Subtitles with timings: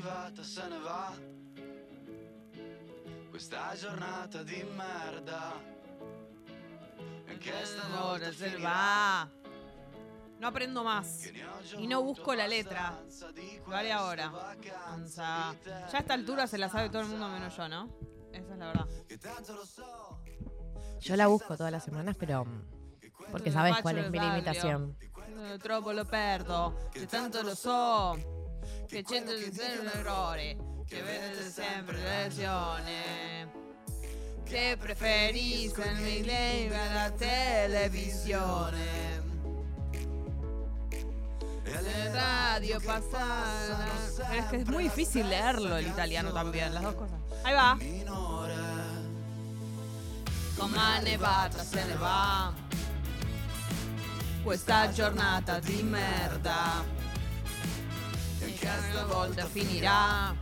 [0.00, 1.12] arrivata se ne va.
[3.30, 5.52] Questa giornata di merda.
[7.62, 9.28] Stavolta se va.
[10.38, 11.30] No aprendo más.
[11.78, 12.98] Y no busco la letra.
[13.66, 14.32] Vale questa ahora.
[15.06, 15.50] Ya
[15.92, 17.88] a esta altura se la sabe todo el mundo menos yo, ¿no?
[18.32, 18.86] Esa es la verdad.
[19.08, 20.20] Lo.
[21.00, 22.46] Yo la busco todas las semanas, pero
[23.30, 24.96] porque sabes cuál es mi limitación.
[25.62, 28.39] Troppo lo perdo, che tanto lo so,
[28.86, 30.56] che c'entra di sé un errore,
[30.86, 33.48] che vede sempre lesioni.
[34.44, 39.18] Che preferisco il mi lei alla televisione.
[42.12, 43.86] Radio pasada.
[44.28, 47.18] Pero es que es muy difícil leerlo el italiano también, las dos cosas.
[47.44, 47.78] Ahí va.
[50.58, 52.52] Come nevata se ne va.
[54.42, 56.84] Questa giornata di merda.
[58.40, 60.34] Che una volta finirà.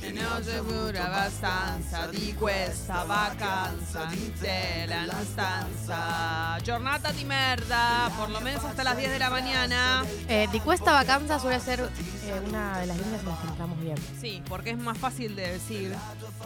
[0.00, 6.58] E ne ho sicuro abbastanza di questa vacanza intera en la stanza.
[6.62, 10.04] Giornata di merda, por lo menos hasta las 10 de la mañana.
[10.28, 13.80] Eh, Di Cuesta Vacanza suele ser eh, una de las líneas en las que entramos
[13.80, 13.96] bien.
[14.20, 15.94] Sí, porque es más fácil de decir.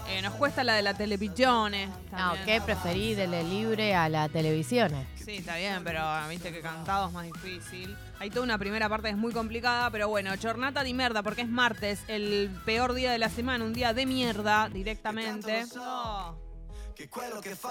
[0.08, 1.72] Eh, nos cuesta la de la televisión.
[2.12, 4.92] No, ¿qué preferí de la libre a la televisión?
[5.16, 7.96] Sí, está bien, pero viste que cantado es más difícil.
[8.20, 11.42] Hay toda una primera parte que es muy complicada, pero bueno, jornata de mierda, porque
[11.42, 15.66] es martes, el peor día de la semana, un día de mierda directamente.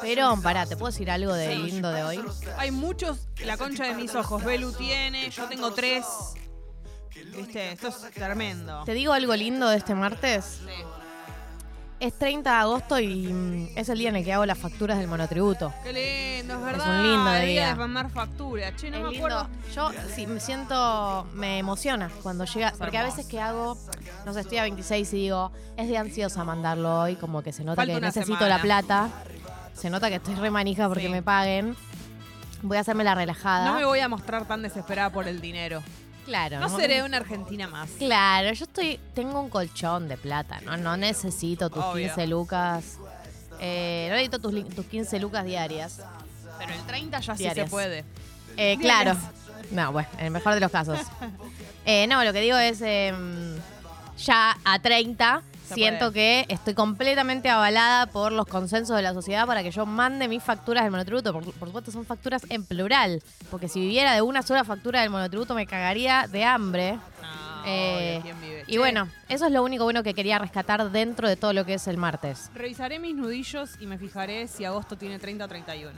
[0.02, 2.24] Pero, pará, ¿te puedo decir algo de lindo de hoy?
[2.58, 6.06] Hay muchos, la concha de mis ojos, Belu tiene, yo tengo tres.
[7.36, 8.84] Viste, esto es tremendo.
[8.86, 10.62] ¿Te digo algo lindo de este martes?
[10.66, 10.84] Sí.
[12.00, 15.00] Es 30 de agosto y mm, es el día en el que hago las facturas
[15.00, 15.74] del monotributo.
[15.84, 15.94] Qué
[16.40, 17.00] lindo, es verdad.
[17.02, 17.70] un lindo el día.
[17.70, 18.76] de mandar factura.
[18.76, 19.26] Che, no Es me lindo.
[19.40, 19.50] acuerdo.
[19.74, 23.76] Yo sí me siento, me emociona cuando llega, porque a veces que hago,
[24.28, 27.64] no sé, estoy a 26 y digo, es de ansiosa mandarlo hoy, como que se
[27.64, 28.58] nota Falta que necesito semana.
[28.58, 29.10] la plata,
[29.74, 31.10] se nota que estoy re manija porque Sí.
[31.10, 31.76] me paguen.
[32.62, 33.66] Voy a hacerme la relajada.
[33.72, 35.82] No me voy a mostrar tan desesperada por el dinero.
[36.28, 37.90] Claro, No seré una argentina más.
[37.98, 40.78] Claro, yo estoy, tengo un colchón de plata, ¿no?
[40.78, 42.06] No necesito tus Obvio.
[42.08, 42.98] 15 lucas.
[43.60, 46.02] eh, no necesito tus, li- tus 15 lucas diarias.
[46.60, 47.66] Pero el 30 ya sí Diarias.
[47.68, 48.04] se puede.
[48.58, 49.16] Eh, claro.
[49.72, 51.00] No, bueno, en el mejor de los casos.
[51.90, 53.56] Eh, no, lo que digo es, em,
[54.18, 59.46] ya a 30, Se siento que estoy completamente avalada por los consensos de la sociedad
[59.46, 61.34] para que yo mande mis facturas del monotributo.
[61.34, 65.10] Por, por supuesto, son facturas en plural, porque si viviera de una sola factura del
[65.10, 66.94] monotributo me cagaría de hambre.
[67.22, 68.64] No, Eh, obvio, ¿quién vive?
[68.68, 71.66] Y Che, bueno, eso es lo único bueno que quería rescatar dentro de todo lo
[71.66, 72.50] que es el martes.
[72.54, 75.92] Revisaré mis nudillos y me fijaré si agosto tiene 30 o 31.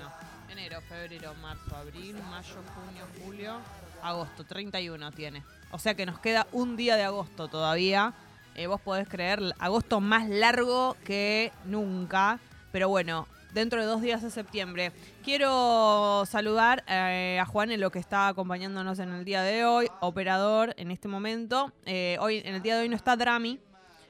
[0.52, 3.54] Enero, febrero, marzo, abril, mayo, junio, julio,
[4.02, 4.44] agosto.
[4.46, 5.44] 31 tiene.
[5.72, 8.14] O sea que nos queda un día de agosto todavía.
[8.60, 12.42] Eh, vos podés creer, agosto más largo que nunca.
[12.74, 14.92] Pero bueno, dentro de dos días de septiembre.
[15.24, 19.88] Quiero saludar eh, a Juan en lo que está acompañándonos en el día de hoy,
[20.02, 21.72] operador en este momento.
[21.86, 23.62] Eh, hoy En el día de hoy no está Drami,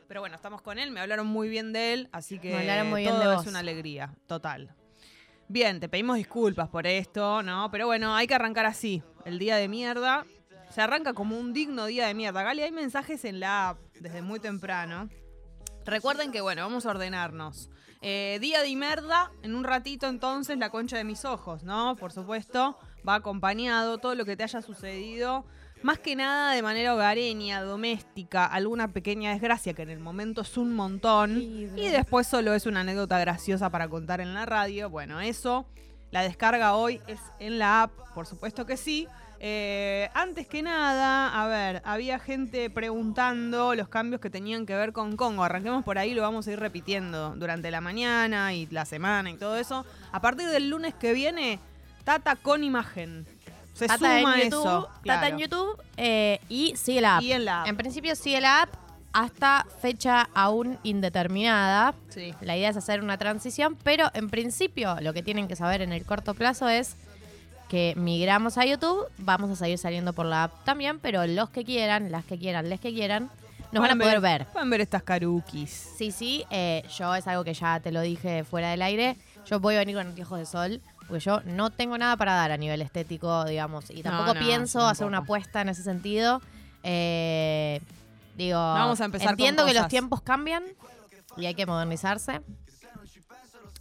[0.07, 2.55] pero bueno, estamos con él, me hablaron muy bien de él, así que
[2.85, 4.73] muy bien todo de es una alegría, total.
[5.47, 7.69] Bien, te pedimos disculpas por esto, ¿no?
[7.69, 9.03] Pero bueno, hay que arrancar así.
[9.25, 10.25] El día de mierda.
[10.69, 12.44] Se arranca como un digno día de mierda.
[12.44, 15.09] Gali, hay mensajes en la app desde muy temprano.
[15.85, 17.69] Recuerden que, bueno, vamos a ordenarnos.
[18.02, 21.96] Eh, día de mierda, en un ratito entonces la concha de mis ojos, ¿no?
[21.97, 22.78] Por supuesto,
[23.08, 25.46] va acompañado todo lo que te haya sucedido.
[25.81, 30.58] Más que nada de manera hogareña, doméstica, alguna pequeña desgracia que en el momento es
[30.58, 31.41] un montón.
[31.41, 34.90] Y después solo es una anécdota graciosa para contar en la radio.
[34.90, 35.66] Bueno, eso.
[36.12, 39.08] La descarga hoy es en la app, por supuesto que sí.
[39.41, 44.91] Eh, antes que nada, a ver, había gente preguntando los cambios que tenían que ver
[44.91, 45.44] con Congo.
[45.44, 49.38] Arranquemos por ahí, lo vamos a ir repitiendo durante la mañana y la semana y
[49.38, 49.85] todo eso.
[50.11, 51.59] A partir del lunes que viene,
[52.03, 53.25] Tata con imagen.
[53.73, 54.89] Se Tata en suma YouTube, eso.
[55.05, 55.38] Tata en.
[55.38, 57.23] YouTube eh, y sigue la app.
[57.23, 57.67] Y en la app.
[57.67, 58.73] En principio sigue la app
[59.14, 61.93] hasta fecha aún indeterminada.
[62.09, 62.34] Sí.
[62.41, 65.93] La idea es hacer una transición, pero en principio lo que tienen que saber en
[65.93, 66.97] el corto plazo es
[67.69, 71.63] que migramos a YouTube, vamos a seguir saliendo por la app también, pero los que
[71.63, 73.29] quieran, las que quieran, les que quieran,
[73.71, 74.47] nos van a poder ver.
[74.47, 75.69] Pueden ver estas carukis.
[75.95, 79.16] Sí, sí, eh, yo es algo que ya te lo dije fuera del aire.
[79.45, 82.51] Yo voy a venir con anteojos de sol, porque yo no tengo nada para dar
[82.51, 86.41] a nivel estético, digamos, y tampoco no, pienso hacer una apuesta en ese sentido.
[86.81, 87.81] Eh,
[88.35, 90.63] digo, vamos a empezar con entiendo que los tiempos cambian
[91.37, 92.41] y hay que modernizarse,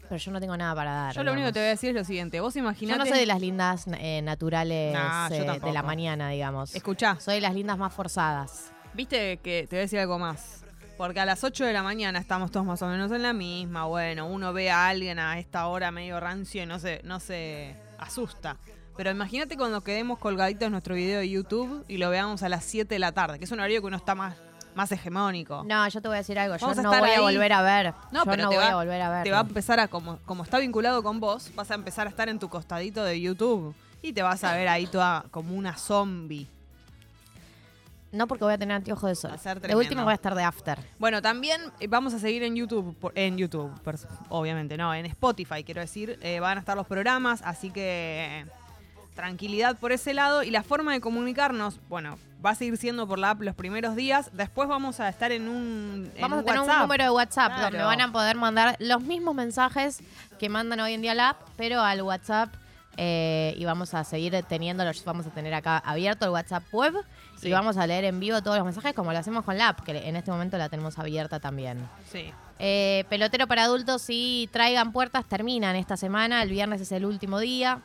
[0.09, 1.15] pero yo no tengo nada para dar.
[1.15, 2.41] Yo lo único que te voy a decir es lo siguiente.
[2.41, 2.99] Vos Yo imaginate...
[2.99, 4.95] no soy de las lindas eh, naturales
[5.31, 6.75] yo eh, de la mañana, digamos.
[6.75, 7.19] Escuchá.
[7.21, 8.73] Soy de las lindas más forzadas.
[8.95, 10.65] Viste que te voy a decir algo más.
[10.97, 13.85] Porque a las 8 de la mañana estamos todos más o menos en la misma.
[13.85, 17.77] Bueno, uno ve a alguien a esta hora medio rancio y no se, no se
[17.99, 18.57] asusta.
[18.97, 22.65] Pero imagínate cuando quedemos colgaditos en nuestro video de YouTube y lo veamos a las
[22.65, 24.37] 7 de la tarde, que es un horario que uno está más,
[24.75, 25.65] más hegemónico.
[25.65, 26.57] No, yo te voy a decir algo.
[26.57, 27.95] Yo Vamos a no voy a volver a ver.
[28.13, 29.25] No, yo pero no te voy va- a volver a ver.
[29.25, 32.11] Te va a empezar a, como, como está vinculado con vos, vas a empezar a
[32.11, 35.77] estar en tu costadito de YouTube y te vas a ver ahí toda como una
[35.77, 36.47] zombie.
[38.11, 39.33] No porque voy a tener anteojos de sol.
[39.61, 40.79] De última voy a estar de after.
[40.99, 43.71] Bueno, también eh, vamos a seguir en YouTube, en YouTube,
[44.31, 48.47] obviamente, no, en Spotify, quiero decir, eh, van a estar los programas, así que eh,
[49.15, 50.43] tranquilidad por ese lado.
[50.43, 53.97] Y la forma de comunicarnos, bueno, va a seguir siendo por la app los primeros
[53.97, 54.31] días.
[54.33, 57.63] Después vamos a estar en un, en Vamos a tener un número de WhatsApp Claro.
[57.65, 60.01] donde van a poder mandar los mismos mensajes
[60.39, 62.55] que mandan hoy en día la app, pero al WhatsApp.
[63.01, 64.91] eh, y vamos a seguir teniéndolo.
[65.05, 66.95] Vamos a tener acá abierto el WhatsApp web
[67.41, 67.47] Sí.
[67.49, 69.83] y vamos a leer en vivo todos los mensajes como lo hacemos con la app,
[69.85, 71.89] que en este momento la tenemos abierta también.
[72.11, 72.33] Sí.
[72.59, 76.43] Eh, pelotero para adultos y traigan puertas terminan esta semana.
[76.43, 77.79] El viernes es el último día.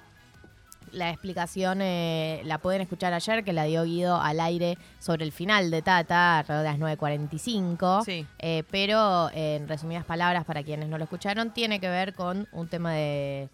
[0.94, 5.31] La explicación eh, la pueden escuchar ayer, que la dio Guido al aire sobre el
[5.31, 8.06] final de Tata, alrededor de las 9.45.
[8.06, 8.25] Sí.
[8.40, 12.48] Eh, pero, eh, en resumidas palabras, para quienes no lo escucharon, tiene que ver con
[12.51, 13.50] un tema de,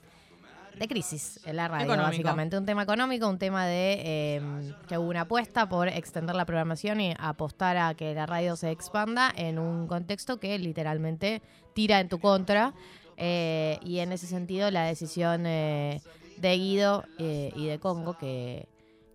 [0.80, 2.10] de crisis en la radio, Económico.
[2.10, 2.58] básicamente.
[2.58, 4.42] Un tema económico, un tema de eh,
[4.88, 8.72] que hubo una apuesta por extender la programación y apostar a que la radio se
[8.72, 11.42] expanda en un contexto que literalmente
[11.74, 12.74] tira en tu contra.
[13.18, 16.02] Eh, y en ese sentido, la decisión eh,
[16.40, 18.68] de Guido eh, y de Congo, que,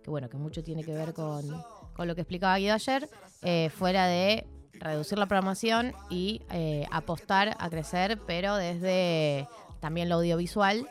[0.03, 1.45] que bueno, que mucho tiene que ver con,
[1.95, 3.09] con lo que explicaba Guido ayer,
[3.43, 9.49] eh, fuera de reducir la programación y eh, apostar a crecer, pero desde
[9.81, 10.89] también lo audiovisual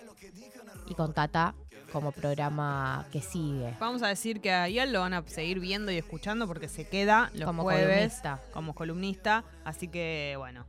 [0.88, 1.56] y con Tata
[1.92, 3.76] como programa que sigue.
[3.80, 6.88] Vamos a decir que a Ian lo van a seguir viendo y escuchando porque se
[6.88, 7.88] queda los Como jueves
[8.22, 8.42] columnista.
[8.52, 9.44] como columnista.
[9.64, 10.66] Así que, bueno.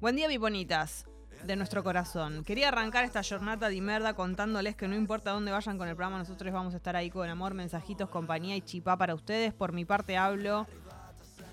[0.00, 1.06] Buen día, piponitas
[1.44, 2.44] de nuestro corazón.
[2.44, 6.18] Quería arrancar esta jornada de merda contándoles que no importa dónde vayan con el programa,
[6.18, 9.52] nosotros vamos a estar ahí con amor, mensajitos, compañía y chipá para ustedes.
[9.54, 10.66] Por mi parte hablo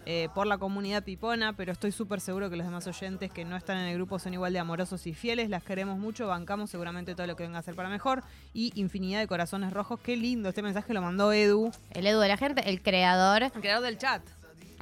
[0.07, 3.57] eh, por la comunidad pipona, pero estoy súper seguro que los demás oyentes que no
[3.57, 5.49] están en el grupo son igual de amorosos y fieles.
[5.49, 8.23] Las queremos mucho, bancamos seguramente todo lo que venga a ser para mejor.
[8.53, 9.99] Y infinidad de corazones rojos.
[9.99, 13.43] Qué lindo, este mensaje lo mandó Edu, El Edu de la gente, el creador.
[13.43, 14.21] el creador del chat.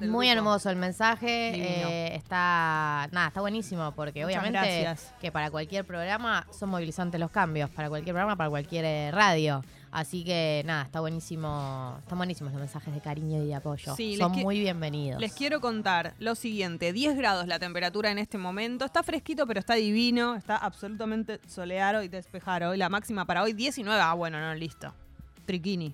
[0.03, 0.37] Del Muy grupo.
[0.39, 1.55] hermoso el mensaje.
[1.55, 5.13] Eh, está, nada, está buenísimo porque Muchas obviamente gracias.
[5.19, 9.63] que para cualquier programa son movilizantes los cambios, para cualquier programa, para cualquier eh, radio.
[9.91, 13.95] Así que nada, está buenísimo, están buenísimos los mensajes de cariño y de apoyo.
[13.95, 15.21] Sí, son muy bienvenidos.
[15.21, 19.59] Les quiero contar lo siguiente, 10 grados la temperatura en este momento, está fresquito pero
[19.59, 22.73] está divino, está absolutamente soleado y despejado.
[22.73, 24.91] Y la máxima para hoy 19, ah bueno, no, listo.
[25.45, 25.93] Triquini.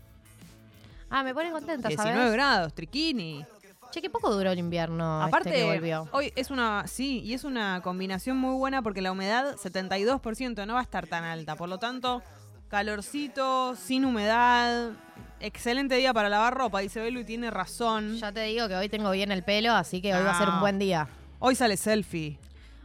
[1.09, 2.33] Ah, me pone contenta, 19 ¿sabes?
[2.33, 3.43] grados, triquini.
[3.91, 6.07] Che, qué poco duró el invierno Aparte, este que volvió.
[6.11, 10.73] hoy es una, sí, y es una combinación muy buena porque la humedad 72% no
[10.75, 12.21] va a estar tan alta, por lo tanto,
[12.67, 14.91] calorcito, sin humedad,
[15.39, 18.17] excelente día para lavar ropa, dice Belu y tiene razón.
[18.17, 20.49] Ya te digo que hoy tengo bien el pelo, así que hoy va a ser
[20.49, 21.07] un buen día.
[21.39, 22.37] Hoy sale selfie.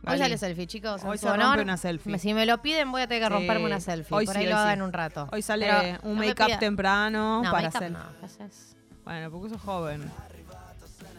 [0.06, 1.02] Hoy sale selfie, chicos.
[1.04, 1.60] Hoy se rompe honor.
[1.60, 2.18] una selfie.
[2.18, 3.32] Si me lo piden, voy a tener que Sí.
[3.34, 4.14] romperme una selfie.
[4.16, 4.74] Hoy Por sí, ahí hoy lo hago sí.
[4.74, 5.28] en un rato.
[5.32, 7.90] Hoy sale Pero un no make-up temprano No, para make-up hacer.
[7.92, 8.76] no, ¿qué haces?
[9.04, 10.10] Bueno, porque sos joven.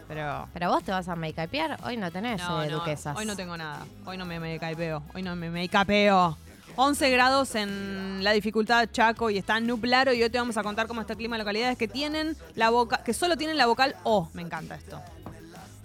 [0.07, 0.48] Pero.
[0.54, 3.18] Pero vos te vas a make-upear, hoy no tenés No, eh, no, duquesas.
[3.18, 3.85] hoy no tengo nada.
[4.06, 5.02] Hoy no me make-upeo.
[5.14, 6.38] Hoy no me make-upeo.
[6.78, 10.88] 11 grados en la dificultad Chaco y está nublado y hoy te vamos a contar
[10.88, 13.95] cómo está el clima de localidades que tienen la boca, que solo tienen la vocal
[14.04, 14.30] O.
[14.33, 15.02] Me encanta esto.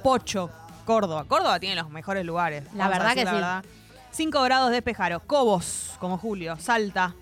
[0.02, 0.50] Pocho,
[0.84, 1.24] Córdoba.
[1.28, 2.64] Córdoba tiene los mejores lugares.
[2.74, 3.34] La verdad que la sí.
[3.36, 3.64] verdad.
[4.10, 5.20] 5 grados despejaro.
[5.20, 6.56] Cobos, como Julio.
[6.58, 7.14] Salta.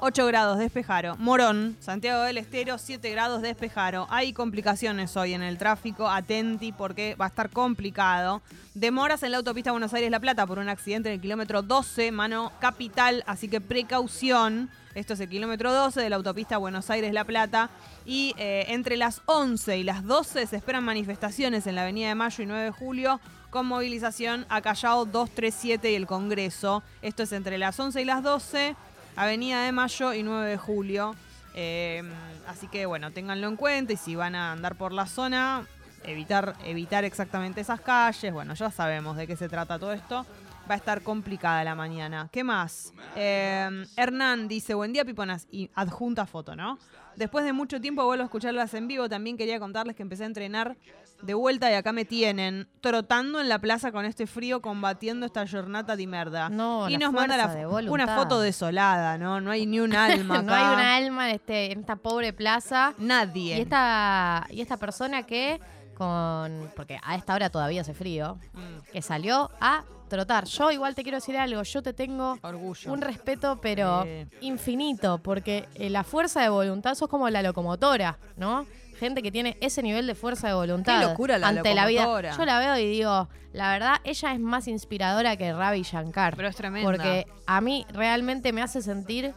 [0.00, 1.16] 8 grados despejaro.
[1.16, 4.06] Morón, Santiago del Estero, 7 grados despejaro.
[4.10, 6.08] Hay complicaciones hoy en el tráfico.
[6.08, 8.40] Atenti porque va a estar complicado.
[8.74, 12.52] Demoras en la autopista Buenos Aires-La Plata por un accidente en el kilómetro 12, mano
[12.60, 13.24] capital.
[13.26, 14.70] Así que precaución.
[14.94, 17.68] Esto es el kilómetro 12 de la autopista Buenos Aires-La Plata.
[18.06, 22.14] Y eh, entre las 11 y las 12 se esperan manifestaciones en la Avenida de
[22.14, 26.82] Mayo y 9 de Julio con movilización a Callao 237 y el Congreso.
[27.02, 28.76] Esto es entre las 11 y las 12,
[29.18, 31.16] Avenida de Mayo y 9 de Julio.
[31.52, 32.04] Eh,
[32.46, 35.66] así que bueno, ténganlo en cuenta y si van a andar por la zona,
[36.04, 38.32] evitar, evitar exactamente esas calles.
[38.32, 40.24] Bueno, ya sabemos de qué se trata todo esto.
[40.70, 42.28] Va a estar complicada la mañana.
[42.30, 42.92] ¿Qué más?
[43.16, 46.78] Eh, Hernán dice, buen día Piponas, y adjunta foto, ¿no?
[47.16, 49.08] Después de mucho tiempo vuelvo a escucharlas en vivo.
[49.08, 50.76] También quería contarles que empecé a entrenar
[51.22, 55.46] de vuelta y acá me tienen, trotando en la plaza con este frío, combatiendo esta
[55.46, 56.48] jornada de merda.
[56.48, 59.40] No, y la nos manda la de una foto desolada, ¿no?
[59.40, 60.68] No hay ni un alma no acá.
[60.68, 62.94] hay una alma en, este, en esta pobre plaza.
[62.98, 63.58] Nadie.
[63.58, 65.60] Y esta, y esta persona que
[65.94, 66.70] con.
[66.76, 68.38] Porque a esta hora todavía hace frío.
[68.52, 70.44] Mm, Que salió a trotar.
[70.44, 71.62] Yo igual te quiero decir algo.
[71.64, 72.92] Yo te tengo orgullo.
[72.92, 74.06] un respeto, pero
[74.40, 75.18] infinito.
[75.18, 78.64] Porque eh, la fuerza de voluntad sos como la locomotora, ¿no?
[78.98, 82.32] Gente que tiene ese nivel de fuerza de voluntad locura la ante la vida.
[82.36, 86.36] Yo la veo y digo, la verdad, ella es más inspiradora que Ravi Shankar.
[86.36, 86.88] Pero es tremenda.
[86.88, 89.32] Porque a mí realmente me hace sentir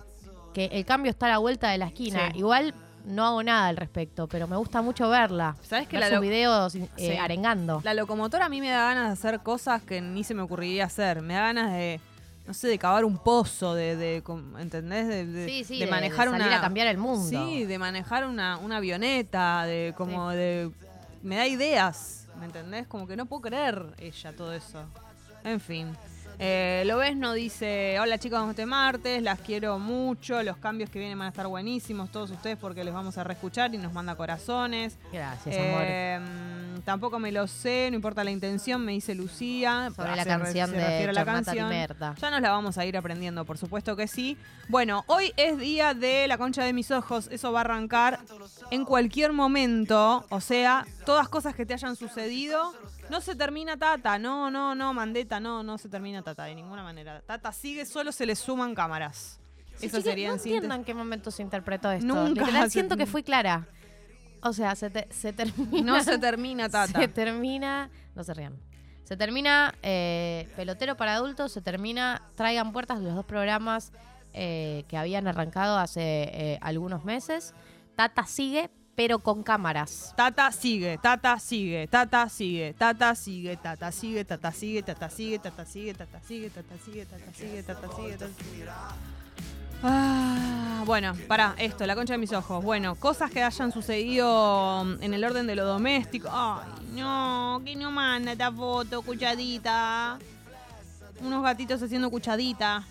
[0.53, 2.31] que el cambio está a la vuelta de la esquina.
[2.31, 2.39] Sí.
[2.39, 2.73] Igual
[3.05, 5.55] no hago nada al respecto, pero me gusta mucho verla.
[5.61, 7.17] ¿Sabes que Ver la sus videos eh, Sí.
[7.17, 7.81] arengando.
[7.83, 10.85] La locomotora a mí me da ganas de hacer cosas que ni se me ocurriría
[10.85, 11.21] hacer.
[11.21, 11.99] Me da ganas de,
[12.51, 14.21] no sé, de cavar un pozo, de, de
[14.59, 15.07] ¿entendés?
[15.07, 16.57] De, de- sí, sí, de manejar salir una...
[16.57, 17.29] a cambiar el mundo.
[17.29, 20.69] Sí, de manejar una, una avioneta, de como de...
[21.23, 22.87] Me da ideas, ¿me entendés?
[22.87, 24.83] Como que no puedo creer ella todo eso.
[25.45, 25.95] En fin.
[26.39, 30.99] Eh, lo ves, no dice, hola chicos, este martes, las quiero mucho, los cambios que
[30.99, 34.15] vienen van a estar buenísimos, todos ustedes porque les vamos a reescuchar y nos manda
[34.15, 34.97] corazones.
[35.13, 35.83] Gracias, amor.
[36.83, 39.91] Tampoco me lo sé, no importa la intención, me dice Lucía.
[39.95, 41.69] Sobre la Se re- canción de la canción.
[41.71, 44.37] Ya nos la vamos a ir aprendiendo, por supuesto que sí.
[44.67, 47.27] Bueno, hoy es día de la concha de mis ojos.
[47.31, 48.19] Eso va a arrancar
[48.71, 50.25] en cualquier momento.
[50.29, 52.73] O sea, todas cosas que te hayan sucedido.
[53.09, 56.81] No se termina Tata, no, no, no, Mandeta, no, no se termina Tata de ninguna
[56.83, 57.21] manera.
[57.25, 59.37] Tata sigue, solo se le suman cámaras.
[59.77, 60.55] Sí, Eso sería no en síntesis.
[60.57, 62.05] entiendo en qué momento se interpretó esto.
[62.05, 63.67] Nunca Literal, siento que fui clara.
[64.43, 65.81] O sea, se, te- se termina.
[65.97, 66.99] No se termina Tata.
[66.99, 67.89] Se termina.
[68.15, 68.55] No se rían.
[69.03, 73.91] Se termina eh, Pelotero para adultos, se termina Traigan Puertas, los dos programas
[74.33, 77.53] eh, que habían arrancado hace eh, algunos meses.
[77.97, 80.13] Tata sigue, pero con cámaras.
[80.15, 85.65] Tata sigue, Tata sigue, Tata sigue, Tata sigue, Tata sigue, Tata sigue, Tata sigue, Tata
[85.65, 88.65] sigue, Tata sigue, Tata sigue, Tata sigue, Tata sigue, Tata sigue.
[89.83, 92.63] Ah, bueno, para esto, la concha de mis ojos.
[92.63, 96.29] Bueno, cosas que hayan sucedido en el orden de lo doméstico.
[96.31, 100.19] Ay, no, que no manda esta foto, cuchadita.
[101.21, 102.83] Unos gatitos haciendo cuchadita.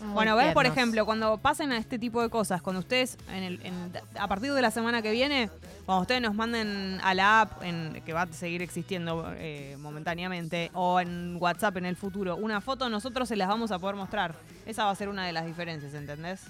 [0.00, 3.42] Muy Bueno, ves, por ejemplo, cuando pasen a este tipo de cosas, cuando ustedes, en
[3.42, 5.50] el, en- a partir de la semana que viene,
[5.84, 10.70] cuando ustedes nos manden a la app, en, que va a seguir existiendo eh, momentáneamente,
[10.74, 14.34] o en WhatsApp en el futuro, una foto, nosotros se las vamos a poder mostrar.
[14.66, 16.42] Esa va a ser una de las diferencias, ¿entendés?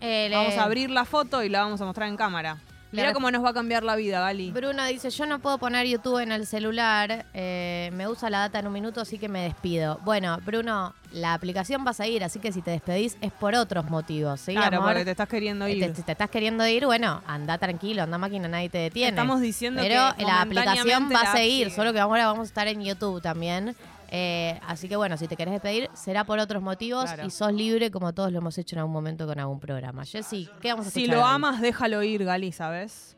[0.00, 2.58] Eh, Vamos a abrir la foto y la vamos a mostrar en cámara.
[2.92, 4.50] Mira cómo nos va a cambiar la vida, Gali.
[4.50, 8.58] Bruno dice, yo no puedo poner YouTube en el celular, eh, me usa la data
[8.60, 10.00] en un minuto, así que me despido.
[10.04, 13.90] Bueno, Bruno, la aplicación va a seguir, así que si te despedís es por otros
[13.90, 14.90] motivos, ¿sí, claro, amor?
[14.90, 15.92] porque te estás queriendo Eh, ir.
[15.94, 19.10] Te, te estás queriendo ir, bueno, anda tranquilo, anda máquina, nadie te detiene.
[19.10, 22.68] Estamos diciendo Pero que la aplicación va a seguir, solo que ahora vamos a estar
[22.68, 23.76] en YouTube también.
[24.10, 27.26] Eh, así que bueno, si te querés despedir, será por otros motivos Claro.
[27.26, 30.04] y sos libre como todos lo hemos hecho en algún momento con algún programa.
[30.04, 31.24] Jessy, ¿qué vamos a Si lo hoy?
[31.26, 33.16] amas, déjalo ir, Gali, ¿sabes?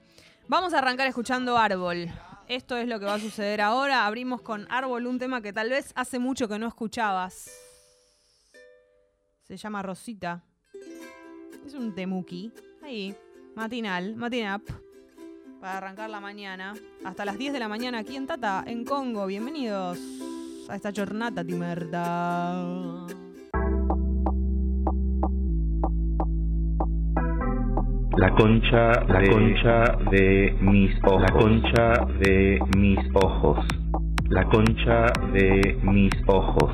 [0.49, 2.09] Vamos a arrancar escuchando Árbol.
[2.49, 4.07] Esto es lo que va a suceder ahora.
[4.07, 7.49] Abrimos con Árbol, un tema que tal vez hace mucho que no escuchabas.
[9.45, 10.43] Se llama Rosita.
[11.65, 12.53] Es un temuki.
[12.83, 13.15] Ahí,
[13.55, 14.63] matinal, matinap.
[15.61, 16.75] Para arrancar la mañana.
[17.05, 19.27] Hasta las 10 de la mañana aquí en Tata, en Congo.
[19.27, 19.99] Bienvenidos
[20.71, 22.55] a esta jornada de merda.
[28.17, 31.23] La concha, la concha de mis ojos.
[31.23, 33.67] La concha de mis ojos.
[34.29, 36.73] La concha de mis ojos.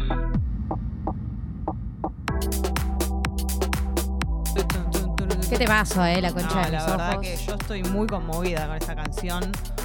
[5.49, 6.21] ¿Qué te pasó, eh?
[6.21, 7.21] La concha No, de la mis verdad ojos.
[7.23, 9.43] que yo estoy muy conmovida con esta canción.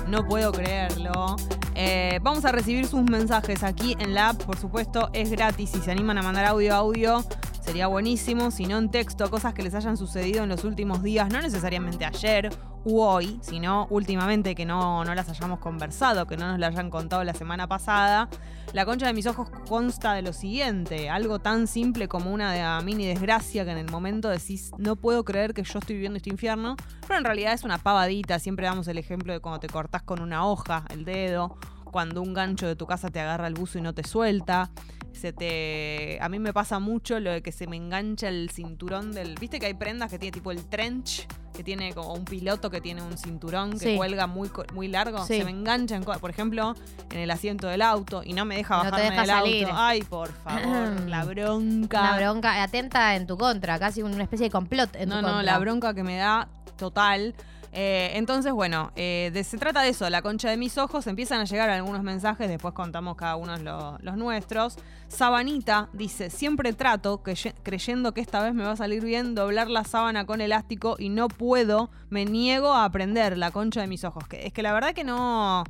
[0.07, 1.35] No puedo creerlo.
[1.75, 5.71] Eh, vamos a recibir sus mensajes aquí en la app, por supuesto, es gratis.
[5.71, 7.23] Si se animan a mandar audio, audio,
[7.61, 8.51] sería buenísimo.
[8.51, 12.05] Si no en texto, cosas que les hayan sucedido en los últimos días, no necesariamente
[12.05, 12.49] ayer
[12.83, 16.89] u hoy, sino últimamente que no, no las hayamos conversado, que no nos la hayan
[16.89, 18.27] contado la semana pasada.
[18.73, 22.61] La concha de mis ojos consta de lo siguiente, algo tan simple como una de-
[22.61, 26.17] ah, mini desgracia que en el momento decís, no puedo creer que yo estoy viviendo
[26.17, 26.75] este infierno,
[27.05, 30.21] pero en realidad es una pavadita, siempre damos el ejemplo de cuando te cortás con
[30.21, 31.57] una hoja el dedo,
[31.91, 34.69] cuando un gancho de tu casa te agarra el buzo y no te suelta.
[35.11, 36.17] Se te.
[36.21, 39.35] A mí me pasa mucho lo de que se me engancha el cinturón del.
[39.39, 41.27] ¿Viste que hay prendas que tiene tipo el trench?
[41.53, 43.97] Que tiene como un piloto que tiene un cinturón que Sí.
[43.97, 45.25] cuelga muy, muy largo.
[45.25, 45.37] Sí.
[45.39, 46.75] Se me engancha, en co- por ejemplo,
[47.11, 49.65] en el asiento del auto y no me deja No te bajarme deja del salir.
[49.65, 49.75] auto.
[49.77, 51.99] Ay, por favor, la bronca.
[52.01, 55.27] Una bronca atenta en tu contra, casi una especie de complot en no, tu no,
[55.27, 55.43] contra.
[55.43, 57.35] la bronca que me da total.
[57.73, 61.07] Eh, entonces, bueno, eh, de- se trata de eso, la concha de mis ojos.
[61.07, 64.77] Empiezan a llegar algunos mensajes, después contamos cada uno lo- los nuestros.
[65.07, 69.69] Sabanita dice: Siempre trato, que, creyendo que esta vez me va a salir bien, doblar
[69.69, 74.03] la sábana con elástico y no puedo, me niego a aprender la concha de mis
[74.03, 74.27] ojos.
[74.27, 75.63] Que, es que la verdad que no.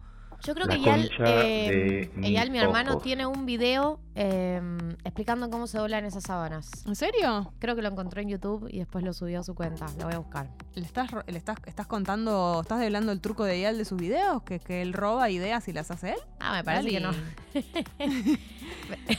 [0.43, 3.03] Yo creo La que Eyal, eh, Eyal, mi hermano, ojos.
[3.03, 4.61] tiene un video eh,
[5.03, 6.69] explicando cómo se doblan esas sábanas.
[6.87, 7.53] ¿En serio?
[7.59, 9.85] Creo que lo encontró en YouTube y después lo subió a su cuenta.
[9.99, 10.49] Lo voy a buscar.
[10.73, 14.41] ¿Le estás, le estás, estás contando, estás develando el truco de Eyal de sus videos?
[14.43, 16.19] ¿Que, ¿Que él roba ideas y las hace él?
[16.39, 17.11] Ah, me parece que no.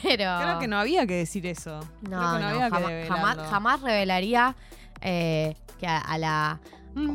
[0.02, 0.38] Pero.
[0.40, 1.80] Creo que no había que decir eso.
[2.02, 3.14] No, Creo que no, no había que jamás, develarlo.
[3.14, 4.56] jamás, jamás revelaría
[5.00, 6.60] eh, que a, a la,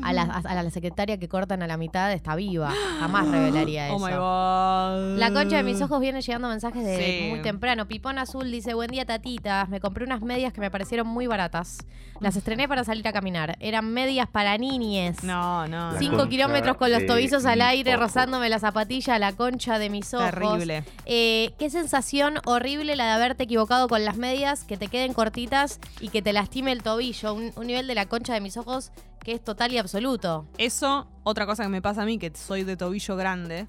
[0.04, 2.74] a, la, a la secretaria que cortan a la mitad está viva.
[3.00, 3.96] Jamás revelaría eso.
[3.96, 5.18] Oh my god.
[5.20, 7.30] La concha de mis ojos viene llegando mensajes de Sí.
[7.30, 7.88] muy temprano.
[7.88, 11.78] Pipón Azul dice, buen día tatitas, me compré unas medias que me parecieron muy baratas.
[12.20, 13.56] Las estrené para salir a caminar.
[13.60, 15.24] Eran medias para niñes.
[15.24, 15.92] No, no.
[15.92, 19.92] La Cinco concha kilómetros con los tobillos al aire, rozándome la zapatilla, la concha de
[19.92, 20.32] mis ojos.
[20.32, 20.84] Terrible.
[21.06, 25.80] Eh, qué sensación horrible la de haberte equivocado con las medias, que te queden cortitas
[26.02, 27.36] y que te lastime el tobillo.
[27.36, 28.92] Un, un nivel de la concha de mis ojos
[29.28, 30.48] que es total y absoluto.
[30.58, 33.68] Eso, otra cosa que me pasa a mí, que soy de tobillo grande,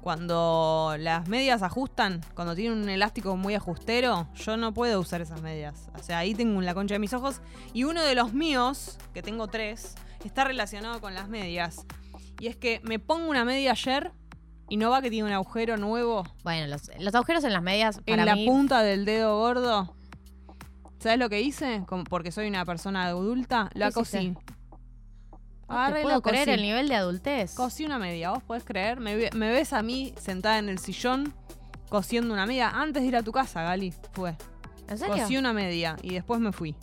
[0.00, 5.42] cuando las medias ajustan, cuando tienen un elástico muy ajustero, yo no puedo usar esas
[5.42, 5.88] medias.
[5.98, 7.40] O sea, ahí tengo la concha de mis ojos.
[7.72, 11.84] Y uno de los míos, que tengo tres, está relacionado con las medias.
[12.38, 14.12] Y es que me pongo una media ayer
[14.68, 18.00] y no va que tiene un agujero nuevo Bueno, los, los agujeros en las medias
[18.06, 18.46] para en la mí...
[18.46, 19.96] punta del dedo gordo.
[21.00, 21.82] ¿Sabes lo que hice?
[21.88, 24.51] Como porque soy una persona adulta, la ¿Qué hiciste?
[25.72, 27.54] Agarré te puedo creer el nivel de adultez.
[27.54, 29.00] Cosí una media, ¿vos podés creer?
[29.00, 31.32] Me, ve- me ves a mí sentada en el sillón
[31.88, 33.92] cosiendo una media antes de ir a tu casa, Gali.
[34.12, 34.34] Fue.
[34.88, 35.14] ¿En serio?
[35.16, 36.74] Cosí una media y después me fui.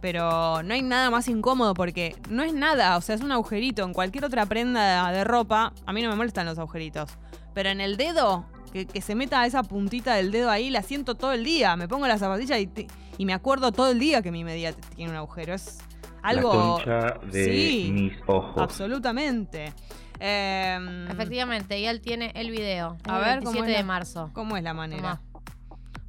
[0.00, 3.84] Pero no hay nada más incómodo porque no es nada, o sea, es un agujerito.
[3.84, 7.10] En cualquier otra prenda de ropa, a mí no me molestan los agujeritos.
[7.52, 11.16] Pero en el dedo, que, que se meta esa puntita del dedo ahí, la siento
[11.16, 11.76] todo el día.
[11.76, 12.86] Me pongo la zapatilla y, te-
[13.18, 15.52] y me acuerdo todo el día que mi media tiene un agujero.
[15.52, 15.78] Es
[16.22, 16.80] algo...
[16.84, 17.90] La concha de Sí.
[17.92, 18.62] mis ojos.
[18.62, 19.72] Absolutamente.
[20.18, 22.96] Em, Efectivamente, y él tiene el video.
[23.08, 24.30] A el ver, ¿cómo 27 es la- de marzo.
[24.34, 25.20] ¿Cómo es la manera?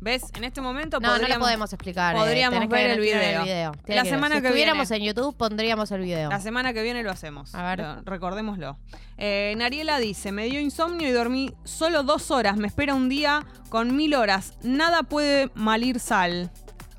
[0.04, 0.24] ¿Ves?
[0.36, 2.16] En este momento No, no lo podemos explicar.
[2.16, 3.72] eh, podríamos ver el video.
[3.86, 5.06] La que- semana si que estuviéramos viene.
[5.06, 6.30] en YouTube, pondríamos el video.
[6.32, 7.54] La semana que viene lo hacemos.
[7.54, 7.80] A ver.
[7.80, 8.78] Lo- recordémoslo.
[9.20, 12.58] Eh, Nariela dice: Me dio insomnio y dormí solo dos horas.
[12.58, 14.58] Me espera un día con mil horas.
[14.64, 16.50] Nada puede malir sal.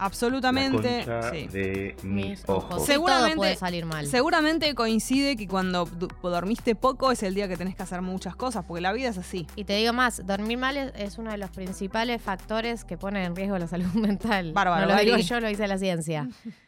[0.04, 1.06] Absolutamente.
[1.06, 1.46] La concha sí.
[1.48, 2.84] de mis, ojos.
[2.84, 4.06] Seguramente- todo puede salir mal.
[4.06, 5.88] Seguramente coincide que cuando
[6.22, 9.18] dormiste poco es el día que tenés que hacer muchas cosas, porque la vida es
[9.18, 9.46] así.
[9.56, 13.24] Y te digo más, dormir mal es, es uno de los principales factores que ponen
[13.24, 14.52] en riesgo la salud mental.
[14.52, 16.28] Bárbaro, no lo digo yo, lo dice la ciencia.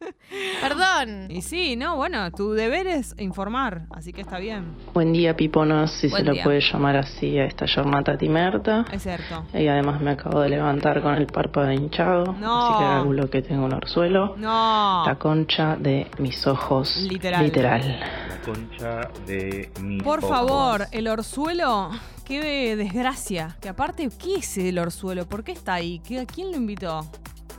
[0.60, 1.30] Perdón.
[1.30, 4.64] Y sí, no, bueno, tu deber es informar, así que está bien.
[4.94, 6.44] Buen día, Piponos, si Buen se lo día.
[6.44, 8.84] puede llamar así a esta jornada timerta.
[8.92, 9.44] Es cierto.
[9.54, 12.58] Y además me acabo de levantar con el párpado hinchado, No.
[12.68, 14.36] así que calculo que tengo un orzuelo.
[14.36, 15.04] No.
[15.06, 16.96] La concha de mis ojos.
[17.08, 17.44] Literal.
[17.44, 18.00] Literal.
[18.28, 20.30] La concha de mis Por ojos.
[20.30, 21.90] favor, el orzuelo,
[22.24, 23.56] qué desgracia.
[23.60, 25.26] Que aparte, ¿qué es el orzuelo?
[25.26, 26.00] ¿Por qué está ahí?
[26.06, 27.00] ¿Qué- ¿A quién lo invitó?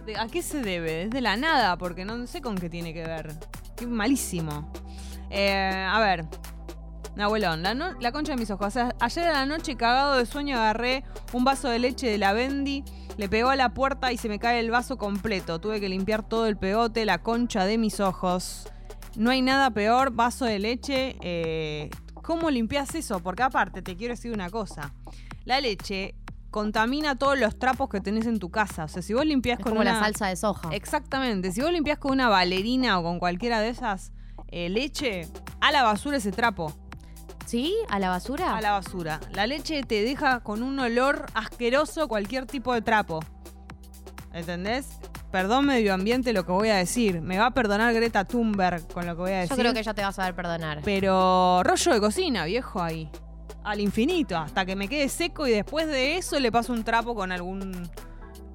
[0.09, 1.03] ¿De- ¿A qué se debe?
[1.03, 3.35] Es de la nada, porque no sé con qué tiene que ver.
[3.75, 4.71] Qué malísimo.
[5.29, 6.25] Eh, a ver.
[7.15, 8.65] Abuelón, la, no- la concha de mis ojos.
[8.67, 12.17] O sea, ayer a la noche, cagado de sueño, agarré un vaso de leche de
[12.17, 12.83] la Bendy,
[13.17, 15.59] le pegó a la puerta y se me cae el vaso completo.
[15.61, 18.67] Tuve que limpiar todo el pegote, la concha de mis ojos.
[19.15, 21.17] No hay nada peor, vaso de leche.
[21.21, 21.91] eh,
[22.23, 23.19] ¿Cómo limpias eso?
[23.19, 24.91] Porque aparte, te quiero decir una cosa.
[25.45, 26.15] La leche
[26.51, 28.85] contamina todos los trapos que tenés en tu casa.
[28.85, 29.93] O sea, si vos limpiás Es con como una...
[29.93, 30.69] la salsa de soja.
[30.71, 31.51] Exactamente.
[31.51, 34.11] Si vos limpiás con una valerina o con cualquiera de esas
[34.47, 35.27] eh, leche,
[35.61, 36.73] a la basura ese trapo.
[37.45, 37.75] ¿Sí?
[37.89, 38.55] ¿A la basura?
[38.55, 39.19] A la basura.
[39.33, 43.19] La leche te deja con un olor asqueroso cualquier tipo de trapo.
[44.33, 44.87] ¿Entendés?
[45.31, 47.21] Perdón medio ambiente lo que voy a decir.
[47.21, 49.55] Me va a perdonar Greta Thunberg con lo que voy a decir.
[49.55, 50.81] Yo creo que ella te va a saber perdonar.
[50.83, 53.09] Pero rollo de cocina, viejo, ahí.
[53.69, 57.13] Al infinito, hasta que me quede seco y después de eso le paso un trapo
[57.13, 57.87] con algún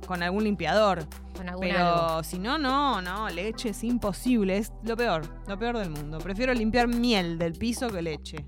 [0.09, 1.07] con algún limpiador.
[1.37, 2.24] Con algún Pero algo.
[2.24, 6.18] si no, no, no, leche es imposible, es lo peor, lo peor del mundo.
[6.18, 8.44] Prefiero limpiar miel del piso que leche.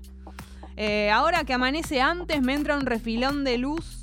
[0.75, 3.96] Eh, ahora que amanece antes, me entra un refilón de luz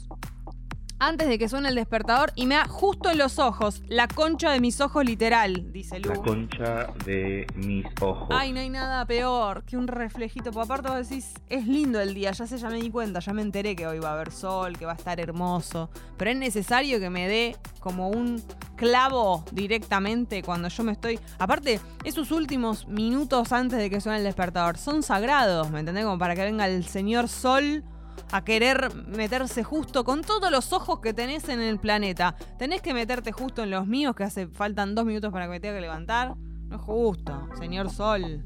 [1.06, 4.50] antes de que suene el despertador y me da justo en los ojos, la concha
[4.50, 6.10] de mis ojos literal, dice Lu.
[6.10, 8.28] La concha de mis ojos.
[8.30, 10.50] Ay, no hay nada peor que un reflejito.
[10.50, 13.32] Porque aparte vos decís, es lindo el día, ya sé, ya me di cuenta, ya
[13.32, 15.90] me enteré que hoy va a haber sol, que va a estar hermoso.
[16.16, 18.42] Pero es necesario que me dé como un
[18.76, 21.20] clavo directamente cuando yo me estoy.
[21.38, 26.04] Aparte, esos últimos minutos antes de que suene el despertador son sagrados, ¿me entendés?
[26.04, 27.84] Como para que venga el señor sol
[28.32, 32.34] a querer meterse justo con todos los ojos que tenés en el planeta.
[32.58, 35.60] Tenés que meterte justo en los míos, que hace faltan dos minutos para que me
[35.60, 36.34] tenga que levantar.
[36.68, 38.44] No es justo, señor Sol.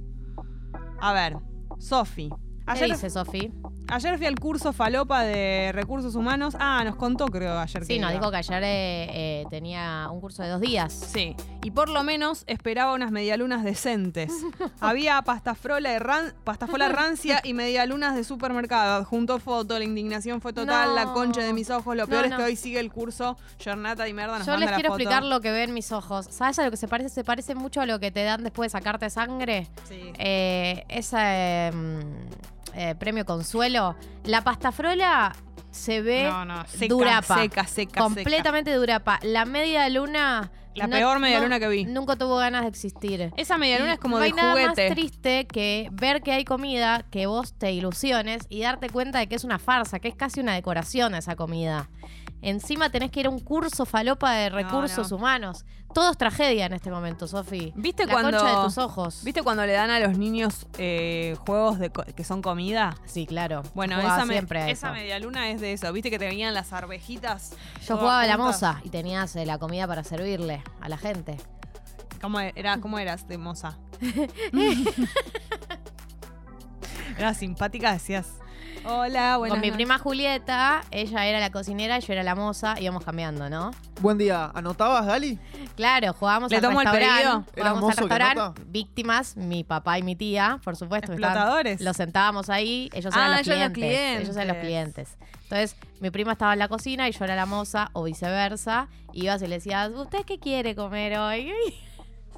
[1.01, 1.37] A ver,
[1.79, 2.31] Sofi.
[2.75, 3.53] ¿Qué dice Sofi?
[3.91, 6.55] Ayer fui al curso Falopa de Recursos Humanos.
[6.61, 7.85] Ah, nos contó, creo, ayer.
[7.87, 10.93] Sí, que nos dijo que ayer eh, eh, tenía un curso de dos días.
[10.93, 14.31] Sí, y por lo menos esperaba unas medialunas decentes.
[14.81, 19.07] Había pastafrola, de ran- pastafola rancia y medialunas de supermercado.
[19.07, 20.95] Junto foto, la indignación fue total, No.
[20.95, 21.97] la concha de mis ojos.
[21.97, 24.67] Lo No, peor es que hoy sigue el curso Jornata y Merda nos Yo manda
[24.67, 25.03] les la quiero foto.
[25.03, 26.27] explicar lo que ven mis ojos.
[26.31, 27.09] ¿Sabes a lo que se parece?
[27.09, 29.67] Se parece mucho a lo que te dan después de sacarte sangre.
[29.89, 30.13] Sí.
[30.19, 33.97] Eh, ese mm, eh, premio consuelo.
[34.25, 35.35] La pastafrola
[35.71, 37.43] se ve No, no, seca, durapa.
[37.43, 39.19] seca, seca, completamente durapa.
[39.23, 40.51] La media luna.
[40.75, 41.85] La peor media luna que vi.
[41.87, 43.33] Nunca tuvo ganas de existir.
[43.37, 44.89] Esa medialuna Y es como no de hay nada juguete.
[44.89, 49.27] más triste que ver que hay comida, que vos te ilusiones y darte cuenta de
[49.29, 51.91] que es una farsa, que es casi una decoración esa comida.
[52.41, 55.17] Encima tenés que ir a un curso falopa de recursos no.
[55.17, 55.65] humanos.
[55.93, 57.73] Todo es tragedia en este momento, Sofi.
[57.75, 59.25] ¿Viste La cuando concha de tus ojos.
[59.25, 62.97] ¿Viste cuando le dan a los niños eh, juegos de co- que son comida?
[63.07, 63.63] Sí, claro.
[63.75, 65.93] Bueno, Jugaba esa, me- esa medialuna es de eso.
[65.93, 67.55] ¿Viste que te venían las arvejitas?
[67.87, 71.39] Yo jugaba a la moza y tenías eh, la comida para servirle a la gente.
[72.21, 73.79] ¿Cómo, era, ¿Cómo eras de moza?
[77.19, 78.29] Era simpática, decías.
[78.85, 79.75] Hola, buenas Con mi noches".
[79.77, 83.71] prima Julieta, ella era la cocinera y yo era la moza, íbamos cambiando, ¿no?
[84.01, 84.51] Buen día.
[84.55, 85.39] ¿Anotabas, Gali?
[85.77, 87.23] Claro, jugábamos ¿Le al tomo el restaurante.
[87.23, 88.41] ¿Era Jugábamos al mozo que restaurante.
[88.41, 88.63] anota?
[88.67, 91.09] Víctimas, mi papá y mi tía, por supuesto.
[91.09, 91.81] que estaban- Explotadores.
[91.83, 95.09] Los sentábamos ahí, ellos Ah, eran los ellos los clientes, Ellos eran los clientes.
[95.17, 95.39] clientes.
[95.43, 98.89] Entonces, mi prima estaba en la cocina y yo era la moza, o viceversa.
[99.13, 101.53] Ibas y le decías, ¿usted qué quiere comer hoy?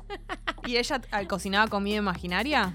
[0.66, 2.72] ¿Y ella ah, cocinaba comida imaginaria?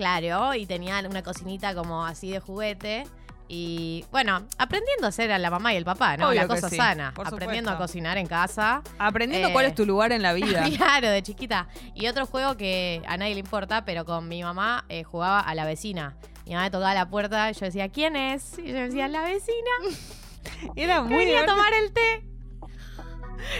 [0.00, 3.06] Claro, y tenía una cocinita como así de juguete.
[3.48, 6.28] Y bueno, aprendiendo a ser a la mamá y el papá, ¿no?
[6.28, 7.12] Obvio la cosa sí, sana.
[7.22, 8.80] aprendiendo a cocinar en casa.
[8.98, 10.64] Aprendiendo Eh, cuál es tu lugar en la vida.
[10.74, 11.68] Claro, de chiquita.
[11.94, 15.54] Y otro juego que a nadie le importa, pero con mi mamá eh, jugaba a
[15.54, 16.16] la vecina.
[16.46, 18.58] Mi mamá tocaba la puerta y yo decía, ¿quién es?
[18.58, 19.70] Y yo decía, la vecina.
[20.76, 22.24] Era muy venía a tomar el té.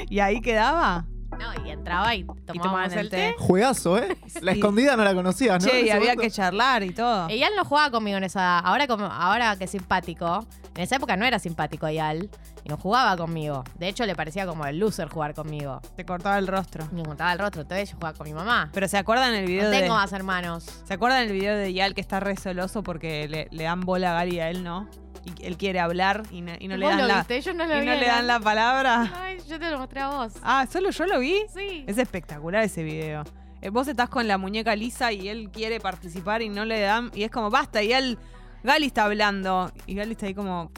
[0.09, 1.05] ¿Y ahí quedaba?
[1.41, 3.17] No, y entraba y tomábamos tomaban el el té.
[3.17, 3.35] té.
[3.39, 4.17] Juegazo, ¿eh?
[4.43, 5.71] La escondida no la conocías, ¿no?
[5.71, 7.29] Che, y había que charlar y todo.
[7.29, 8.59] Eyal no jugaba conmigo en esa.
[8.59, 10.47] Ahora, como, ahora que es simpático.
[10.75, 12.29] En esa época no era simpático Eyal.
[12.63, 13.65] Y no jugaba conmigo.
[13.79, 15.81] De hecho, le parecía como el loser jugar conmigo.
[15.97, 16.87] Te cortaba el rostro.
[16.93, 17.63] Me contaba el rostro.
[17.63, 18.69] Entonces yo jugaba con mi mamá.
[18.75, 19.81] Pero ¿se acuerdan el video No de...
[19.81, 20.65] tengo más hermanos.
[20.85, 24.11] ¿Se acuerdan el video de Yal que está re celoso porque le, le dan bola
[24.11, 24.89] a Gary y a él no?
[25.25, 29.13] Y él quiere hablar y no, y no le dan la palabra.
[29.17, 30.33] Ay, yo te lo mostré a vos.
[30.43, 31.43] Ah, ¿solo yo lo vi?
[31.55, 31.85] Sí.
[31.87, 33.25] Es espectacular ese video.
[33.63, 37.11] Eh, vos estás con la muñeca lisa y él quiere participar y no le dan.
[37.15, 37.83] Y es como, basta.
[37.83, 38.19] Y él,
[38.63, 39.71] Gali está hablando.
[39.87, 40.71] Y Gali está ahí como,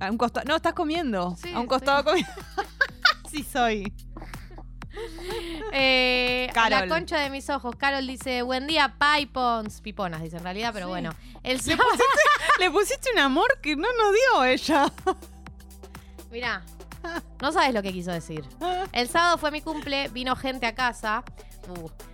[0.00, 0.46] a un costado.
[0.46, 1.36] No, estás comiendo.
[1.36, 2.32] Sí, a un costado comiendo.
[3.30, 3.92] sí soy.
[5.72, 6.50] Eh.
[6.70, 7.74] La concha de mis ojos.
[7.76, 9.80] Carol dice, buen día, Pipons.
[9.80, 10.90] Piponas, dice en realidad, pero Sí.
[10.90, 11.10] bueno.
[11.42, 11.60] El.
[12.58, 14.86] Le pusiste un amor que no nos dio ella.
[16.30, 16.62] Mirá,
[17.42, 18.44] no sabes lo que quiso decir.
[18.92, 21.24] El sábado fue mi cumple, vino gente a casa.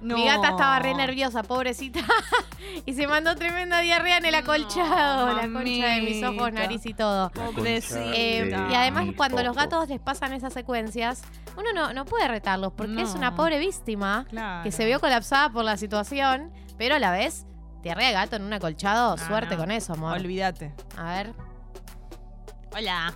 [0.00, 0.16] No.
[0.16, 2.00] Mi gata estaba re nerviosa, pobrecita.
[2.86, 5.34] y se mandó tremenda diarrea en el acolchado.
[5.34, 7.30] la concha de mis ojos, nariz y todo.
[7.30, 8.00] Pobrecita.
[8.14, 11.22] Eh, y además, cuando los gatos les pasan esas secuencias,
[11.56, 14.62] uno no, no puede retarlos porque es una pobre víctima Claro.
[14.62, 17.46] que se vio colapsada por la situación, pero a la vez,
[17.82, 19.62] diarrea de gato en un acolchado, No, suerte no.
[19.62, 20.16] con eso, amor.
[20.16, 20.72] Olvídate.
[20.96, 21.32] A ver.
[22.76, 23.12] Hola.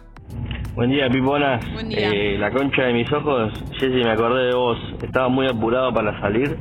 [0.75, 1.65] Buen día, Piponas.
[1.73, 2.11] Buen día.
[2.11, 4.79] Eh, la concha de mis ojos, Jessy, me acordé de vos.
[5.03, 6.57] Estaba muy apurado para salir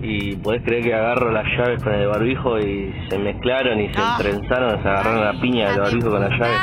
[0.00, 4.00] y podés creer que agarro las llaves con el barbijo y se mezclaron y se
[4.00, 4.16] Ah.
[4.18, 6.58] entrenzaron, se agarraron la piña del barbijo con las llaves.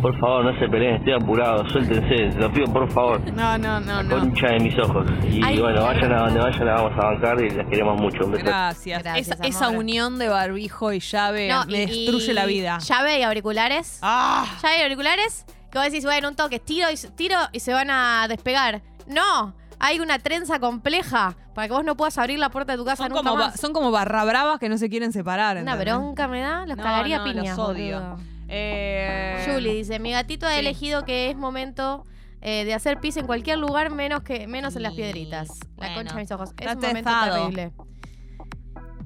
[0.00, 3.20] Por favor, no se peleen, estoy apurado, suéltense, te lo pido por favor.
[3.34, 4.18] No, no, no, no.
[4.20, 5.06] Concha de mis ojos.
[5.28, 8.24] Y Ay, bueno, vayan a donde vayan, la vamos a bancar y las queremos mucho.
[8.24, 8.44] Un beso.
[8.46, 9.02] Gracias.
[9.02, 12.78] Gracias, esa, esa unión de barbijo y llave No, me y- destruye y la vida.
[12.78, 13.98] Llave y auriculares.
[14.02, 14.46] ¡Ah!
[14.62, 15.44] Llave y auriculares.
[15.70, 18.82] Que vos decís, bueno, un toque, tiro y, tiro y se van a despegar.
[19.06, 22.84] No, hay una trenza compleja para que vos no puedas abrir la puerta de tu
[22.84, 23.60] casa Son nunca como, más.
[23.60, 25.56] son como barra bravas que no se quieren separar.
[25.58, 25.94] Una ¿entendés?
[25.94, 28.00] bronca me da, los No, cagaría no, los odio.
[28.00, 28.16] boludo.
[28.48, 30.58] Eh, Julie dice, mi gatito ha sí.
[30.58, 32.04] elegido que es momento
[32.40, 35.48] eh, de hacer pis en cualquier lugar menos que menos en las piedritas.
[35.76, 35.94] La bueno.
[35.96, 36.50] concha de mis ojos.
[36.58, 37.72] Es un momento terrible.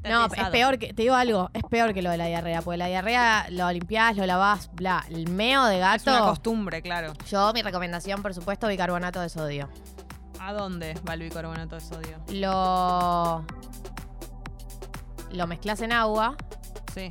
[0.05, 2.63] Está No, es peor que, te digo algo, es peor que lo de la diarrea,
[2.63, 5.05] porque la diarrea lo limpiás, lo lavás, bla.
[5.11, 6.27] El meo de Es una gato.
[6.27, 7.13] costumbre, claro.
[7.29, 9.69] Yo, mi recomendación, por supuesto, bicarbonato de sodio.
[10.41, 12.19] ¿A dónde va el bicarbonato de sodio?
[12.29, 13.45] Lo.
[15.33, 16.37] Lo mezclas en agua
[16.95, 17.11] Sí.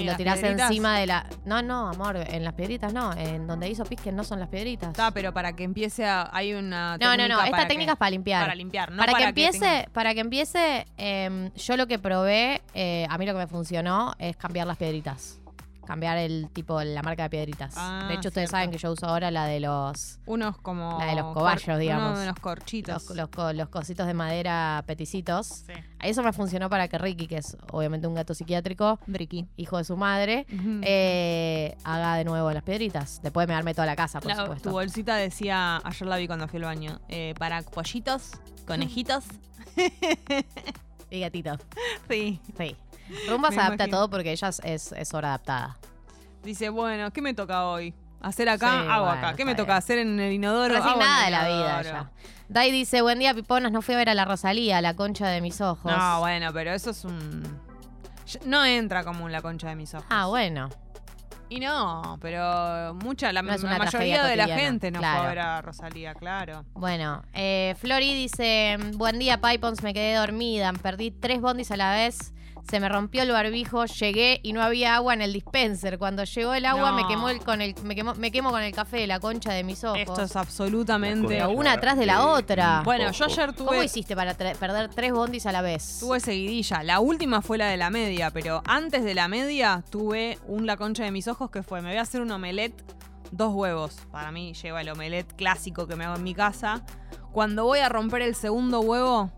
[0.00, 0.70] Y ¿En lo tirás piedritas?
[0.70, 1.26] encima de la.
[1.44, 3.12] No, no, amor, en las piedritas no.
[3.14, 4.90] En donde hizo pis que no son las piedritas.
[4.90, 6.28] Está, pero para que empiece a.
[6.32, 6.96] Hay una.
[6.98, 7.38] no, no, no.
[7.38, 8.42] Esta para técnica que- es para limpiar.
[8.42, 12.62] Para limpiar, no para, que empiece, tenga- para que empiece, em, yo lo que probé,
[12.74, 15.39] eh, a mí lo que me funcionó es cambiar las piedritas.
[15.90, 17.74] Cambiar el tipo, la marca de piedritas.
[17.76, 18.50] Ah, de hecho, ustedes cierto.
[18.52, 21.00] saben que yo uso ahora la de los Unos como.
[21.00, 22.10] La de los cobayos, digamos.
[22.12, 23.10] Uno de los corchitos.
[23.10, 25.48] los, los, los cositos de madera peticitos.
[25.66, 25.72] Sí.
[26.00, 29.48] Eso me funcionó para que Ricky, que es obviamente un gato psiquiátrico, Bricky.
[29.56, 30.46] hijo de su madre,
[30.82, 33.20] eh, haga de nuevo las piedritas.
[33.20, 34.68] Después de mearme toda la casa, por La- supuesto.
[34.68, 38.30] tu bolsita decía, ayer la vi cuando fui al baño, eh, para pollitos,
[38.64, 39.24] conejitos.
[41.12, 41.56] Y gatito.
[42.08, 42.40] Sí.
[42.56, 42.76] Sí.
[43.28, 43.96] Rumba Me se adapta a imagino.
[43.98, 45.78] todo porque ella es, es, es adaptada.
[46.42, 47.94] Dice, bueno, ¿qué me toca hoy?
[48.20, 48.82] ¿Hacer acá?
[48.82, 49.36] Sí, Hago bueno, acá.
[49.36, 49.72] ¿Qué me toca?
[49.72, 49.78] bien.
[49.78, 50.74] ¿Hacer en el inodoro?
[50.76, 51.88] Hago en Resignada de el la vida inodoro.
[51.88, 52.10] ya.
[52.48, 55.40] Dai dice, buen día, piponas, no fui a ver a la Rosalía, la concha de
[55.40, 55.90] mis ojos.
[55.90, 57.42] No, bueno, pero eso es un...
[58.44, 60.06] No entra como la concha de mis ojos.
[60.10, 60.68] Ah, bueno.
[61.48, 64.90] Y no, pero mucha, la, No es la una mayoría tragedia de la cotidiana, gente
[64.92, 65.22] no fue claro.
[65.22, 66.64] a ver a Rosalía, claro.
[66.74, 71.92] Bueno, eh, Flori dice, buen día, Pipons, me quedé dormida, perdí tres bondis a la
[71.92, 72.32] vez,
[72.68, 75.98] se me rompió el barbijo, llegué y no había agua en el dispenser.
[75.98, 76.96] Cuando llegó el agua No.
[76.96, 79.64] me quemó el, con el, me, quemó- me quemo con el café, la concha de
[79.64, 79.98] mis ojos.
[79.98, 81.26] Esto es absolutamente...
[81.28, 82.82] Pero una atrás de la otra.
[82.84, 83.84] Bueno, yo ayer ¿Cómo tuve...
[83.84, 85.98] hiciste para perder tres bondis a la vez?
[86.00, 86.82] Tuve seguidilla.
[86.82, 90.76] La última fue la de la media, pero antes de la media tuve un la
[90.76, 92.82] concha de mis ojos que fue, me voy a hacer un omelette,
[93.32, 93.96] dos huevos.
[94.10, 96.84] Para mí lleva el omelette clásico que me hago en mi casa.
[97.32, 99.30] Cuando voy a romper el segundo huevo,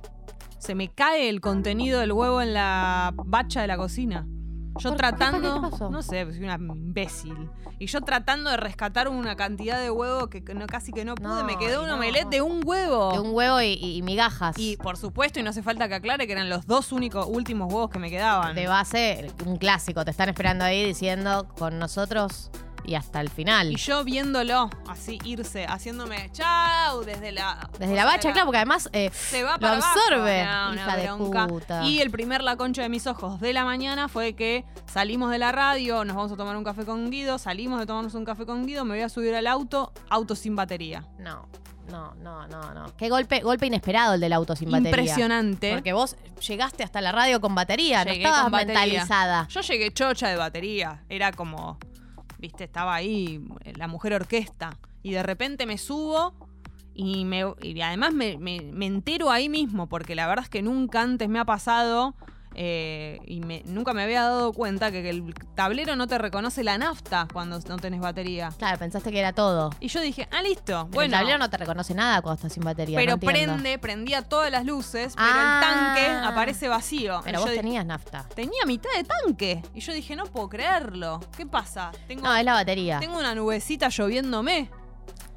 [0.62, 4.27] se me cae el contenido del huevo en la bacha de la cocina.
[4.79, 5.61] Yo ¿Por- tratando, qué?
[5.66, 5.90] ¿Qué pasó?
[5.90, 7.51] no sé, soy una imbécil.
[7.81, 11.14] Y yo tratando de rescatar una cantidad de huevo que que no, casi que no
[11.16, 11.96] pude, No, me quedó un no.
[11.96, 13.12] omelette de un huevo.
[13.12, 14.57] De un huevo y, y- y migajas.
[14.57, 17.70] Y por supuesto, y no hace falta que aclare que eran los dos únicos últimos
[17.72, 18.55] huevos que me quedaban.
[18.55, 20.05] de base, un clásico.
[20.05, 22.51] Te están esperando ahí diciendo con nosotros
[22.85, 23.73] y hasta el final.
[23.73, 27.68] Y yo viéndolo así irse, haciéndome chau desde la.
[27.79, 29.99] Desde la bacha, claro, porque además eh, Se va lo para abajo.
[29.99, 30.45] absorbe.
[30.45, 31.47] No, una hija de bronca.
[31.47, 31.85] puta.
[31.85, 35.38] Y el primer la concha de mis ojos de la mañana fue que salimos de
[35.38, 38.45] la radio, nos vamos a tomar un café con Guido, salimos de tomarnos un café
[38.47, 41.05] con Guido, me voy a subir al auto, auto sin batería.
[41.18, 41.49] No,
[41.90, 42.97] no, no, no, no.
[42.97, 44.90] Qué golpe, golpe inesperado el del auto sin batería.
[44.90, 45.73] Impresionante.
[45.75, 46.16] Porque vos
[46.47, 48.81] llegaste hasta la radio con batería, Llegué no estabas con batería.
[48.81, 49.47] mentalizada.
[49.49, 51.03] Yo llegué chocha de batería.
[51.09, 51.79] Era como,
[52.42, 53.42] viste, estaba ahí
[53.76, 54.76] la mujer orquesta.
[55.02, 56.35] Y de repente me subo
[56.94, 60.61] y, me, y además me, me- me entero ahí mismo, porque la verdad es que
[60.61, 62.14] nunca antes me ha pasado
[62.55, 66.62] eh, y me- nunca me había dado cuenta que, que el tablero no te reconoce
[66.65, 68.51] la nafta cuando no tenés batería.
[68.59, 69.71] Claro, pensaste que era todo.
[69.81, 70.73] Y yo dije, ah, listo.
[70.73, 72.99] Bueno, Bueno, el tablero no te reconoce nada cuando estás sin batería.
[72.99, 75.61] pero no prende, prendía todas las luces, pero Ah.
[75.62, 75.69] el
[76.05, 77.21] tanque aparece vacío.
[77.25, 78.27] Pero vos tenías nafta.
[78.35, 79.62] tenía mitad de tanque.
[79.75, 81.21] Y yo dije, no puedo creerlo.
[81.37, 81.91] ¿Qué pasa?
[82.07, 82.99] Tengo, No, es la batería.
[83.01, 84.71] tengo una nubecita lloviéndome.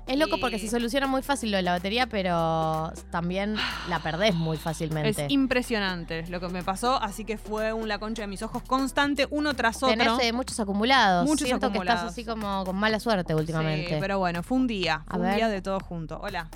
[0.08, 3.56] Es loco y- porque se soluciona muy fácil lo de la batería, pero también
[3.90, 5.26] la perdés muy Es fácilmente.
[5.30, 9.28] impresionante lo que me pasó, así que fue un la concha de mis ojos constante,
[9.32, 9.90] uno tras otro.
[9.90, 11.26] Tenés eh, muchos acumulados.
[11.28, 13.90] Muchos Siento que estás así como con mala suerte últimamente.
[13.90, 15.36] Sí, pero bueno, fue un día, A fue un ver.
[15.38, 16.20] día de todo junto.
[16.22, 16.50] Hola.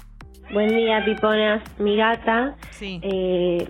[0.53, 1.63] Buen día, piponas.
[1.79, 2.99] Mi gata Sí.
[3.03, 3.67] eh,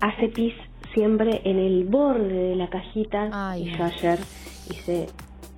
[0.00, 0.54] hace pis
[0.94, 3.28] siempre en el borde de la cajita.
[3.32, 3.68] Ay.
[3.68, 4.18] Y yo ayer
[4.70, 5.06] hice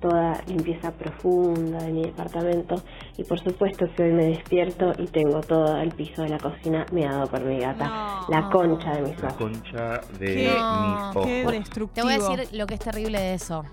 [0.01, 2.75] toda limpieza profunda de mi departamento.
[3.17, 6.85] Y por supuesto que hoy me despierto y tengo todo el piso de la cocina
[6.91, 7.87] meado por mi gata.
[7.87, 8.25] No.
[8.29, 9.37] La concha de mis La ojos.
[9.37, 11.51] concha de Qué- No, mis Qué ojos.
[11.53, 12.05] Te destructivo.
[12.07, 13.63] voy a decir lo que es terrible de eso.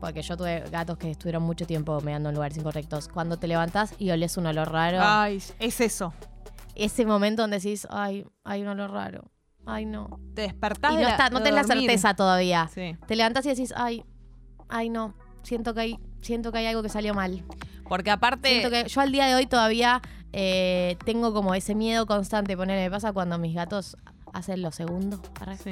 [0.00, 3.08] Porque yo tuve gatos que estuvieron mucho tiempo meando en lugares incorrectos.
[3.08, 6.14] Cuando te levantás y olés un olor raro, Ay, es eso.
[6.76, 9.24] ese momento donde decís, ay, hay un olor raro.
[9.66, 10.20] Ay, no.
[10.34, 12.70] Te despertás Y de no, la- está, no de tenés la certeza todavía.
[12.72, 12.96] Sí.
[13.06, 14.04] Te levantás y decís, ay,
[14.68, 15.14] ay, no.
[15.48, 17.42] Siento que hay, siento que hay algo que salió mal.
[17.88, 18.48] Porque aparte.
[18.50, 20.02] Siento que yo al día de hoy todavía
[20.34, 22.54] eh, tengo como ese miedo constante.
[22.56, 23.96] Poner, me pasa cuando mis gatos
[24.34, 25.20] hacen los segundos.
[25.40, 25.56] Arre.
[25.56, 25.70] Sí.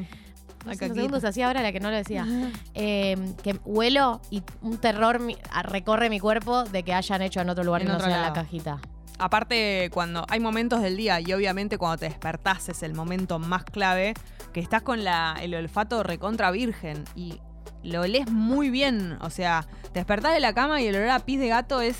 [0.65, 2.27] No Ay, sé, los segundos hacía ahora la que no lo decía.
[2.75, 7.51] Eh, que huelo y un terror mi- recorre mi cuerpo de que hayan hecho en
[7.51, 8.35] otro lugar En que no sea en la lado.
[8.35, 8.81] cajita.
[9.19, 13.65] Aparte, cuando hay momentos del día y obviamente cuando te despertás es el momento más
[13.65, 14.15] clave,
[14.53, 17.41] que estás con la, el olfato recontra virgen y
[17.83, 19.19] lo olés muy bien.
[19.21, 21.97] O sea, te despertás de la cama y el olor a pis de gato es.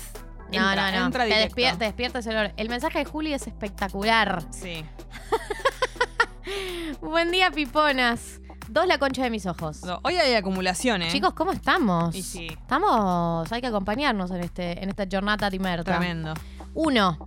[0.51, 1.05] No, entra, no, no.
[1.07, 2.53] entra Te, despier- te despierta ese olor.
[2.57, 4.43] El mensaje de Juli es espectacular.
[4.51, 4.85] Sí.
[7.01, 8.39] Buen día, piponas.
[8.69, 9.83] Dos la concha de mis ojos.
[9.83, 11.09] No, hoy hay acumulación, ¿eh?
[11.11, 12.13] Chicos, ¿cómo estamos?
[12.15, 12.47] Y sí.
[12.47, 15.97] Estamos, hay que acompañarnos en este en esta jornada timerta.
[15.97, 16.33] Tremendo.
[16.73, 17.17] Uno.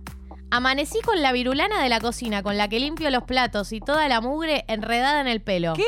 [0.53, 4.07] Amanecí con la virulana de la cocina con la que limpio los platos y toda
[4.09, 5.73] la mugre enredada en el pelo.
[5.73, 5.83] ¿Qué?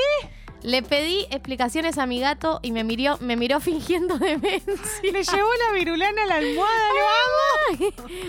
[0.63, 4.73] Le pedí explicaciones a mi gato y me miró, me miró fingiendo demencia.
[5.04, 6.89] Le llevó la virulana a la almohada,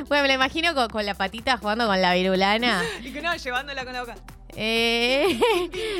[0.09, 2.83] Bueno, me lo imagino con, con la patita jugando con la virulana.
[3.03, 4.14] Y que no, llevándola con la boca.
[4.57, 5.40] Eh,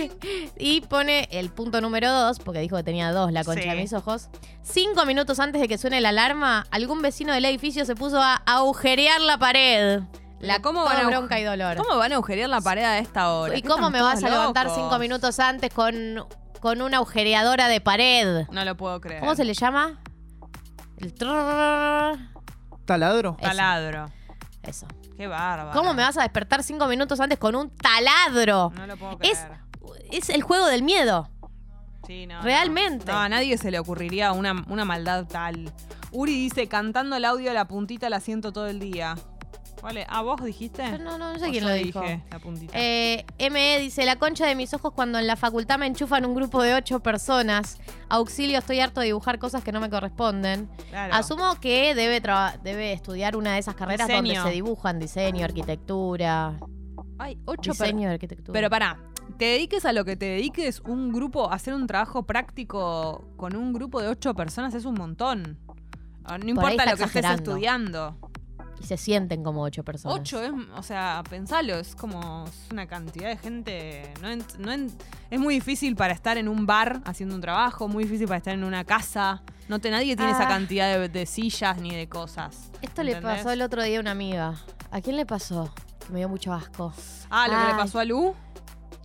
[0.59, 3.69] y pone el punto número dos, porque dijo que tenía dos la concha Sí.
[3.69, 4.29] de mis ojos.
[4.63, 8.37] Cinco minutos antes de que suene la alarma, algún vecino del edificio se puso a
[8.47, 10.01] agujerear la pared.
[10.41, 11.77] La ¿Cómo van a bronca y dolor.
[11.77, 13.57] ¿Cómo van a agujerear la pared a esta hora?
[13.57, 14.79] ¿Y ¿Qué cómo me vas a levantar locos?
[14.81, 16.27] cinco minutos antes con,
[16.61, 18.47] con una agujereadora de pared?
[18.51, 19.21] No lo puedo creer.
[19.21, 20.01] ¿Cómo se le llama?
[20.99, 22.19] El trrrr.
[22.85, 23.37] ¿Taladro?
[23.39, 23.49] Eso.
[23.49, 24.11] Taladro.
[24.63, 24.87] Eso.
[25.17, 25.79] Qué bárbaro.
[25.79, 28.73] ¿Cómo me vas a despertar cinco minutos antes con un taladro?
[28.77, 29.59] No lo puedo Es- creer.
[30.11, 31.29] Es el juego del miedo.
[32.07, 32.43] Sí, no.
[32.43, 33.11] Realmente.
[33.11, 35.73] No, a nadie se le ocurriría una, una maldad tal.
[36.13, 39.15] Uri dice, cantando el audio la puntita la siento todo el día.
[39.85, 40.83] Vale, ¿a vos dijiste?
[40.83, 42.01] Yo no, no, no sé O quién lo dijo.
[42.01, 42.73] dije, la puntita.
[42.75, 46.35] Eh, ME dice, la concha de mis ojos cuando en la facultad me enchufan un
[46.35, 47.79] grupo de ocho personas.
[48.09, 50.71] Auxilio, estoy harto de dibujar cosas que no me corresponden.
[50.89, 51.13] Claro.
[51.13, 52.23] Asumo que debe,
[52.63, 56.59] debe estudiar una de esas carreras donde se dibujan diseño, arquitectura.
[57.19, 58.55] Hay ocho Diseño, arquitectura.
[58.55, 58.99] Pero pará,
[59.37, 63.75] te dediques a lo que te dediques, un grupo, hacer un trabajo práctico con un
[63.75, 65.59] grupo de ocho personas es un montón.
[66.25, 68.17] Ah, No importa lo que estés estudiando.
[68.81, 70.19] Y se sienten como ocho personas.
[70.19, 74.13] Ocho es, o sea, pensalo, es como es una cantidad de gente.
[74.23, 74.73] No no
[75.31, 78.55] es muy difícil para estar en un bar haciendo un trabajo, muy difícil para estar
[78.55, 79.43] en una casa.
[79.69, 80.49] No te, nadie tiene esa Ah.
[80.49, 82.71] cantidad de, de sillas ni de cosas.
[82.83, 84.55] Esto le pasó el otro día a una amiga.
[84.91, 85.73] ¿A quién le pasó?
[86.07, 86.93] Que me dio mucho asco.
[87.31, 88.35] Ah, lo que le pasó a Lu.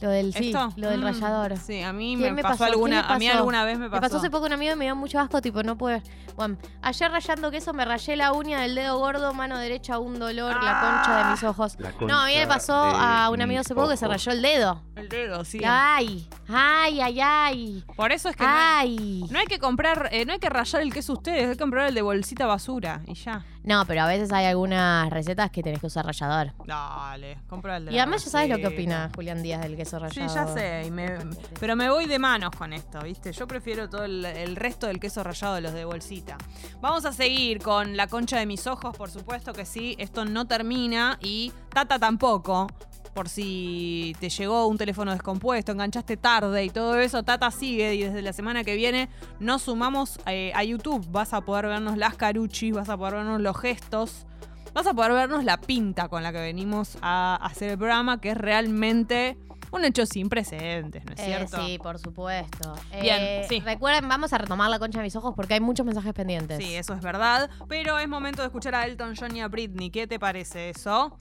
[0.01, 0.71] Lo del, sí, ¿Esto?
[0.77, 1.57] lo del Mm, rayador.
[1.57, 2.71] Sí, a mí ¿Quién me, me pasó, pasó?
[2.71, 3.05] alguna.
[3.05, 3.37] ¿Quién le A mí pasó?
[3.39, 4.01] alguna vez me Me pasó.
[4.01, 6.01] pasó hace poco un amigo y me dio mucho asco, tipo, no puede.
[6.37, 10.63] Bueno, ayer rayando queso me rayé la uña del dedo gordo, mano derecha, un dolor,
[10.63, 11.75] la concha de mis ojos.
[11.79, 14.41] La No, a mí me pasó a un amigo hace poco que se rayó el
[14.41, 14.81] dedo.
[14.95, 15.59] El dedo, sí.
[15.65, 17.83] Ay, ay, ay, ay.
[17.97, 19.25] Por eso es que no, Ay.
[19.29, 21.87] no hay que comprar, eh, no hay que rayar el queso ustedes, hay que comprar
[21.89, 23.43] el de bolsita basura y ya.
[23.63, 26.53] No, pero a veces hay algunas recetas que tenés que usar rallador.
[26.65, 29.75] Dale, compra el de Y la además ya sabes lo que opina Julián Díaz del
[29.75, 31.17] queso Sí, ya sé, y me-
[31.59, 33.31] pero me voy de manos con esto, ¿viste?
[33.33, 36.37] Yo prefiero todo el, el resto del queso rallado de los de bolsita.
[36.81, 40.47] Vamos a seguir con la concha de mis ojos, por supuesto que sí, esto no
[40.47, 42.67] termina y Tata tampoco.
[43.13, 48.03] Por si te llegó un teléfono descompuesto, enganchaste tarde y todo eso, Tata sigue y
[48.03, 51.05] desde la semana que viene nos sumamos eh, a YouTube.
[51.11, 54.25] Vas a poder vernos las caruchis, vas a poder vernos los gestos,
[54.73, 58.31] vas a poder vernos la pinta con la que venimos a hacer el programa, que
[58.31, 59.37] es realmente
[59.71, 61.63] un hecho sin precedentes, ¿no es Eh, cierto?
[61.63, 62.73] sí, por supuesto.
[63.01, 63.59] Bien, Eh, sí.
[63.59, 66.57] Recuerden, vamos a retomar la concha de mis ojos porque hay muchos mensajes pendientes.
[66.57, 67.49] Sí, eso es verdad.
[67.67, 69.91] Pero es momento de escuchar a Elton John y a Britney.
[69.91, 71.19] ¿Qué te parece eso?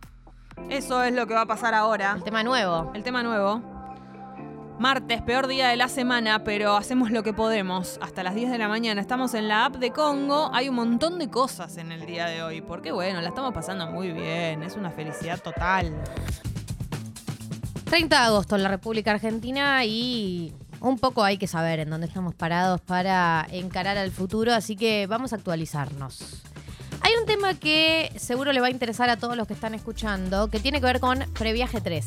[0.70, 2.12] Eso es lo que va a pasar ahora.
[2.16, 2.90] El tema nuevo.
[2.94, 3.62] El tema nuevo.
[4.78, 7.98] Martes, peor día de la semana, pero hacemos lo que podemos.
[8.00, 10.50] Hasta las 10 de la mañana estamos en la app de Congo.
[10.52, 12.60] Hay un montón de cosas en el día de hoy.
[12.60, 14.62] Porque bueno, la estamos pasando muy bien.
[14.62, 15.92] Es una felicidad total.
[17.84, 22.06] 30 de agosto en la República Argentina y un poco hay que saber en dónde
[22.06, 26.42] estamos parados para encarar al futuro, así que vamos a actualizarnos.
[27.08, 30.48] Hay un tema que seguro le va a interesar a todos los que están escuchando,
[30.50, 32.04] que tiene que ver con Previaje 3.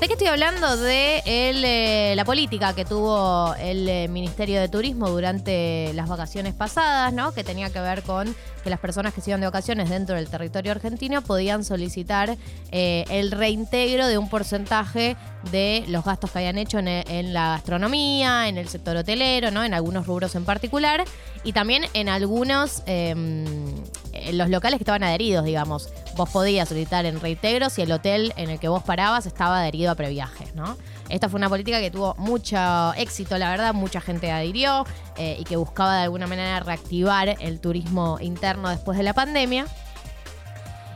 [0.00, 0.76] ¿De qué estoy hablando?
[0.76, 7.12] De eh, la política que tuvo el eh, Ministerio de Turismo durante las vacaciones pasadas,
[7.12, 7.32] ¿no?
[7.32, 10.28] Que tenía que ver con que las personas que se iban de vacaciones dentro del
[10.28, 12.36] territorio argentino podían solicitar
[12.70, 15.16] eh, el reintegro de un porcentaje
[15.50, 19.64] de los gastos que habían hecho en, la gastronomía, en el sector hotelero, ¿no?
[19.64, 21.04] En algunos rubros en particular
[21.44, 25.90] y también en algunos eh, en los locales que estaban adheridos, digamos.
[26.16, 29.92] Vos podías solicitar en reintegro si el hotel en el que vos parabas estaba adherido
[29.92, 30.76] a previajes, ¿no?
[31.08, 34.84] Esta fue una política que tuvo mucho éxito, la verdad, mucha gente adhirió
[35.16, 39.66] eh, y que buscaba de alguna manera reactivar el turismo interno después de la pandemia.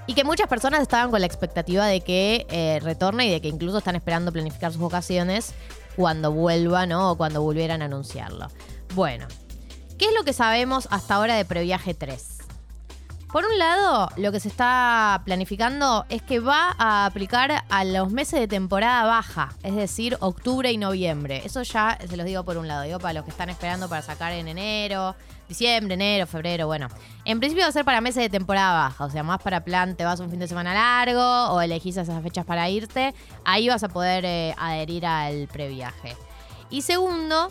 [0.06, 3.48] Y que muchas personas estaban con la expectativa de que eh, retorne y de que
[3.48, 5.54] incluso están esperando planificar sus vacaciones
[5.96, 7.12] cuando vuelva, ¿no?
[7.12, 8.48] O cuando volvieran a anunciarlo.
[8.94, 9.26] Bueno,
[9.98, 12.31] ¿qué es lo que sabemos hasta ahora de Previaje 3?
[13.32, 18.10] Por un lado, lo que se está planificando es que va a aplicar a los
[18.10, 21.40] meses de temporada baja, es decir, octubre y noviembre.
[21.42, 24.02] Eso ya se los digo por un lado, digo para los que están esperando para
[24.02, 25.16] sacar en enero,
[25.48, 26.88] diciembre, enero, febrero, bueno.
[27.24, 29.96] En principio va a ser para meses de temporada baja, o sea, más para plan,
[29.96, 33.14] te vas un fin de semana largo o elegís esas fechas para irte,
[33.46, 36.18] ahí vas a poder eh, adherir al previaje.
[36.68, 37.50] Y segundo,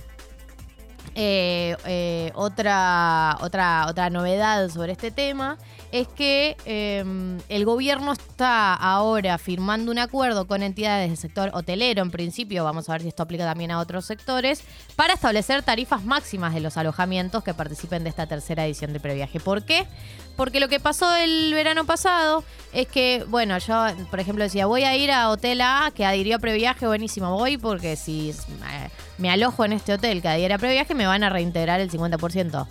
[1.15, 5.57] eh, eh, otra, otra, otra novedad sobre este tema
[5.91, 7.03] es que eh,
[7.49, 12.87] el gobierno está ahora firmando un acuerdo con entidades del sector hotelero, en principio, vamos
[12.87, 14.63] a ver si esto aplica también a otros sectores,
[14.95, 19.41] para establecer tarifas máximas de los alojamientos que participen de esta tercera edición de previaje.
[19.41, 19.85] ¿Por qué?
[20.41, 23.75] Porque lo que pasó el verano pasado es que, bueno, yo,
[24.09, 27.59] por ejemplo, decía, voy a ir a Hotel A, que adhirió a previaje, buenísimo, voy
[27.59, 28.89] porque si eh,
[29.19, 32.65] me alojo en este hotel que adhiera a previaje, me van a reintegrar el 50%.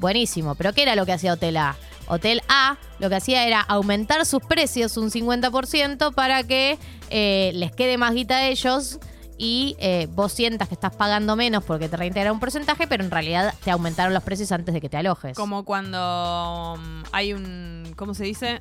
[0.00, 1.76] Buenísimo, pero ¿qué era lo que hacía Hotel A?
[2.08, 7.72] Hotel A lo que hacía era aumentar sus precios un 50% para que eh, les
[7.72, 8.98] quede más guita a ellos
[9.38, 13.10] y eh, vos sientas que estás pagando menos porque te reintegra un porcentaje, pero en
[13.10, 15.36] realidad te aumentaron los precios antes de que te alojes.
[15.36, 17.92] Como cuando um, hay un.
[17.96, 18.60] ¿Cómo se dice?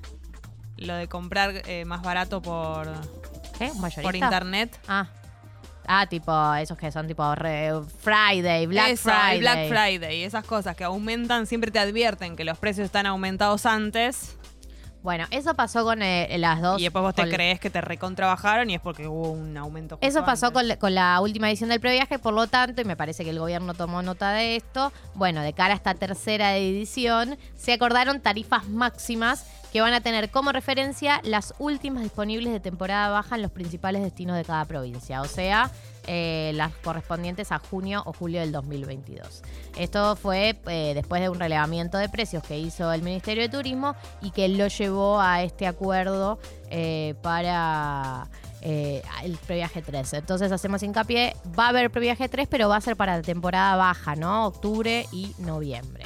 [0.78, 2.88] Lo de comprar eh, más barato por,
[3.58, 3.72] ¿Qué?
[3.72, 4.02] ¿Un mayorista?
[4.02, 4.80] por internet.
[4.88, 5.08] Ah.
[5.86, 9.40] Ah, tipo, esos que son tipo re- Friday, Black Eso, Friday.
[9.40, 14.38] Black Friday, esas cosas que aumentan, siempre te advierten que los precios están aumentados antes
[15.04, 16.80] Bueno, eso pasó con eh, las dos.
[16.80, 19.96] y después vos te con- crees que te recontrabajaron y es porque hubo un aumento.
[19.98, 20.60] justo Eso pasó antes.
[20.62, 23.32] con, la- con la última edición del previaje, por lo tanto, y me parece que
[23.32, 28.22] el gobierno tomó nota de esto, bueno, de cara a esta tercera edición, se acordaron
[28.22, 33.42] tarifas máximas que van a tener como referencia las últimas disponibles de temporada baja en
[33.42, 35.70] los principales destinos de cada provincia, o sea,
[36.06, 39.42] eh, las correspondientes a junio o julio del 2022.
[39.78, 43.96] Esto fue eh, después de un relevamiento de precios que hizo el Ministerio de Turismo
[44.22, 46.40] y que lo llevó a este acuerdo
[46.70, 48.28] eh, para
[48.62, 50.14] el previaje 3.
[50.14, 54.16] Entonces hacemos hincapié, va a haber previaje 3, pero va a ser para temporada baja,
[54.16, 54.48] ¿no?
[54.48, 56.06] Octubre y noviembre.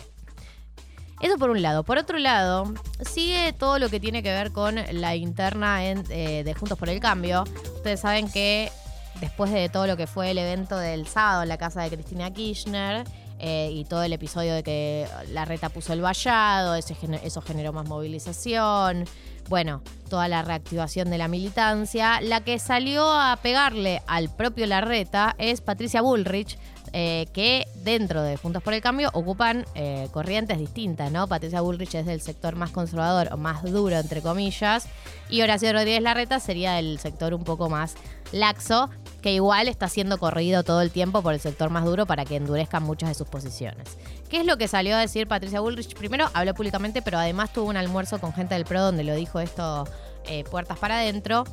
[1.21, 1.83] Eso por un lado.
[1.83, 6.77] Por otro lado, sigue todo lo que tiene que ver con la interna de Juntos
[6.77, 7.43] por el Cambio.
[7.75, 8.71] Ustedes saben que
[9.19, 12.31] después de todo lo que fue el evento del sábado en la casa de Cristina
[12.31, 13.03] Kirchner
[13.39, 17.73] eh, y todo el episodio de que la reta puso el vallado, gener- eso generó
[17.73, 19.05] más movilización.
[19.49, 22.19] Bueno, toda la reactivación de la militancia.
[22.21, 26.57] La que salió a pegarle al propio Larreta es Patricia Bullrich,
[26.93, 31.27] eh, que dentro de Juntos por el Cambio ocupan eh, corrientes distintas, ¿no?
[31.27, 34.87] Patricia Bullrich es del sector más conservador o más duro, entre comillas,
[35.29, 37.95] y Horacio Rodríguez Larreta sería del sector un poco más
[38.33, 38.89] laxo,
[39.21, 42.35] que igual está siendo corrido todo el tiempo por el sector más duro para que
[42.35, 43.97] endurezcan muchas de sus posiciones.
[44.29, 45.95] ¿Qué es lo que salió a decir Patricia Bullrich?
[45.95, 49.39] Primero habló públicamente, pero además tuvo un almuerzo con gente del PRO donde lo dijo
[49.39, 49.87] esto
[50.25, 51.45] eh, puertas para adentro.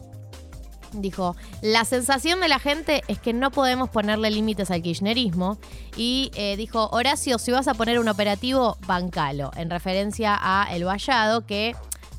[0.93, 5.59] Dijo, la sensación de la gente es que no podemos ponerle límites al kirchnerismo.
[5.97, 9.51] Y eh, dijo, Horacio, si vas a poner un operativo, bancalo.
[9.57, 11.75] En referencia a El Vallado, que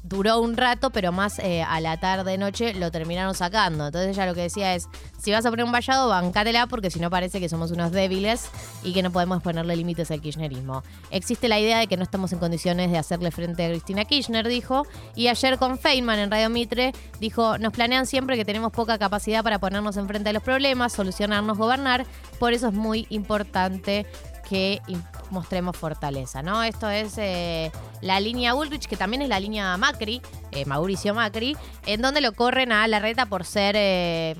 [0.07, 3.87] duró un rato, pero más eh, a la tarde-noche lo terminaron sacando.
[3.87, 4.87] Entonces ella lo que decía es,
[5.17, 8.49] si vas a poner un vallado, bancátela, porque si no parece que somos unos débiles
[8.83, 10.83] y que no podemos ponerle límites al kirchnerismo.
[11.09, 14.47] Existe la idea de que no estamos en condiciones de hacerle frente a Cristina Kirchner,
[14.47, 14.85] dijo.
[15.15, 19.43] Y ayer con Feynman en Radio Mitre dijo, nos planean siempre que tenemos poca capacidad
[19.43, 22.05] para ponernos enfrente a los problemas, solucionarnos, gobernar.
[22.37, 24.05] Por eso es muy importante
[24.47, 24.81] que
[25.29, 26.63] mostremos fortaleza, ¿no?
[26.63, 27.71] Esto es eh,
[28.01, 30.21] la línea Bullrich, que también es la línea Macri,
[30.51, 31.55] eh, Mauricio Macri,
[31.85, 34.35] en donde lo corren a la reta por ser, eh,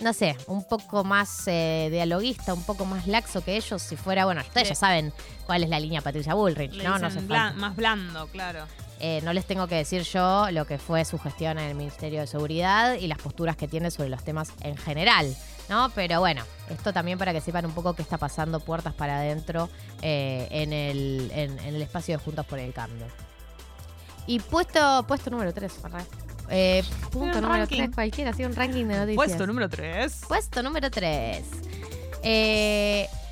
[0.00, 4.40] no sé, un poco más dialoguista, un poco más laxo que ellos, si fuera, bueno,
[4.40, 5.12] ustedes ya saben
[5.46, 6.98] cuál es la línea Patricia Bullrich, ¿no?
[6.98, 8.64] No hace blan- más blando, claro.
[9.02, 12.20] Eh, no les tengo que decir yo lo que fue su gestión en el Ministerio
[12.20, 15.34] de Seguridad y las posturas que tiene sobre los temas en general,
[15.70, 15.88] ¿no?
[15.94, 19.70] Pero bueno, esto también para que sepan un poco qué está pasando puertas para adentro
[20.02, 23.06] eh, en, el, en, en el espacio de Juntos por el Cambio.
[24.26, 25.72] Y puesto, puesto número 3,
[26.50, 27.76] eh, punto Un número ranking.
[27.78, 29.16] 3, cualquiera, así un ranking de noticias.
[29.16, 30.22] Puesto número 3.
[30.28, 31.44] Puesto número 3.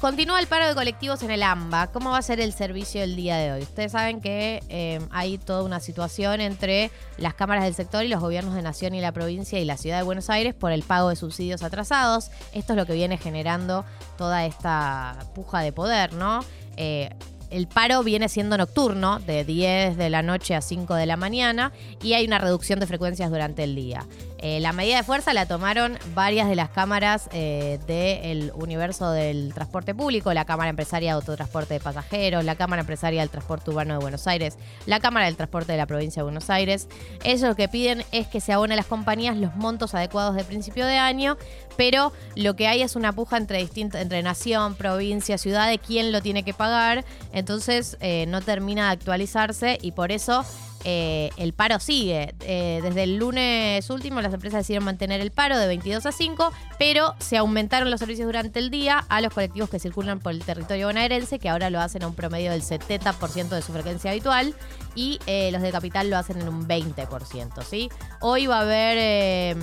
[0.01, 1.88] Continúa el paro de colectivos en el AMBA.
[1.88, 3.62] ¿Cómo va a ser el servicio el día de hoy?
[3.62, 8.20] Ustedes saben que eh, hay toda una situación entre las cámaras del sector y los
[8.20, 11.09] gobiernos de Nación y la provincia y la ciudad de Buenos Aires por el pago
[11.09, 12.30] de subsidios atrasados.
[12.53, 13.84] Esto es lo que viene generando
[14.16, 16.44] toda esta puja de poder, ¿no?
[16.76, 17.11] Eh,
[17.51, 21.72] el paro viene siendo nocturno, de 10 de la noche a 5 de la mañana,
[22.03, 24.07] y hay una reducción de frecuencias durante el día.
[24.41, 29.53] Eh, la medida de fuerza la tomaron varias de las cámaras eh, del universo del
[29.53, 33.95] transporte público, la Cámara Empresaria de Autotransporte de Pasajeros, la Cámara Empresaria del Transporte Urbano
[33.95, 36.89] de Buenos Aires, la Cámara del Transporte de la Provincia de Buenos Aires.
[37.24, 40.45] Ellos lo que piden es que se abonen a las compañías los montos adecuados de
[40.45, 41.36] principio de año,
[41.76, 46.22] pero lo que hay es una puja entre, entre nación, provincia, ciudad de quién lo
[46.22, 50.45] tiene que pagar, entonces eh, no termina de actualizarse y por eso
[50.85, 52.35] eh, el paro sigue.
[52.41, 56.53] Eh, desde el lunes último las empresas decidieron mantener el paro de 22 a 5,
[56.79, 60.45] pero se aumentaron los servicios durante el día a los colectivos que circulan por el
[60.45, 64.55] territorio bonaerense, que ahora lo hacen a un promedio del 70% de su frecuencia habitual,
[64.99, 67.62] y eh, los de Capital lo hacen en un 20%.
[67.62, 67.88] ¿sí?
[68.20, 69.57] Hoy va a haber, eh,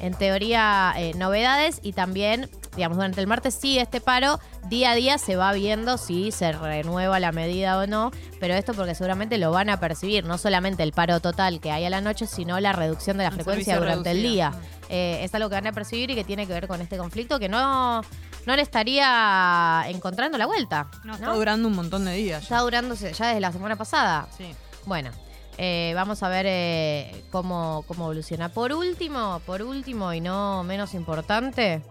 [0.00, 4.94] en teoría, eh, novedades y también, digamos, durante el martes sí este paro, día a
[4.96, 8.10] día se va viendo si se renueva la medida o no,
[8.40, 11.84] pero esto porque seguramente lo van a percibir, no solamente el paro total que hay
[11.84, 14.52] a la noche, sino la reducción de la El frecuencia durante el día.
[14.88, 17.38] Eh, es algo que van a percibir y que tiene que ver con este conflicto
[17.38, 18.00] que no,
[18.44, 20.88] no le estaría encontrando la vuelta.
[21.04, 21.14] No, ¿no?
[21.14, 22.40] está durando un montón de días.
[22.40, 22.56] ya.
[22.56, 24.26] Está durando ya desde la semana pasada.
[24.36, 24.52] Sí.
[24.86, 25.10] Bueno,
[25.58, 28.48] eh, vamos a ver eh, cómo, cómo evoluciona.
[28.48, 31.82] Por último, por último y no menos importante,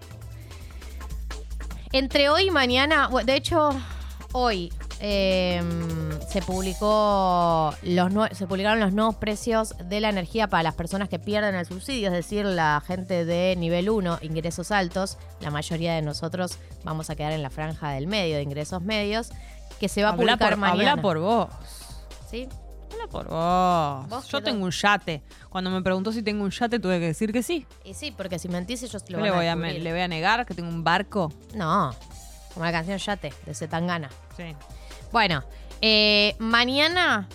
[1.91, 3.69] entre hoy y mañana, de hecho,
[4.31, 4.71] hoy
[5.01, 5.61] eh,
[6.27, 11.19] se publicó los se publicaron los nuevos precios de la energía para las personas que
[11.19, 15.17] pierden el subsidio, es decir, la gente de nivel 1, ingresos altos.
[15.39, 19.31] La mayoría de nosotros vamos a quedar en la franja del medio, de ingresos medios,
[19.79, 20.91] que se va a Habla publicar por, mañana.
[20.91, 21.47] habla por vos.
[22.29, 22.47] ¿Sí?
[22.91, 24.09] Habla por vos.
[24.09, 25.21] Vos Yo qué tengo un yate.
[25.49, 27.65] Cuando me preguntó si tengo un yate, tuve que decir que sí.
[27.83, 29.81] Y sí, porque si mentís ellos lo Yo le voy, a, descubrir.
[29.83, 31.31] le voy a negar que tengo un barco.
[31.55, 31.95] No,
[32.53, 34.09] como la canción Yate, de Zetangana.
[34.35, 34.55] Sí.
[35.11, 35.43] Bueno,
[35.81, 37.27] eh, mañana,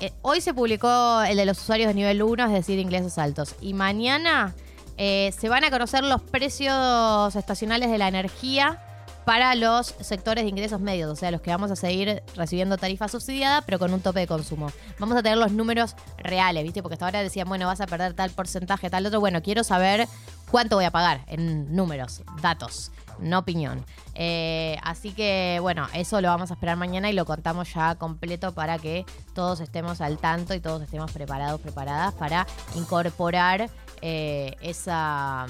[0.00, 3.54] eh, hoy se publicó el de los usuarios de nivel 1, es decir, ingresos altos.
[3.60, 4.54] Y mañana
[4.96, 8.82] eh, se van a conocer los precios estacionales de la energía
[9.26, 13.08] para los sectores de ingresos medios, o sea, los que vamos a seguir recibiendo tarifa
[13.08, 14.70] subsidiada, pero con un tope de consumo.
[15.00, 16.80] Vamos a tener los números reales, ¿viste?
[16.80, 19.18] Porque hasta ahora decían, bueno, vas a perder tal porcentaje, tal otro.
[19.18, 20.06] Bueno, quiero saber
[20.48, 23.84] cuánto voy a pagar en números, datos, no opinión.
[24.14, 28.54] Eh, así que, bueno, eso lo vamos a esperar mañana y lo contamos ya completo
[28.54, 29.04] para que
[29.34, 32.46] todos estemos al tanto y todos estemos preparados, preparadas para
[32.76, 33.70] incorporar
[34.02, 35.46] eh, esa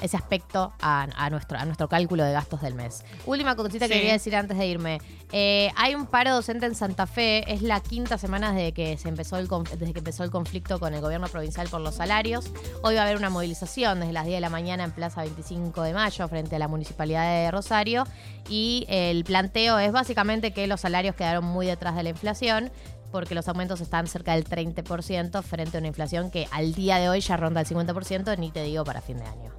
[0.00, 3.04] ese aspecto a, a nuestro, a nuestro cálculo de gastos del mes.
[3.26, 5.00] Última cosita que quería decir antes de irme.
[5.32, 9.08] Eh, hay un paro docente en Santa Fe, es la quinta semana desde que se
[9.08, 12.50] empezó el desde que empezó el conflicto con el gobierno provincial por los salarios.
[12.82, 15.82] Hoy va a haber una movilización desde las 10 de la mañana en Plaza 25
[15.82, 18.04] de Mayo frente a la Municipalidad de Rosario
[18.48, 22.70] y el planteo es básicamente que los salarios quedaron muy detrás de la inflación
[23.10, 27.08] porque los aumentos están cerca del 30% frente a una inflación que al día de
[27.08, 29.54] hoy ya ronda el 50%, ni te digo para fin de año.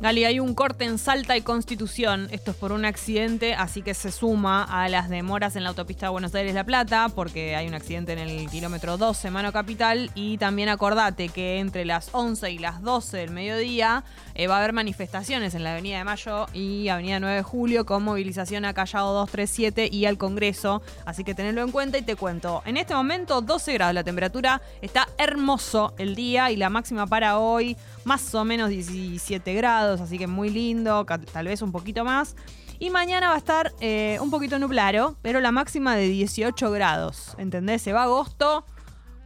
[0.00, 2.28] Gali, hay un corte en Salta y Constitución.
[2.30, 6.08] Esto es por un accidente, así que se suma a las demoras en la autopista
[6.08, 10.10] Buenos Aires-La Plata, porque hay un accidente en el kilómetro 12, Mano Capital.
[10.14, 14.02] Y también acordate que entre las 11 y las 12 del mediodía
[14.34, 17.84] eh, va a haber manifestaciones en la Avenida de Mayo y Avenida 9 de Julio
[17.84, 20.80] con movilización a Callao 237 y al Congreso.
[21.04, 22.62] Así que tenedlo en cuenta y te cuento.
[22.64, 27.38] En este momento 12 grados la temperatura, está hermoso el día y la máxima para
[27.38, 32.36] hoy más o menos 17 grados, así que muy lindo, tal vez un poquito más.
[32.78, 37.34] Y mañana va a estar eh, un poquito nublado, pero la máxima de 18 grados,
[37.36, 37.82] ¿entendés?
[37.82, 38.64] Se va agosto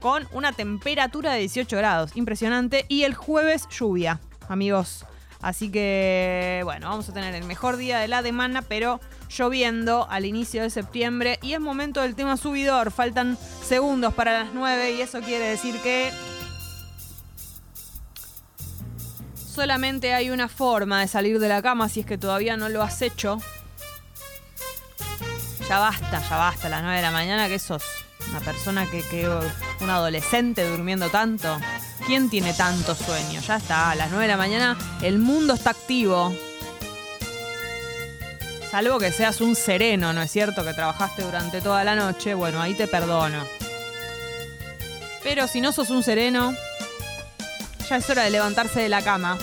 [0.01, 2.85] con una temperatura de 18 grados, impresionante.
[2.89, 5.07] Y el jueves lluvia, amigos.
[5.41, 8.99] Así que, bueno, vamos a tener el mejor día de la semana, pero
[9.29, 11.39] lloviendo al inicio de septiembre.
[11.41, 12.91] Y es momento del tema subidor.
[12.91, 16.11] Faltan segundos para las 9 y eso quiere decir que
[19.55, 22.83] solamente hay una forma de salir de la cama si es que todavía no lo
[22.83, 23.39] has hecho.
[25.69, 27.83] Ya basta, ya basta, a las 9 de la mañana que sos
[28.31, 31.57] una persona que, que un adolescente durmiendo tanto.
[32.07, 33.41] ¿Quién tiene tanto sueño?
[33.41, 36.35] Ya está, a las 9 de la mañana el mundo está activo.
[38.71, 40.65] Salvo que seas un sereno, ¿no es cierto?
[40.65, 42.35] Que trabajaste durante toda la noche.
[42.35, 43.45] Bueno, ahí te perdono.
[45.23, 46.55] Pero si no sos un sereno,
[47.89, 49.39] ya es hora de levantarse de la cama.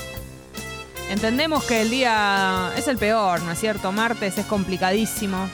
[1.10, 3.92] Entendemos que el día es el peor, ¿no es cierto?
[3.92, 5.48] Martes es complicadísimo.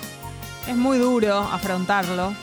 [0.67, 2.33] Es muy duro afrontarlo.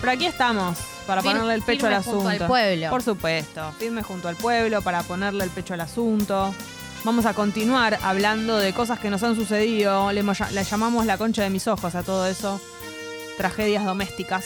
[0.00, 2.44] Pero aquí estamos para Fir- ponerle el pecho al firme junto asunto.
[2.44, 2.90] al pueblo.
[2.90, 6.54] Por supuesto, firme junto al pueblo para ponerle el pecho al asunto.
[7.02, 10.12] Vamos a continuar hablando de cosas que nos han sucedido.
[10.12, 12.60] Le, le llamamos la concha de mis ojos a todo eso.
[13.36, 14.44] Tragedias domésticas.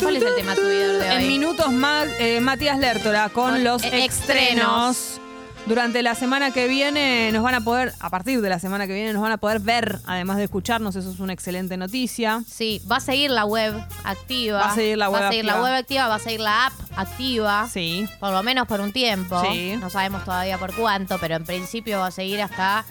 [0.00, 1.22] ¿Cuál es el tema subidor de hoy?
[1.22, 5.20] En minutos más, eh, Matías Lertora con, Con los e- estrenos.
[5.66, 8.92] Durante la semana que viene nos van a poder, a partir de la semana que
[8.92, 12.42] viene nos van a poder ver, además de escucharnos, eso es una excelente noticia.
[12.46, 13.74] Sí, va a seguir la web
[14.04, 14.58] activa.
[14.60, 15.56] Va a seguir la web Va a seguir activa.
[15.56, 17.66] la web activa, va a seguir la app activa.
[17.72, 18.06] Sí.
[18.20, 19.40] Por lo menos por un tiempo.
[19.50, 19.76] Sí.
[19.80, 22.84] No sabemos todavía por cuánto, pero en principio va a seguir hasta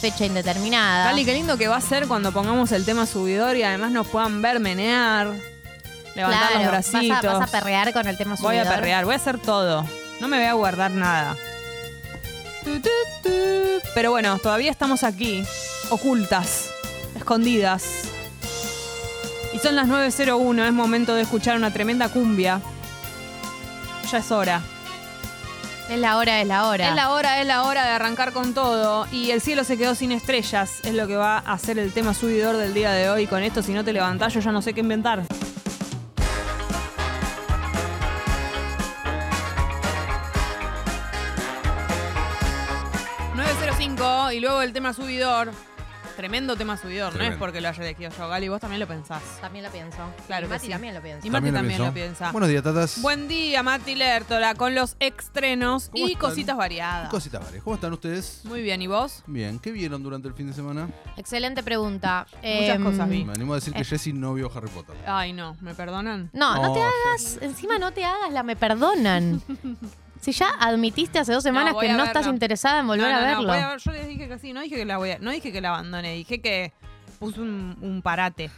[0.00, 1.04] fecha indeterminada.
[1.04, 4.08] Gali, qué lindo que va a ser cuando pongamos el tema subidor y además nos
[4.08, 5.34] puedan ver menear,
[6.18, 7.24] levantar Claro, los vas bracitos.
[7.24, 8.74] a, vas a perrear con el tema Voy a subidor.
[8.76, 9.84] perrear, voy a hacer todo.
[10.20, 11.36] No me voy a guardar nada.
[13.94, 15.44] Pero bueno, todavía estamos aquí,
[15.90, 16.70] ocultas,
[17.16, 17.84] escondidas.
[19.54, 22.60] Y son las 9.01, es momento de escuchar una tremenda cumbia.
[24.12, 24.60] Ya es hora.
[25.88, 26.88] Es la hora, es la hora.
[26.90, 29.06] Es la hora, es la hora de arrancar con todo.
[29.10, 30.80] Y el cielo se quedó sin estrellas.
[30.84, 33.26] Es lo que va a ser el tema subidor del día de hoy.
[33.26, 35.22] Con esto, si no te levantás, yo ya no sé qué inventar.
[44.28, 45.50] ...905 y luego el tema subidor.
[46.16, 49.22] Tremendo tema subidor, no es porque lo haya elegido yo, Gali, vos también lo pensás.
[49.40, 49.98] También lo pienso.
[50.26, 50.72] Claro y que Mati sí.
[50.72, 51.24] también lo piensa.
[51.24, 51.86] Y Mati lo también pensó.
[51.86, 52.32] lo piensa.
[52.32, 53.00] Buenos días, tatas.
[53.02, 56.28] Buen día, Mati Lertora, con los estrenos ¿Cómo y están?
[56.30, 57.08] cositas variadas.
[57.08, 57.62] Cositas varias.
[57.62, 58.40] ¿Cómo están ustedes?
[58.46, 59.22] Muy bien, ¿y vos?
[59.28, 59.60] Bien.
[59.60, 60.88] ¿Qué vieron durante el fin de semana?
[61.16, 62.26] Excelente pregunta.
[62.42, 63.24] Muchas Em, cosas vi.
[63.24, 63.84] Me animo a decir que eh.
[63.84, 64.96] Jessie no vio Harry Potter.
[65.06, 66.30] Ay, no, ¿me perdonan?
[66.32, 69.40] No, no te hagas, encima no te hagas la me perdonan.
[70.20, 73.20] si ya admitiste hace dos semanas que no estás interesada en volver No, no, a
[73.20, 73.48] no, verlo.
[73.52, 75.30] voy a ver, yo les dije que sí, no dije que la voy a, no
[75.30, 76.72] dije que la abandoné, dije que
[77.18, 78.50] puse un, un parate.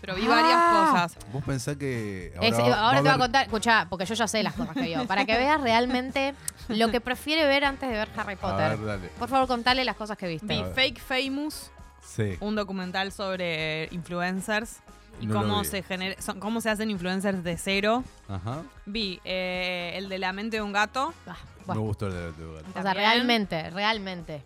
[0.00, 0.90] Pero vi varias Ah.
[1.08, 1.18] cosas.
[1.32, 4.28] Vos pensás que Es- ahora, ahora, va- te voy a contar, escuchá, porque yo ya
[4.28, 5.04] sé las cosas que vio.
[5.06, 6.34] Para que veas realmente
[6.68, 8.76] lo que prefiere ver antes de ver Harry A Potter.
[8.76, 9.08] ver, dale.
[9.18, 10.62] Por favor, contale las cosas que Vi viste.
[10.62, 10.72] ver.
[10.74, 11.70] Fake Famous,
[12.00, 12.36] Sí.
[12.40, 14.76] un documental sobre influencers
[15.20, 15.64] y No cómo vi.
[15.66, 18.04] se genera, son- cómo se hacen influencers de cero.
[18.28, 18.62] Ajá.
[18.86, 21.12] Vi eh, el de la mente de un gato.
[21.26, 22.78] Ah, Me gustó el de de Gato.
[22.78, 24.42] o sea, realmente, realmente.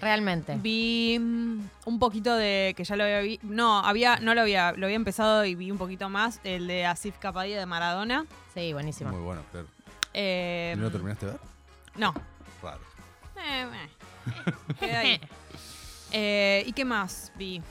[0.00, 0.56] Realmente.
[0.56, 3.46] Vi mm, un poquito de que ya lo había visto.
[3.46, 6.40] No, había, no lo había, lo había empezado y vi un poquito más.
[6.42, 8.24] El de Asif Kapadia de Maradona.
[8.54, 9.10] Sí, buenísimo.
[9.10, 9.66] Muy bueno, claro.
[10.14, 11.40] Eh, ¿Y no lo terminaste de ver?
[11.96, 12.14] No.
[12.62, 12.80] Raro.
[13.36, 15.20] Eh, eh, quedé ahí.
[16.12, 17.62] Eh, ¿Y qué más vi?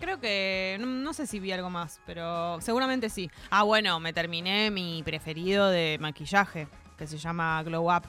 [0.00, 0.78] Creo que.
[0.80, 3.30] No, no sé si vi algo más, pero seguramente sí.
[3.50, 8.04] Ah, bueno, me terminé mi preferido de maquillaje, que se llama Glow Up.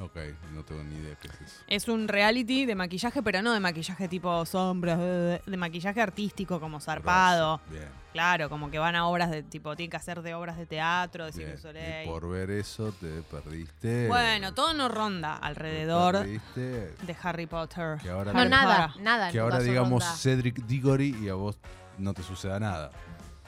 [0.00, 0.16] Ok,
[0.54, 1.62] no tengo ni idea qué es eso.
[1.66, 6.80] Es un reality de maquillaje, pero no de maquillaje tipo sombras, de maquillaje artístico como
[6.80, 7.60] zarpado.
[7.68, 7.88] Bien.
[8.12, 11.26] Claro, como que van a obras de tipo, tienen que hacer de obras de teatro,
[11.26, 12.06] de Cirque Soleil.
[12.08, 14.08] Y por ver eso te perdiste.
[14.08, 17.98] Bueno, todo nos ronda alrededor perdiste de Harry Potter.
[18.02, 19.30] Que ahora No, nada, nada.
[19.30, 20.16] Que ahora digamos ronda.
[20.16, 21.58] Cedric Diggory y a vos
[21.98, 22.90] no te suceda nada.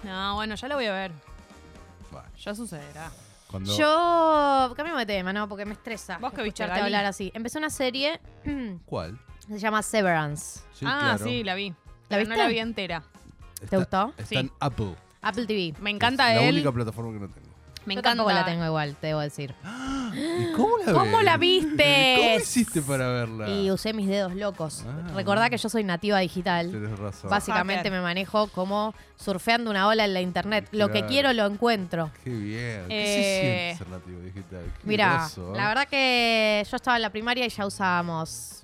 [0.02, 1.12] No, bueno, ya lo voy a ver.
[2.10, 3.10] Bueno, Ya sucederá.
[3.50, 4.72] Cuando Yo.
[4.76, 5.48] Cambiamos de tema, ¿no?
[5.48, 6.18] Porque me estresa.
[6.18, 6.94] ¿Vos qué viste, escucharte Gali?
[6.94, 7.30] hablar así.
[7.34, 8.20] Empecé una serie.
[8.86, 9.18] ¿Cuál?
[9.48, 10.60] se llama Severance.
[10.72, 11.24] Sí, ah, claro.
[11.24, 11.70] sí, la vi.
[11.70, 11.76] ¿La
[12.08, 12.36] Pero No viste?
[12.36, 13.02] la vi entera.
[13.60, 14.08] Está- gustó?
[14.10, 14.36] Está Sí.
[14.36, 14.94] en Apple.
[15.22, 15.74] Apple TV.
[15.80, 16.44] Me encanta es él.
[16.46, 17.49] La única plataforma que no tengo.
[17.90, 18.16] Me Yo encanta.
[18.22, 19.54] tampoco la tengo igual, te debo decir.
[20.14, 21.24] ¿Y cómo la ¿Cómo ves?
[21.24, 22.14] la viste?
[22.18, 23.48] ¿Cómo hiciste para verla?
[23.48, 24.84] Y usé mis dedos locos.
[24.86, 25.10] Ah.
[25.14, 26.70] Recordá que yo soy nativa digital.
[26.70, 27.30] Tienes razón.
[27.30, 27.92] Básicamente Hacker.
[27.92, 30.68] me manejo como surfeando una ola en la internet.
[30.72, 31.06] Lo que Claro.
[31.08, 32.10] quiero lo encuentro.
[32.24, 32.84] Qué bien.
[32.88, 34.64] ¿Qué Eh, se siente ser nativo digital?
[34.64, 35.56] Qué Mira, groso, ¿eh?
[35.56, 38.62] la verdad que yo estaba en la primaria y ya usábamos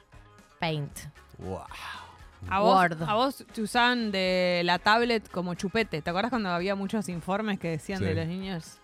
[0.61, 0.93] Paint.
[1.39, 1.61] Wow.
[2.49, 3.03] A vos, Word.
[3.03, 6.01] a vos te usaban de la tablet como chupete.
[6.01, 8.05] ¿Te acuerdas cuando había muchos informes que decían Sí.
[8.05, 8.79] de los niños?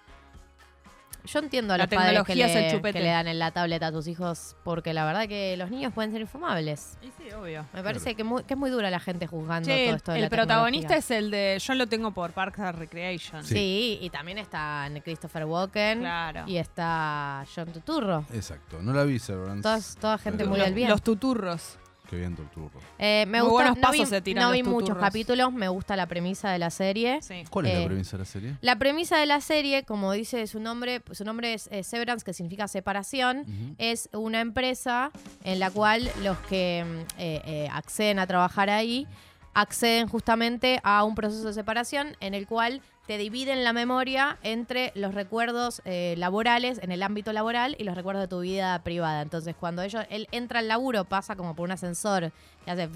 [1.24, 2.98] Yo entiendo a La los padres que tecnología es el le, chupete.
[2.98, 5.92] que le dan en la tablet a tus hijos porque la verdad que los niños
[5.92, 6.96] pueden ser infumables.
[7.00, 7.64] Sí, sí, obvio.
[7.72, 10.18] Me parece que, muy- que es muy dura la gente juzgando todo el, esto de
[10.18, 11.16] el la protagonista tecnología.
[11.16, 11.58] es el de.
[11.60, 13.44] Yo lo tengo por Parks and Recreation.
[13.44, 13.98] Sí.
[14.02, 16.44] y también está Christopher Walken Claro.
[16.46, 18.24] y está John Tuturro.
[18.34, 18.80] Exacto.
[18.82, 19.62] No la vi, Severance.
[19.62, 20.88] Todas- toda gente pero- muy al bien.
[20.88, 21.78] los tuturros.
[22.12, 22.78] Qué bien Torturro.
[22.98, 25.50] Eh, me Muy gusta, buenos no pasos vi, se tiran no los vi muchos capítulos,
[25.50, 27.22] me gusta la premisa de la serie.
[27.22, 27.42] Sí.
[27.48, 28.56] ¿Cuál es Eh, la premisa de la serie?
[28.60, 32.34] La premisa de la serie, como dice su nombre, su nombre es eh, Severance, que
[32.34, 33.46] significa separación.
[33.78, 35.10] Es una empresa
[35.42, 39.06] en la cual los que mm, eh, eh, acceden a trabajar ahí
[39.54, 44.92] acceden justamente a un proceso de separación en el cual te dividen la memoria entre
[44.94, 49.22] los recuerdos eh, laborales en el ámbito laboral y los recuerdos de tu vida privada.
[49.22, 52.30] Entonces, cuando ellos, él entra al laburo, pasa como por un ascensor
[52.66, 52.88] y hace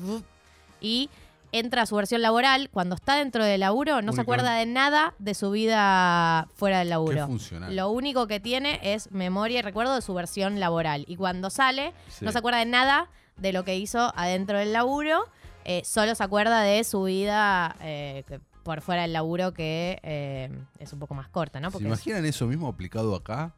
[0.80, 1.10] y
[1.52, 2.70] entra a su versión laboral.
[2.70, 6.90] Cuando está dentro del laburo, no se acuerda de nada de su vida fuera del
[6.90, 7.28] laburo.
[7.70, 11.04] Lo único que tiene es memoria y recuerdo de su versión laboral.
[11.08, 12.24] Y cuando sale, Sí.
[12.24, 15.26] no se acuerda de nada de lo que hizo adentro del laburo.
[15.68, 18.22] Eh, solo se acuerda de su vida eh,
[18.62, 21.68] por fuera del laburo, que eh, es un poco más corta, ¿no?
[21.68, 23.52] ¿Se Porque imaginan eso mismo aplicado acá?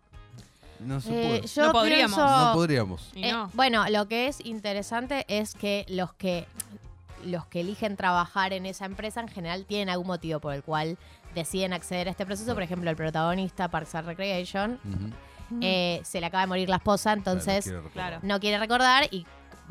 [0.81, 1.47] No se Eh, puede.
[1.49, 2.17] yo No podríamos.
[2.17, 3.11] pienso- No podríamos.
[3.15, 3.51] Y eh, no.
[3.55, 6.47] bueno, lo que es interesante es que los que
[7.25, 10.97] los que eligen trabajar en esa empresa en general tienen algún motivo por el cual
[11.35, 12.55] deciden acceder a este proceso.
[12.55, 14.79] Por ejemplo, el protagonista, Parks and Recreation,
[15.61, 19.27] eh, se le acaba de morir la esposa, Claro, entonces quiere no quiere recordar y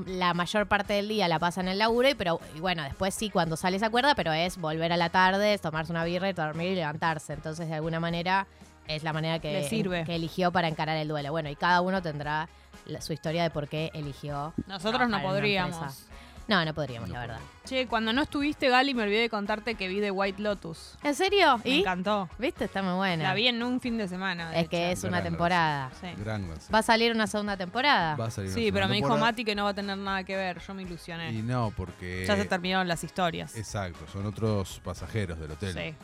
[0.06, 3.14] la mayor parte del día la pasa en el laburo, y, pero y bueno, después
[3.16, 6.30] sí, cuando sale se acuerda, pero es volver a la tarde, es tomarse una birra,
[6.30, 7.34] y dormir y levantarse.
[7.34, 8.48] Entonces, de alguna manera,
[8.88, 10.04] es la manera que, Le sirve.
[10.06, 11.32] que eligió para encarar el duelo.
[11.32, 12.48] Bueno, y cada uno tendrá
[12.86, 14.54] la- su historia de por qué eligió.
[14.68, 16.06] Nosotros no podríamos.
[16.48, 17.40] No, no podríamos, la verdad.
[17.66, 20.98] Che, cuando no estuviste, Gali, me olvidé de contarte que vi The White Lotus.
[21.04, 21.58] ¿En serio?
[21.66, 21.80] Me ¿Y?
[21.82, 22.30] encantó.
[22.40, 22.64] ¿Viste?
[22.66, 23.22] Está muy buena.
[23.24, 24.52] La vi en un fin de semana.
[24.52, 25.00] de Es que hecho.
[25.00, 25.92] es una Gran temporada.
[26.00, 26.08] Sí.
[26.24, 26.50] Gran.
[26.74, 28.16] ¿Va a salir una segunda temporada?
[28.16, 29.32] Va a salir una Sí, pero segunda me dijo temporada.
[29.32, 30.62] Mati que no va a tener nada que ver.
[30.66, 31.34] Yo me ilusioné.
[31.34, 32.24] Y no, porque.
[32.26, 33.54] ya se terminaron las historias.
[33.58, 35.74] Exacto, son otros pasajeros del hotel.
[35.74, 35.96] Sí.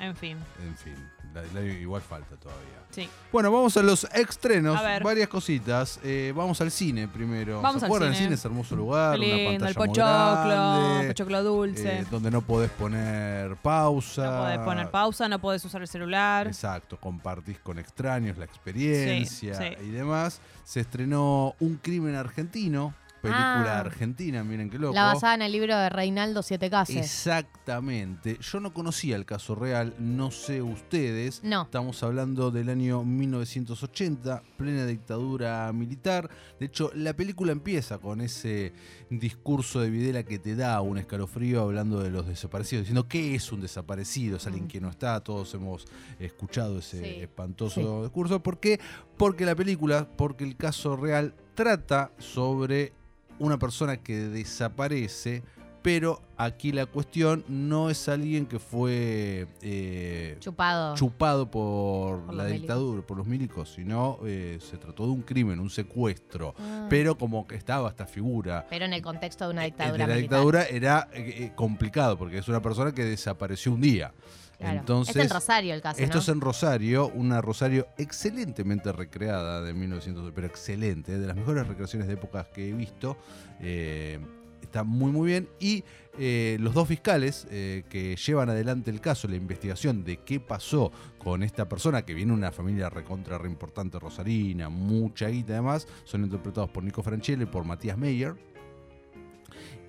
[0.00, 0.36] En fin.
[0.62, 0.94] En fin,
[1.32, 2.64] la- la- igual falta todavía.
[2.90, 3.08] Sí.
[3.32, 4.78] Bueno, vamos a los estrenos.
[4.78, 5.02] A ver.
[5.02, 5.98] Varias cositas.
[6.04, 7.60] Eh, vamos al cine primero.
[7.60, 8.10] Vamos ¿Se al acuerdan?
[8.10, 8.26] El cine.
[8.28, 11.98] cine es hermoso lugar, Qué una lindo, pantalla el muy pochoclo, grande, pochoclo dulce.
[12.00, 14.24] eh, donde no podés poner pausa.
[14.30, 16.46] no podés poner pausa, no podés usar el celular.
[16.46, 19.84] Exacto, compartís con extraños la experiencia Sí, sí.
[19.84, 20.40] y demás.
[20.64, 22.94] Se estrenó Un crimen argentino,
[23.32, 23.80] película Ah.
[23.80, 24.94] argentina, miren qué loco.
[24.94, 26.96] La basada en el libro de Reinaldo Siete Cases.
[26.96, 28.38] Exactamente.
[28.40, 31.42] Yo no conocía el caso real, no sé ustedes.
[31.42, 31.62] No.
[31.62, 36.28] Estamos hablando del año 1980, plena dictadura militar.
[36.60, 38.72] De hecho, la película empieza con ese
[39.10, 43.50] discurso de Videla que te da un escalofrío hablando de los desaparecidos, diciendo qué es
[43.52, 45.20] un desaparecido, es alguien que no está.
[45.20, 45.86] Todos hemos
[46.18, 48.42] escuchado ese Sí, espantoso discurso.
[48.42, 48.78] ¿Por qué?
[49.16, 52.92] Porque la película, porque el caso real trata sobre
[53.38, 55.42] una persona que desaparece,
[55.82, 60.94] pero aquí la cuestión no es alguien que fue eh, Chupado.
[60.94, 65.60] chupado por, Por la dictadura, por los milicos, sino eh, se trató de un crimen,
[65.60, 66.54] un secuestro.
[66.58, 66.86] Ah.
[66.88, 69.98] Pero como que estaba esta figura Pero en el contexto de una eh, dictadura de
[69.98, 70.22] la militar.
[70.22, 74.14] dictadura era eh, eh, complicado, porque es una persona que desapareció un día.
[74.58, 74.80] Claro.
[74.80, 76.20] Entonces, es en Rosario el caso, esto ¿no?
[76.20, 82.08] es en Rosario, una Rosario excelentemente recreada de 1900, pero excelente, de las mejores recreaciones
[82.08, 83.16] de épocas que he visto.
[83.60, 84.18] Eh,
[84.62, 85.48] está muy muy bien.
[85.60, 85.84] Y
[86.18, 90.92] eh, los dos fiscales eh, que llevan adelante el caso, la investigación de qué pasó
[91.18, 95.86] con esta persona, que viene de una familia recontra re importante rosarina, mucha guita además,
[96.04, 98.34] son interpretados por Nico Franchella y por Matías Meyer.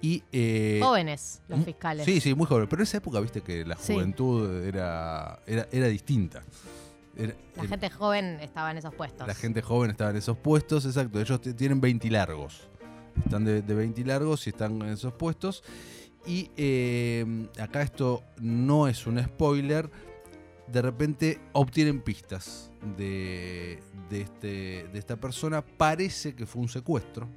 [0.02, 2.06] Y, eh, Jóvenes, los fiscales.
[2.06, 2.68] Sí, sí, muy joven.
[2.70, 3.93] Pero en esa época, viste que la Sí.
[3.93, 6.43] juventud era, era, era distinta.
[7.18, 9.26] Era- La el- gente joven estaba en esos puestos.
[9.28, 11.20] la gente joven estaba en esos puestos, exacto.
[11.20, 12.68] Ellos tienen 20 largos.
[13.24, 15.64] Están de, de 20 largos y están en esos puestos.
[16.28, 19.89] Y eh, acá esto no es un spoiler.
[20.68, 23.80] De repente obtienen pistas de,
[24.10, 25.62] de, este, de esta persona.
[25.64, 27.30] Parece que fue un secuestro.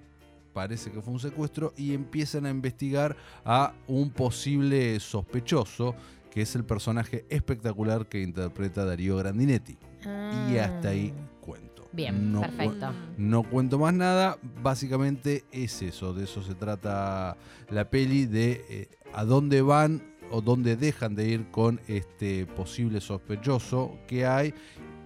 [0.58, 1.72] Parece que fue un secuestro.
[1.76, 5.94] Y empiezan a investigar a un posible sospechoso.
[6.32, 9.78] Que es el personaje espectacular que interpreta Darío Grandinetti.
[10.50, 11.84] Y hasta ahí cuento.
[11.86, 11.90] Ah.
[11.92, 12.90] Bien, No perfecto.
[13.16, 17.36] no cuento más nada, básicamente es eso, de eso se trata
[17.70, 23.00] la peli, de eh, a dónde van o dónde dejan de ir con este posible
[23.00, 24.52] sospechoso que hay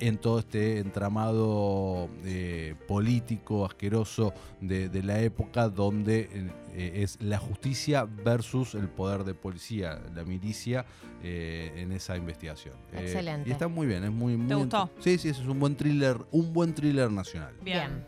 [0.02, 7.38] en todo este entramado eh, político asqueroso de, de la época donde eh, es la
[7.38, 10.84] justicia versus el poder de policía, la milicia
[11.22, 12.74] eh, en esa investigación.
[12.92, 13.48] Eh, Excelente.
[13.48, 14.90] y está muy bien, es muy, muy gustó?
[14.98, 17.54] Sí, sí, es un buen thriller, un buen thriller nacional.
[17.62, 18.04] Bien.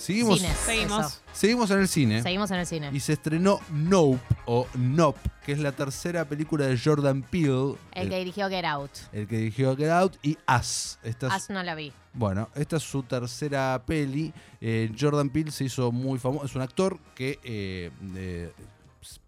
[0.00, 1.06] Seguimos, Cines, Seguimos.
[1.06, 1.20] eso.
[1.32, 2.22] seguimos en el cine.
[2.22, 2.90] Seguimos en el cine.
[2.92, 8.08] Y se estrenó Nope o Nope, que es la tercera película de Jordan Peele, El
[8.08, 8.90] que dirigió Get Out.
[9.12, 10.98] el que dirigió Get Out, y Us.
[11.02, 11.92] Esta es- no la vi.
[12.14, 14.32] bueno, esta es su tercera peli.
[14.60, 16.46] Eh, Jordan Peele se hizo muy famoso.
[16.46, 18.52] Es un actor que eh, eh,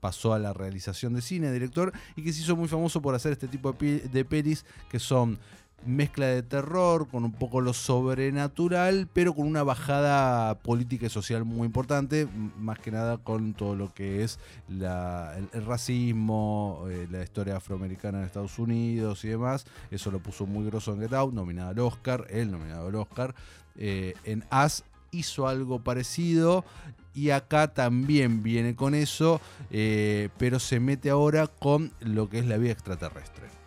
[0.01, 3.33] pasó a la realización de cine, director, y que se hizo muy famoso por hacer
[3.33, 5.39] este tipo de pelis que son
[5.87, 11.45] mezcla de terror con un poco lo sobrenatural, pero con una bajada política y social
[11.45, 12.29] muy importante,
[12.59, 18.25] más que nada con todo lo que es el racismo, eh, la historia afroamericana en
[18.25, 19.67] Estados Unidos y demás.
[19.91, 23.35] Eso lo puso muy grosso en Get Out, nominado al Oscar, él nominado al Oscar.
[23.77, 26.65] Eh, en As hizo algo parecido
[27.15, 32.47] y acá también viene con eso, eh, pero se mete ahora con lo que es
[32.47, 33.62] la vida extraterrestre.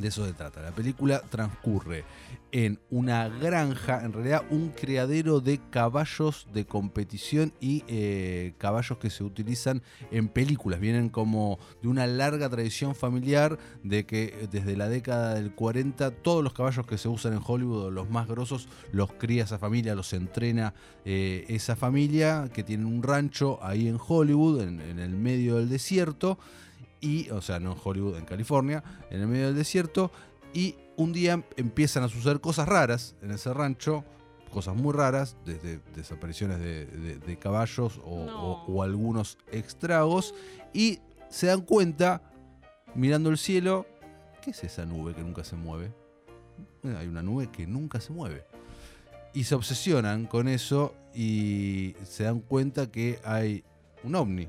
[0.00, 0.62] De eso se trata.
[0.62, 2.04] La película transcurre
[2.52, 9.10] en una granja, en realidad un criadero de caballos de competición y eh, caballos que
[9.10, 10.80] se utilizan en películas.
[10.80, 16.42] Vienen como de una larga tradición familiar de que desde la década del 40 todos
[16.42, 20.14] los caballos que se usan en Hollywood, los más grosos, los cría esa familia, los
[20.14, 20.72] entrena
[21.04, 25.68] eh, esa familia que tiene un rancho ahí en Hollywood, en- en el medio del
[25.68, 26.38] desierto
[27.00, 30.10] y, o sea, no en Hollywood, en California, en el medio del desierto,
[30.52, 34.04] y un día empiezan a suceder cosas raras en ese rancho,
[34.52, 38.52] cosas muy raras, desde desapariciones de, de- de caballos o, No.
[38.52, 40.34] o- o algunos extragos,
[40.74, 40.98] y
[41.28, 42.20] se dan cuenta,
[42.94, 43.86] mirando el cielo,
[44.42, 45.92] ¿qué es esa nube que nunca se mueve?
[46.82, 48.44] Eh, Hay una nube que nunca se mueve.
[49.32, 53.62] Y se obsesionan con eso y se dan cuenta que hay
[54.02, 54.48] un ovni.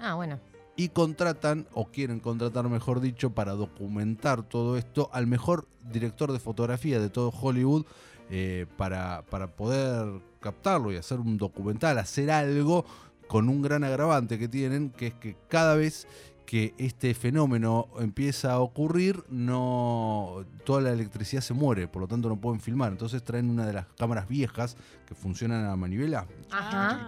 [0.00, 0.40] Ah, bueno.
[0.78, 6.38] Y contratan, o quieren contratar, mejor dicho, para documentar todo esto al mejor director de
[6.38, 7.84] fotografía de todo Hollywood
[8.30, 12.84] eh, para, para poder captarlo y hacer un documental, hacer algo
[13.26, 16.06] con un gran agravante que tienen, que es que cada vez
[16.46, 22.28] que este fenómeno empieza a ocurrir, no toda la electricidad se muere, por lo tanto
[22.28, 22.92] no pueden filmar.
[22.92, 24.76] Entonces traen una de las cámaras viejas
[25.06, 27.06] que funcionan a manivela Ajá.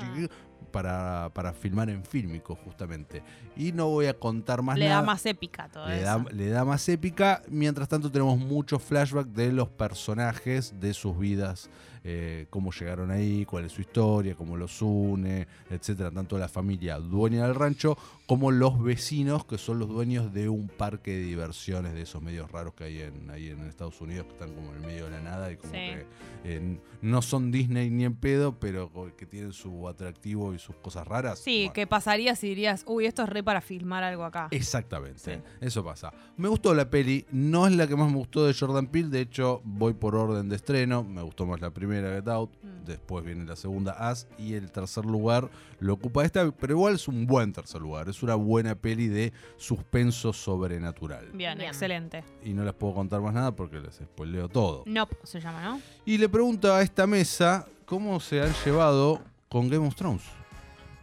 [0.71, 3.23] Para, para filmar en fílmico, justamente.
[3.57, 5.01] Y no voy a contar más Le nada.
[5.01, 6.05] da más épica todo Le eso.
[6.05, 7.43] da, le da más épica.
[7.49, 11.71] Mientras tanto, tenemos muchos flashbacks de los personajes, de sus vidas,
[12.05, 16.11] eh, cómo llegaron ahí, cuál es su historia, cómo los une, etcétera.
[16.11, 17.97] Tanto la familia dueña del rancho
[18.27, 22.51] como los vecinos, que son los dueños de un parque de diversiones de esos medios
[22.51, 25.11] raros que hay en, ahí en Estados Unidos, que están como en el medio de
[25.11, 25.79] la nada y como Sí.
[25.79, 26.07] que
[26.45, 31.07] eh, no son Disney ni en pedo, pero que tienen su atractivo y sus cosas
[31.07, 31.39] raras.
[31.41, 31.73] Sí, Bueno.
[31.75, 34.49] ¿qué pasaría si dirías, uy, esto es re para filmar algo acá?
[34.51, 35.33] Exactamente, Sí.
[35.61, 36.13] eso pasa.
[36.37, 39.21] Me gustó la peli, no es la que más me gustó de Jordan Peele, de
[39.21, 42.85] hecho voy por orden de estreno, me gustó más la primera Get Out, Mm.
[42.85, 47.09] después viene la segunda As y el tercer lugar lo ocupa esta, pero igual es
[47.09, 51.27] un buen tercer lugar, es una buena peli de suspenso sobrenatural.
[51.33, 51.69] Bien, Bien.
[51.71, 52.23] excelente.
[52.45, 54.85] Y no les puedo contar más nada porque les spoileo todo.
[54.87, 55.81] Nope, se llama, ¿no?
[56.05, 60.23] Y le pregunto a esta mesa cómo se han llevado con Game of Thrones.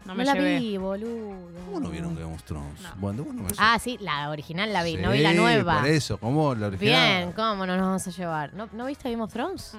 [0.05, 0.59] No No, me la llevé.
[0.59, 1.35] vi, boludo.
[1.65, 2.81] ¿Cómo no vieron Game of Thrones?
[2.81, 2.89] No.
[2.95, 5.79] Bueno, bueno, me Ah, sí, la original la vi, no vi la nueva.
[5.81, 7.17] Por eso, ¿cómo la original?
[7.23, 8.53] Bien, ¿cómo no nos vamos a llevar?
[8.53, 9.73] ¿No, ¿no viste Game of Thrones?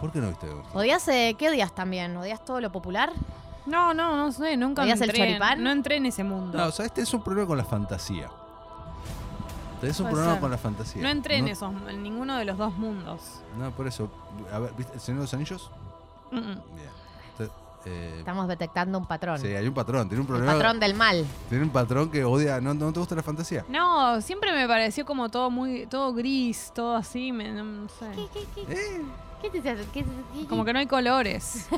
[0.00, 0.66] ¿Por qué no viste Thrones?
[0.74, 2.16] ¿Odias, eh, qué odias también?
[2.16, 3.12] ¿Odias todo lo popular?
[3.66, 5.62] No, no, no sé, nunca ¿Odias el entré, choripán?
[5.62, 6.56] no entré en ese mundo.
[6.56, 6.92] No, ¿sabes?
[6.92, 8.30] Tenés un problema con la fantasía.
[9.80, 10.40] Tenés un Puede problema ser.
[10.40, 11.02] con la fantasía.
[11.02, 13.20] No entré en esos, en ninguno de los dos mundos.
[13.58, 14.08] No, por eso.
[14.52, 15.70] A ver, ¿viste El Señor de los Anillos?
[16.30, 16.42] Mm, mm.
[16.74, 16.98] Bien.
[17.84, 19.38] Eh, Estamos detectando un patrón.
[19.38, 20.08] sí, hay un patrón.
[20.08, 20.52] Tiene un el problema.
[20.52, 21.24] patrón del mal.
[21.48, 22.60] Tiene un patrón que odia.
[22.60, 23.64] ¿No, no te gusta la fantasía?
[23.68, 28.06] No, siempre me pareció como todo muy, todo gris, todo así, me- no, no sé.
[28.68, 29.00] Eh,
[29.40, 29.84] ¿Qué te hace?
[29.94, 31.68] ¿Qué- qué- Como que no hay colores.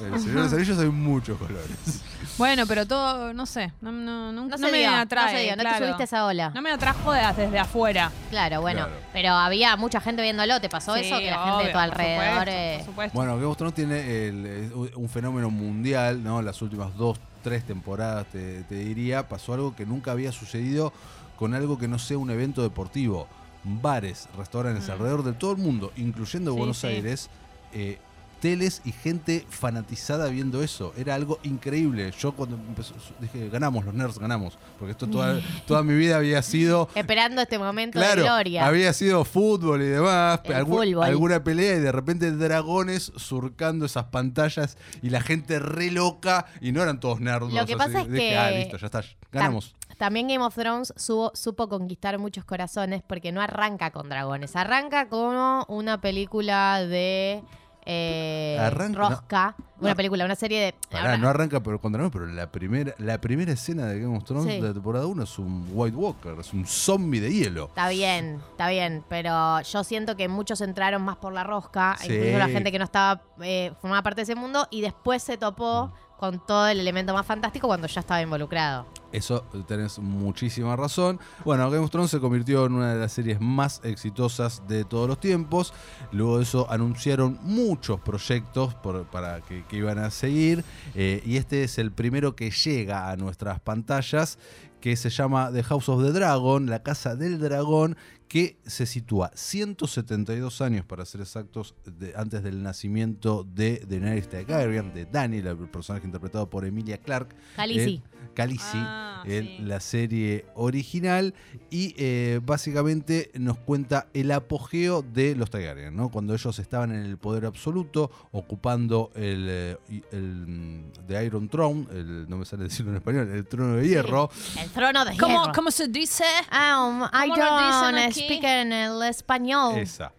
[0.00, 2.02] El Señor de los Anillos hay muchos colores.
[2.38, 5.24] bueno, pero todo, no sé, no, no, no, No, no se me dio, atrae.
[5.26, 5.78] no se dio, no te claro.
[5.84, 6.50] subiste a esa ola.
[6.54, 8.10] No me atrajo de- desde afuera.
[8.30, 9.00] Claro, bueno, Claro.
[9.12, 11.18] pero había mucha gente viéndolo, ¿te pasó Sí, eso?
[11.18, 12.24] Que la gente de tu por alrededor...
[12.24, 13.18] supuesto, eh, por supuesto.
[13.18, 16.40] Bueno, Game of Thrones tiene el- eh, un fenómeno mundial, ¿no?
[16.40, 20.92] Las últimas dos, tres temporadas, te, te diría, pasó algo que nunca había sucedido
[21.36, 23.28] con algo que no sea un evento deportivo.
[23.64, 24.90] Bares, restaurantes Mm.
[24.92, 26.86] alrededor de todo el mundo, incluyendo Sí, Buenos sí.
[26.88, 27.30] Aires,
[27.72, 27.98] eh,
[28.42, 30.92] teles y gente fanatizada viendo eso.
[30.96, 32.10] Era algo increíble.
[32.18, 34.58] Yo cuando empezó, dije, ganamos, los nerds ganamos.
[34.80, 38.66] Porque esto toda, toda mi vida había sido esperando este momento Claro, de gloria.
[38.66, 44.76] había sido fútbol y demás, algún- alguna pelea y de repente dragones surcando esas pantallas
[45.02, 47.52] y la gente re loca y no eran todos nerdos.
[47.52, 49.74] Lo que pasa es Dije, que- ah, listo, ya está, ganamos.
[49.98, 54.56] También Game of Thrones supo, supo conquistar muchos corazones porque no arranca con dragones.
[54.56, 57.44] Arranca como una película de
[57.84, 59.54] eh, Arranca- Rosca.
[59.80, 59.96] Una no.
[59.96, 60.74] película, una serie de...
[60.90, 64.16] Pará, ahora- no arranca pero con dragones, pero la primera, la primera escena de Game
[64.16, 64.60] of Thrones Sí.
[64.60, 67.64] de la temporada 1 es un White Walker, es un zombie de hielo.
[67.66, 72.12] Está bien, está bien, pero yo siento que muchos entraron más por la rosca, Sí.
[72.14, 75.36] incluso la gente que no estaba eh, formaba parte de ese mundo, y después se
[75.36, 76.18] topó Mm.
[76.20, 78.86] con todo el elemento más fantástico cuando ya estaba involucrado.
[79.12, 81.20] Eso tenés muchísima razón.
[81.44, 85.08] Bueno, Game of Thrones se convirtió en una de las series más exitosas de todos
[85.08, 85.72] los tiempos.
[86.10, 88.74] Luego de eso anunciaron muchos proyectos
[89.10, 90.64] para que, que iban a seguir.
[90.94, 94.38] eh, y este es el primero que llega a nuestras pantallas,
[94.80, 97.96] que se llama The House of the Dragon, la Casa del Dragón,
[98.32, 104.94] que se sitúa 172 años, para ser exactos, de- antes del nacimiento de Daenerys Targaryen,
[104.94, 107.36] de Daniel, el personaje interpretado por Emilia Clarke.
[107.56, 107.96] Khaleesi.
[107.96, 108.02] Eh,
[108.34, 109.58] Khaleesi, Ah, en sí.
[109.60, 111.34] la serie original
[111.70, 116.08] y eh, básicamente nos cuenta el apogeo de los Targaryen, ¿no?
[116.08, 119.76] Cuando ellos estaban en el poder absoluto, ocupando el, eh,
[120.12, 123.86] el mm, The Iron Throne, el, no me sale decirlo en español, el trono de
[123.86, 124.30] hierro.
[124.58, 125.52] El trono de ¿Cómo, hierro.
[125.54, 126.24] ¿Cómo se dice?
[126.50, 128.21] Um, I ¿Cómo lo dicen don't aquí?
[128.24, 129.78] Speak en el español.
[129.78, 130.12] Esa,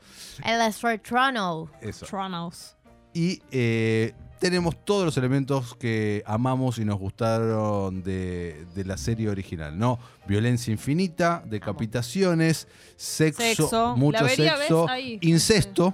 [0.43, 1.69] El es trono.
[1.81, 2.05] eso.
[2.05, 2.75] Tronos.
[3.13, 9.29] Y eh, tenemos todos los elementos que amamos y nos gustaron de, de la serie
[9.29, 9.99] original, ¿no?
[10.27, 13.95] Violencia infinita, decapitaciones, sexo, Sexo.
[13.97, 14.91] mucho La vería, sexo, ¿ves?
[14.91, 15.19] Ahí.
[15.21, 15.93] incesto.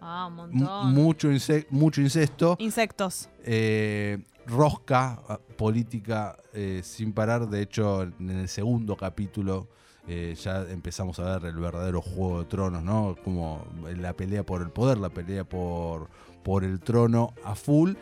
[0.00, 0.92] Ah, un montón.
[0.94, 2.56] mucho, inse- mucho incesto.
[2.58, 3.28] Insectos.
[3.44, 7.48] eh, rosca ah, política eh, sin parar.
[7.48, 9.68] De hecho, en el segundo capítulo
[10.08, 13.16] eh, ya empezamos a ver el verdadero juego de tronos, ¿no?
[13.24, 13.64] Como
[13.98, 16.08] la pelea por el poder, la pelea por,
[16.42, 17.92] por el trono a full.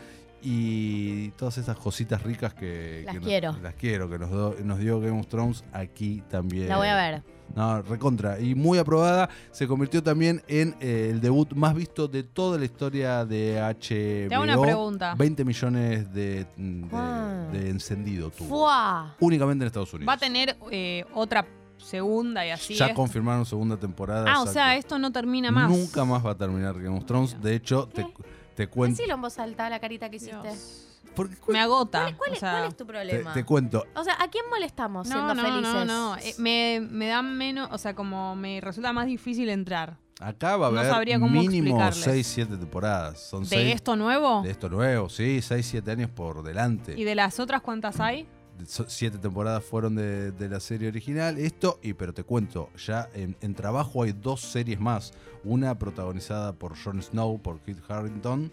[0.43, 3.03] Y todas esas cositas ricas que...
[3.05, 3.57] Las que nos- quiero.
[3.63, 6.69] las quiero, que nos, do- nos dio Game of Thrones aquí también.
[6.69, 7.23] La voy a ver.
[7.55, 8.41] No, recontra.
[8.41, 9.29] Y muy aprobada.
[9.51, 14.29] Se convirtió también en eh, el debut más visto de toda la historia de HBO.
[14.29, 15.15] Te hago una pregunta.
[15.19, 17.47] 20 millones de, de- Ah.
[17.53, 18.49] de encendido tuvo.
[18.49, 19.15] ¡Fua!
[19.21, 20.09] Únicamente en Estados Unidos.
[20.09, 21.45] Va a tener eh, otra
[21.81, 22.74] segunda y así.
[22.74, 22.95] ya es.
[22.95, 24.26] confirmaron segunda temporada.
[24.33, 25.70] Ah, o sea, esto no termina más.
[25.70, 27.41] Nunca más va a terminar Game of Thrones.
[27.41, 28.07] De hecho, te,
[28.55, 28.97] te cuento.
[28.97, 30.37] Decilo en voz alta la carita que hiciste.
[30.43, 30.87] Dios.
[31.14, 32.03] porque- Me agota.
[32.03, 33.33] ¿Cuál, cuál o es, sea, cuál es tu problema?
[33.33, 33.85] te cuento.
[33.97, 35.72] O sea, ¿a quién molestamos siendo no, no, felices?
[35.72, 36.16] no, no.
[36.18, 39.97] Eh, me, me da menos, o sea, como me resulta más difícil entrar.
[40.20, 42.05] Acá va a No haber cómo mínimo explicarles.
[42.05, 43.20] 6, 7 temporadas.
[43.22, 44.43] Son ¿De seis- esto nuevo?
[44.43, 46.95] De esto nuevo, sí, 6, 7 años por delante.
[46.95, 48.28] ¿Y de las otras cuántas hay?
[48.67, 51.39] Siete temporadas fueron de, de la serie original.
[51.39, 55.13] Esto, y pero te cuento, ya en, en trabajo hay dos series más.
[55.45, 58.53] Una protagonizada por Jon Snow, por Kit Harington,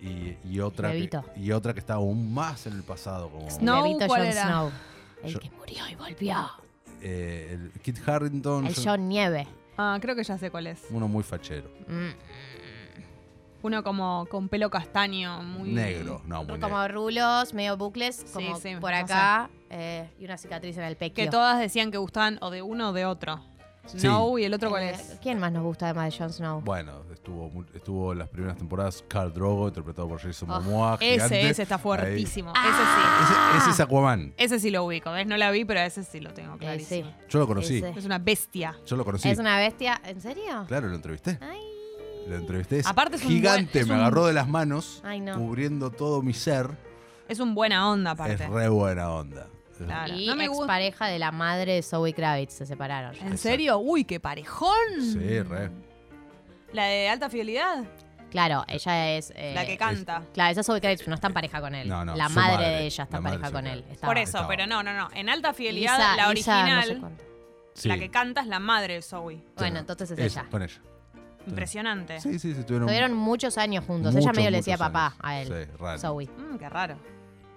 [0.00, 3.30] y, y otra que, y otra que está aún más en el pasado.
[3.30, 4.44] Como, Snow, Levito ¿cuál Jon era?
[4.46, 4.70] Snow.
[5.22, 6.36] El Yo- que murió y volvió.
[7.00, 9.46] eh, el Kit Harington, El yo- John Nieve.
[9.78, 10.80] Ah, creo que ya sé cuál es.
[10.90, 11.70] uno muy fachero.
[11.86, 12.55] Mm.
[13.66, 16.68] Uno como con pelo castaño, muy Negro, no, muy negro.
[16.68, 19.50] Como rulos, medio bucles, como sí, por acá.
[19.70, 21.16] eh, y una cicatriz en el pecho.
[21.16, 23.40] Que todas decían que gustaban o de uno o de otro.
[23.88, 25.16] Snow y el otro cuál es.
[25.22, 26.60] ¿Quién más nos gusta además de Jon Snow?
[26.60, 30.94] Bueno, estuvo, estuvo en las primeras temporadas Carl Drogo, interpretado por Jason Oh, Momoa.
[31.00, 31.50] Ese, gigante.
[31.50, 32.52] ese está fuertísimo.
[32.56, 32.64] Ah.
[33.52, 34.20] Ese, ese es Aquaman.
[34.20, 34.44] Ese sí.
[34.44, 35.26] Ese sí lo ubico, ¿ves?
[35.28, 37.10] No la vi, pero ese sí lo tengo Eh, clarísimo.
[37.10, 37.16] sí.
[37.28, 37.78] Yo lo conocí.
[37.78, 37.90] Ese.
[37.96, 38.76] Es una bestia.
[38.86, 39.28] Yo lo conocí.
[39.28, 40.00] Es una bestia.
[40.04, 40.64] ¿En serio?
[40.66, 41.38] Claro, lo entrevisté.
[41.40, 41.60] Ay.
[42.28, 42.78] Lo entrevisté.
[42.80, 45.36] Es Aparte es un gigante, buen- es me un- agarró de las manos, Ay, no.
[45.38, 46.70] cubriendo todo mi ser.
[47.28, 48.34] Es un buena onda, aparte.
[48.44, 49.46] Es re buena onda.
[49.78, 50.14] Claro.
[50.14, 53.14] Y No me ex pareja de la madre de Zoe Kravitz se separaron.
[53.20, 53.78] ¿En serio?
[53.78, 54.72] Uy, qué parejón.
[55.00, 55.70] Sí, re.
[56.72, 57.84] La de alta fidelidad.
[58.30, 59.32] Claro, ella es.
[59.36, 60.22] eh, La que canta.
[60.34, 61.88] Claro, esa es Zoe Kravitz, no está en pareja con él.
[61.88, 62.68] No, no, la su madre, madre.
[62.70, 63.84] de ella está en pareja con él.
[63.90, 64.48] Estaba- Por eso, Estaba.
[64.48, 65.08] pero no, no, no.
[65.14, 67.16] En alta fidelidad, Lisa- la Lisa no original,
[67.74, 69.42] sé la que canta es la madre de Zoe.
[69.56, 70.50] Bueno, entonces es Esa, ella.
[70.50, 70.80] Con ella.
[71.46, 72.20] Impresionante.
[72.20, 72.62] Sí, sí, sí.
[72.64, 74.14] Tuvieron, Estuvieron muchos años juntos.
[74.14, 75.18] ella medio le decía muchos papá años.
[75.20, 75.48] a él.
[75.66, 75.98] Sí, raro.
[75.98, 76.26] Zoe.
[76.26, 76.96] Mm, qué raro.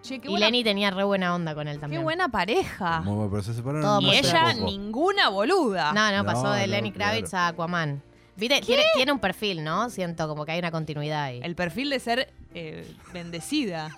[0.02, 2.04] Che, qué Y buena, Lenny tenía re buena onda con él qué también.
[2.04, 3.02] buena pareja.
[3.02, 3.82] Muy bueno, pero se separaron.
[3.82, 4.66] Todo Y hace ella, poco.
[4.66, 5.92] ninguna boluda.
[5.94, 7.12] No, no, No, pasó de no, Lenny claro.
[7.14, 8.02] Kravitz a Aquaman.
[8.38, 8.62] ¿Viste?
[8.62, 9.90] Tiene, tiene un perfil, ¿no?
[9.90, 11.42] Siento como que hay una continuidad ahí.
[11.44, 13.90] El perfil de ser eh, bendecida.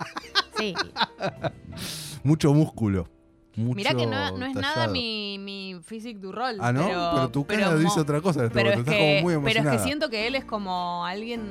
[0.58, 0.74] Sí.
[2.24, 3.08] Mucho músculo.
[3.54, 4.92] Mucho Mirá que no, no es nada tallado.
[4.92, 6.56] mi, mi physique du rol.
[6.60, 6.86] Ah, ¿no?
[6.86, 8.44] Pero, Pero, tu cara pero dice otra cosa.
[8.44, 11.42] este Pero es, que, como muy pero es que siento que él es como alguien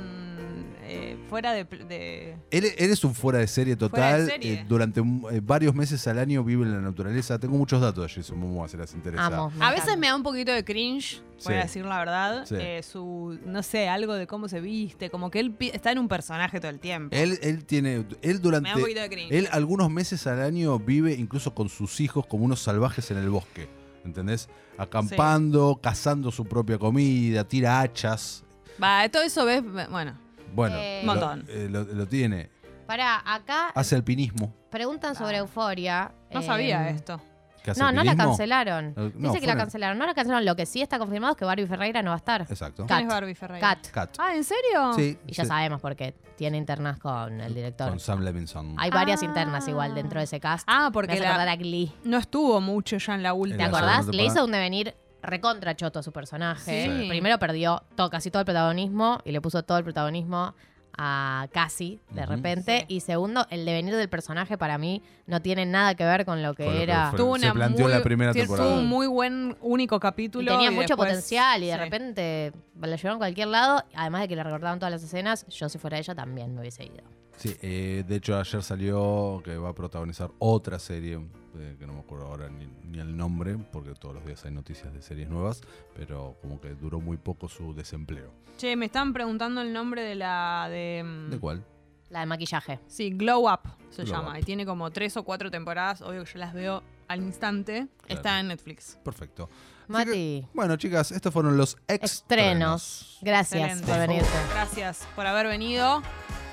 [0.94, 4.28] eh, fuera de, de- Él, él es un fuera de serie total.
[4.28, 4.54] serie.
[4.54, 7.39] eh, durante eh, varios meses al año vive en la naturaleza.
[7.39, 9.26] Tengo muchos datos de Jason Momoa, si les interesa.
[9.26, 9.52] Amo.
[9.60, 11.54] A veces me da un poquito de cringe, voy Sí.
[11.54, 12.46] a decir la verdad.
[12.46, 12.56] Sí.
[12.60, 16.08] eh, su, no sé, algo de cómo se viste, como que él está en un
[16.08, 17.16] personaje todo el tiempo.
[17.16, 18.06] Él, él tiene.
[18.22, 18.64] Él durante.
[18.64, 19.32] me da un poquito de cringe.
[19.34, 23.30] Él algunos meses al año vive incluso con sus hijos como unos salvajes en el
[23.30, 23.68] bosque.
[24.04, 24.50] ¿Entendés?
[24.96, 28.44] Acampando, cazando su propia comida, tira hachas.
[28.82, 30.18] Va, todo eso ves, bueno.
[30.54, 31.45] Bueno, Eh, Un montón.
[31.47, 32.49] Lo, eh, lo- lo tiene.
[32.88, 34.54] Pará, acá Hace alpinismo.
[34.70, 35.39] preguntan sobre Ah.
[35.39, 36.12] Euforia.
[36.34, 37.22] No eh, sabía esto.
[37.64, 38.32] ¿Qué hace No, no la alpinismo?
[38.32, 38.86] cancelaron.
[38.97, 39.97] Eh, no, Dice que la cancelaron.
[39.97, 40.45] No la cancelaron.
[40.45, 42.41] Lo que sí está confirmado es que Barbie Ferreira no va a estar.
[42.41, 42.88] Exacto.
[42.88, 42.97] Cat.
[42.97, 43.68] ¿Quién es Barbie Ferreira?
[43.76, 43.88] Cat.
[43.91, 44.16] Cat.
[44.18, 44.93] Ah, ¿en serio?
[44.95, 45.18] Sí.
[45.28, 45.47] Y ya sí.
[45.47, 47.88] sabemos porque tiene internas con el director.
[47.89, 48.76] Con Sam Levinson.
[48.80, 49.26] Hay varias Ah.
[49.26, 50.64] internas igual dentro de ese cast.
[50.68, 51.93] Ah, Me porque hace la- acordar a Glee.
[52.04, 53.58] no estuvo mucho ya en la ¿Te última.
[53.60, 53.95] La acordás?
[54.06, 56.86] segunda Le hizo un devenir recontra choto a su personaje.
[57.01, 57.07] Sí.
[57.09, 60.53] Primero perdió casi todo el protagonismo y le puso todo el protagonismo
[60.97, 62.80] a Cassie de repente.
[62.88, 62.95] Sí.
[62.95, 66.53] Y segundo, el devenir del personaje para mí no tiene nada que ver con lo
[66.53, 67.09] que Con lo que era.
[67.11, 67.17] fue.
[67.17, 68.69] Tuvo Se una planteó muy, la primera temporada.
[68.69, 70.51] Tuvo un muy buen único Y capítulo.
[70.51, 71.80] tenía mucho después- potencial y de sí.
[71.80, 72.51] repente
[72.82, 73.84] la llevaron a cualquier lado.
[73.95, 76.84] Además de que le recordaban todas las escenas, yo si fuera ella también me hubiese
[76.84, 77.03] ido.
[77.38, 81.19] Sí, eh, de hecho ayer salió que va a protagonizar otra serie,
[81.58, 84.52] eh, que no me acuerdo ahora ni, ni el nombre, porque todos los días hay
[84.52, 85.62] noticias de series nuevas,
[85.95, 88.32] pero como que duró muy poco su desempleo.
[88.58, 91.04] Che, me están preguntando el nombre de la de.
[91.04, 91.64] mm, ¿De cuál?
[92.10, 92.80] La de maquillaje.
[92.88, 94.32] Sí, Glow Up se Glow llama.
[94.34, 94.39] Up.
[94.39, 96.02] Y tiene como tres o cuatro temporadas.
[96.02, 97.88] Obvio que yo las veo al instante.
[98.08, 98.97] Está en Netflix.
[99.04, 99.49] Perfecto.
[99.88, 100.12] Mati.
[100.12, 102.12] que, bueno, chicas, estos fueron los Estrenos.
[102.12, 103.18] estrenos.
[103.22, 103.88] Gracias Excelente.
[103.91, 104.30] por venirte.
[104.54, 106.02] Gracias por haber venido.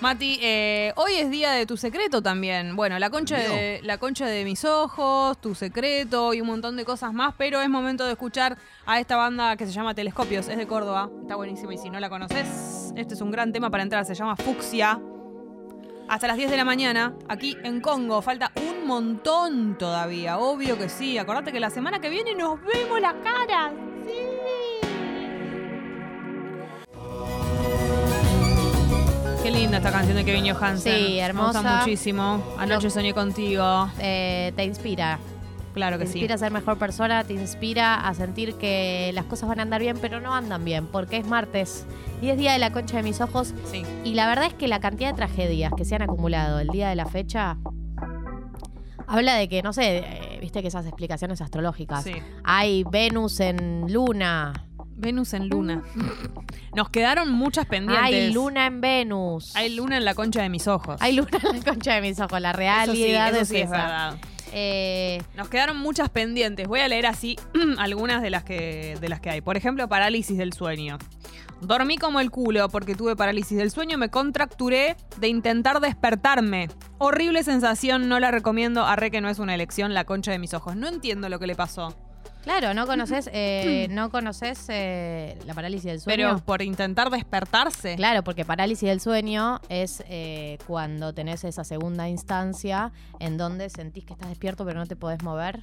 [0.00, 2.76] Mati, eh, hoy es día de tu secreto también.
[2.76, 6.84] Bueno, la concha, de, la concha de mis ojos, tu secreto y un montón de
[6.84, 10.56] cosas más, pero es momento de escuchar a esta banda que se llama Telescopios, es
[10.56, 13.82] de Córdoba, está buenísima y si no la conoces, Este es un gran tema para
[13.82, 15.00] entrar, se llama Fucsia.
[16.08, 18.22] Hasta las 10 de la mañana, aquí en Congo.
[18.22, 21.18] Falta un montón todavía, obvio que sí.
[21.18, 23.87] Acordate que la semana que viene nos vemos la cara.
[29.48, 30.94] Qué linda esta canción de Kevin Johansen.
[30.94, 31.60] Sí, Me hermosa.
[31.62, 32.44] gusta muchísimo.
[32.58, 33.88] Anoche soñé contigo.
[33.98, 35.18] Eh, te inspira.
[35.72, 36.18] Claro Te que sí.
[36.18, 39.80] inspira a ser mejor persona, te inspira a sentir que las cosas van a andar
[39.80, 41.86] bien, pero no andan bien, porque es martes
[42.20, 43.54] y es día de la concha de mis ojos.
[43.72, 43.84] Sí.
[44.04, 46.90] Y la verdad es que la cantidad de tragedias que se han acumulado el día
[46.90, 47.56] de la fecha
[49.06, 52.04] habla de que, no sé, eh, viste que esas explicaciones astrológicas.
[52.04, 52.12] Sí.
[52.44, 54.52] Hay Venus en Luna,
[54.98, 55.82] Venus en Luna.
[56.74, 58.04] Nos quedaron muchas pendientes.
[58.04, 59.54] hay Luna en Venus.
[59.56, 61.00] Hay luna en la concha de mis ojos.
[61.00, 63.56] Hay Luna en la concha de mis ojos, la Eso sí, realidad eso es sí
[63.58, 64.18] es verdad.
[64.52, 66.66] Eh, Nos quedaron muchas pendientes.
[66.66, 67.36] Voy a leer así
[67.78, 69.40] algunas de las que de las que hay.
[69.40, 70.98] Por ejemplo, parálisis del sueño.
[71.60, 76.68] Dormí como el culo porque tuve parálisis del sueño, me contracturé de intentar despertarme.
[76.98, 78.84] Horrible sensación, no la recomiendo.
[78.84, 80.76] Arre que no es una elección, la concha de mis ojos.
[80.76, 81.96] No entiendo lo que le pasó.
[82.42, 86.16] Claro, no conoces, eh, no conoces eh, la parálisis del sueño.
[86.16, 87.96] Pero por intentar despertarse.
[87.96, 94.04] Claro, porque parálisis del sueño es eh, cuando tenés esa segunda instancia en donde sentís
[94.04, 95.62] que estás despierto pero no te podés mover.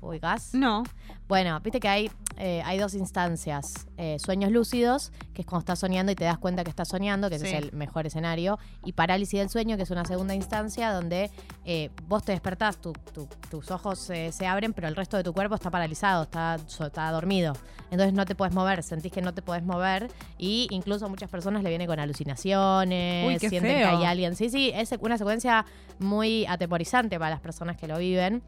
[0.00, 0.54] ¿Ubicás?
[0.54, 0.82] No.
[1.28, 3.86] Bueno, viste que hay, eh, hay dos instancias.
[3.98, 7.28] Eh, sueños lúcidos, que es cuando estás soñando y te das cuenta que estás soñando,
[7.28, 7.54] que ese Sí.
[7.54, 8.58] es el mejor escenario.
[8.84, 11.30] Y parálisis del sueño, que es una segunda instancia donde
[11.66, 15.22] eh, vos te despertás, tu- tu- tus ojos eh, se abren, pero el resto de
[15.22, 17.52] tu cuerpo está paralizado, está, so- está dormido.
[17.90, 20.08] Entonces no te puedes mover, sentís que no te podés mover.
[20.38, 23.98] Y incluso a muchas personas le viene con alucinaciones, Uy, qué sienten que feo.
[23.98, 24.34] hay alguien.
[24.34, 25.66] Sí, sí, es una secuencia
[25.98, 28.42] muy atemorizante para las personas que lo viven.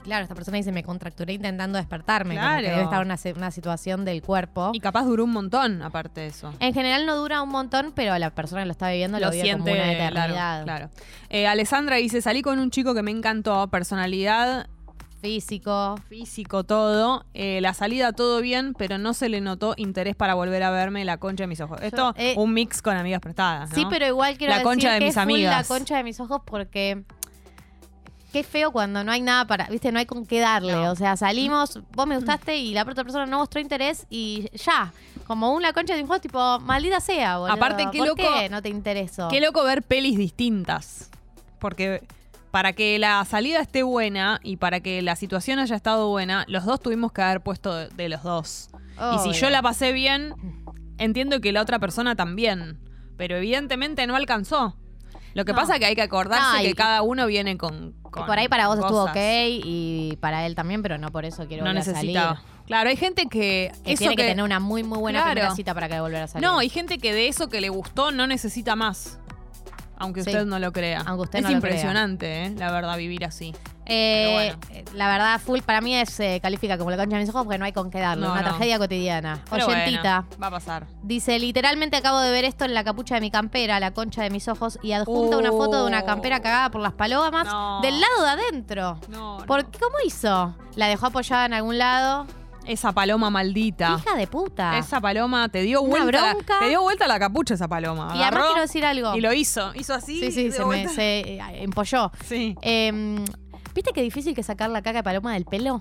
[0.00, 2.34] Y claro, esta persona dice, me contracturé intentando despertarme.
[2.36, 2.68] como que Claro.
[2.68, 4.70] debe estar en una, una situación del cuerpo.
[4.72, 6.54] Y capaz duró un montón, aparte de eso.
[6.58, 9.30] En general no dura un montón, pero la persona que lo está viviendo lo, lo
[9.32, 10.64] vive siente como una claro, eternidad.
[10.64, 10.90] claro.
[11.28, 14.66] Eh, Alessandra dice, salí con un chico que me encantó, personalidad,
[15.20, 15.96] Físico.
[16.08, 17.26] físico, todo.
[17.34, 21.04] Eh, la salida todo bien, pero no se le notó interés para volver a verme
[21.04, 21.78] la concha de mis ojos.
[21.82, 23.76] Esto, eh, un mix con amigas prestadas, ¿no?
[23.76, 25.68] Sí, pero igual quiero La decir concha de que mis es amigas.
[25.68, 27.04] la concha de mis ojos porque
[28.32, 30.72] qué feo cuando no hay nada para, viste, no hay con qué darle.
[30.72, 30.90] No.
[30.92, 34.92] O sea, salimos, vos me gustaste y la otra persona no mostró interés y ya.
[35.26, 37.54] Como una concha de mis ojos, tipo, maldita sea, boludo.
[37.54, 39.28] Aparte, qué ¿Por loco- qué no te interesó?
[39.28, 41.10] Qué loco ver pelis distintas.
[41.58, 42.02] Porque
[42.50, 46.64] para que la salida esté buena y para que la situación haya estado buena, los
[46.64, 48.70] dos tuvimos que haber puesto de, de los dos.
[49.14, 50.34] Y si yo la pasé bien,
[50.98, 52.78] entiendo que la otra persona también.
[53.16, 54.76] Pero evidentemente no alcanzó.
[55.34, 55.58] Lo que No.
[55.58, 57.94] pasa es que hay que acordarse No, que cada uno viene con.
[58.10, 61.46] Con por ahí para vos estuvo ok y para él también, pero no por eso
[61.46, 62.34] quiero No volver a necesitaba.
[62.36, 62.50] salir.
[62.66, 63.72] Claro, hay gente que.
[63.84, 65.32] Que eso tiene que, tener una muy, muy buena Claro.
[65.32, 66.46] primera cita para que volver a salir.
[66.48, 69.18] No, hay gente que de eso que le gustó no necesita más.
[69.96, 70.30] Aunque Sí.
[70.30, 71.02] usted no lo crea.
[71.06, 71.70] Aunque usted es no lo crea.
[71.72, 72.50] impresionante, ¿eh?
[72.56, 73.54] la verdad, vivir así.
[73.92, 77.28] Eh, eh, La verdad, full para mí es eh, califica como la concha de mis
[77.30, 78.24] ojos porque no hay con qué darle.
[78.26, 78.48] No, una no.
[78.48, 79.42] tragedia cotidiana.
[79.50, 80.20] Pero Oyentita.
[80.28, 80.86] bueno, va a pasar.
[81.02, 84.30] Dice, literalmente acabo de ver esto en la capucha de mi campera, la concha de
[84.30, 87.80] mis ojos, y adjunta una foto de una campera cagada por las palomas No.
[87.82, 88.98] del lado de adentro.
[89.08, 89.70] No, ¿Por no.
[89.78, 90.54] ¿Cómo hizo?
[90.76, 92.26] ¿La dejó apoyada en algún lado?
[92.66, 93.96] Esa paloma maldita.
[93.98, 94.76] Hija de puta.
[94.78, 96.20] Esa paloma te dio Una vuelta.
[96.20, 96.58] la- bronca.
[96.60, 98.12] te dio vuelta la capucha esa paloma.
[98.14, 99.16] y además quiero decir algo.
[99.16, 99.72] Y lo hizo.
[99.74, 100.20] Hizo así.
[100.20, 102.12] sí, sí, se, me, se eh, empolló.
[102.28, 102.54] Sí.
[102.60, 103.24] Eh,
[103.74, 105.80] ¿Viste qué difícil que sacar la caca de paloma del pelo?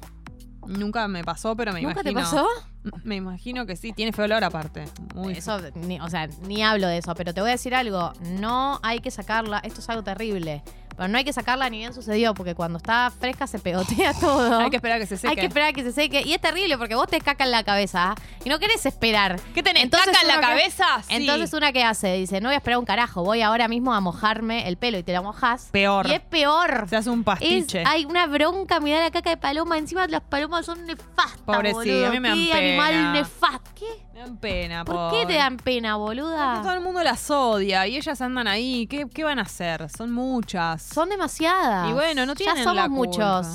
[0.67, 2.43] Nunca me pasó, pero me ¿Nunca te imagino.
[2.43, 2.47] pasó?
[3.03, 3.91] Me imagino que sí.
[3.93, 4.85] Tiene feo olor aparte.
[5.15, 8.13] Muy Eso, ni- o sea, ni hablo de eso, pero te voy a decir algo.
[8.21, 9.59] No hay que sacarla.
[9.59, 10.63] Esto es algo terrible.
[10.95, 14.59] Pero no hay que sacarla ni bien sucedió, porque cuando está fresca se pegotea todo.
[14.59, 15.29] Hay que esperar a que se seque.
[15.29, 16.23] Hay que esperar a que se seque.
[16.25, 19.39] Y es terrible porque vos te caca en la cabeza y no querés esperar.
[19.53, 19.83] ¿Qué tenés?
[19.83, 20.85] Entonces ¿Caca en la que- cabeza?
[21.07, 21.15] Sí.
[21.15, 24.01] Entonces una que hace, dice, no voy a esperar un carajo, voy ahora mismo a
[24.01, 25.69] mojarme el pelo y te la mojas.
[25.71, 26.05] Peor.
[26.05, 26.85] Y es peor.
[26.89, 27.83] Se hace un Es- pastiche.
[27.87, 29.77] hay una bronca, mirá la caca de paloma.
[29.77, 32.07] Encima las palomas son nefastas, Pobrecita, boludo.
[32.07, 32.68] a mí me dan Qué pena.
[32.69, 33.71] Animal nefasto.
[33.75, 33.85] ¿Qué?
[34.13, 36.53] Me dan pena, ¿Por qué te dan pena, boluda?
[36.53, 38.87] Porque todo el mundo las odia y ellas andan ahí.
[38.87, 39.89] ¿Qué, qué van a hacer?
[39.89, 40.81] Son muchas.
[40.83, 41.89] Son demasiadas.
[41.89, 42.95] Y bueno, no tienen Ya somos la culpa.
[43.43, 43.47] muchos.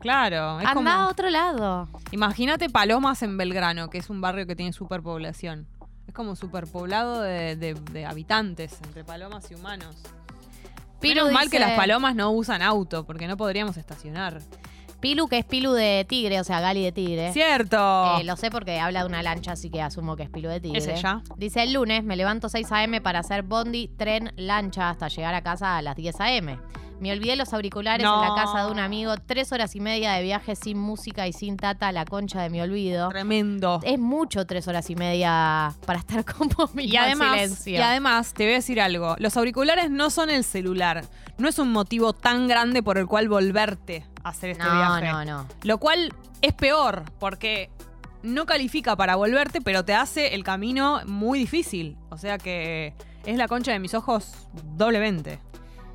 [0.00, 0.90] Claro, es Anda como...
[0.90, 1.88] a otro lado.
[2.10, 5.68] Imagínate Palomas en Belgrano, que es un barrio que tiene superpoblación.
[6.08, 9.94] Es como superpoblado de, de- de habitantes entre palomas y humanos.
[11.00, 14.40] Pilu Menos mal que dice- las palomas no usan auto, porque no podríamos estacionar.
[15.02, 17.32] Pilu, que es Pilu de tigre, o sea, Gali de tigre.
[17.32, 18.18] ¡Cierto!
[18.20, 20.60] Eh, lo sé porque habla de una lancha, así que asumo que es Pilu de
[20.60, 20.78] tigre.
[20.78, 21.20] Es ella.
[21.36, 23.00] Dice el lunes, me levanto 6 a.m.
[23.00, 26.58] para hacer bondi, tren, lancha hasta llegar a casa a las 10 a.m.
[27.00, 28.22] Me olvidé los auriculares No.
[28.22, 29.14] en la casa de un amigo.
[29.26, 32.60] Tres horas y media de viaje sin música y sin tata, la concha de mi
[32.60, 33.08] olvido.
[33.08, 33.80] Tremendo.
[33.82, 37.72] Es mucho tres horas y media para estar como mi Y además, silencio.
[37.72, 39.16] y además, te voy a decir algo.
[39.18, 41.02] Los auriculares no son el celular.
[41.38, 45.08] No es un motivo tan grande por el cual volverte hacer este no, viaje.
[45.10, 45.46] no, no.
[45.62, 47.70] Lo cual es peor, porque
[48.22, 51.96] no califica para volverte, pero te hace el camino muy difícil.
[52.10, 52.94] O sea que
[53.26, 55.38] es la concha de mis ojos doblemente.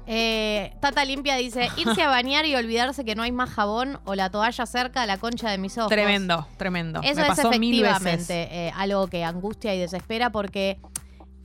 [0.10, 4.16] Eh, Tata Limpia dice, irse a bañar y olvidarse que no hay más jabón o
[4.16, 5.90] la toalla cerca de la concha de mis ojos.
[5.90, 7.02] Tremendo, tremendo.
[7.04, 7.62] Eso Me es pasó veces.
[7.62, 10.80] efectivamente eh, algo que angustia y desespera porque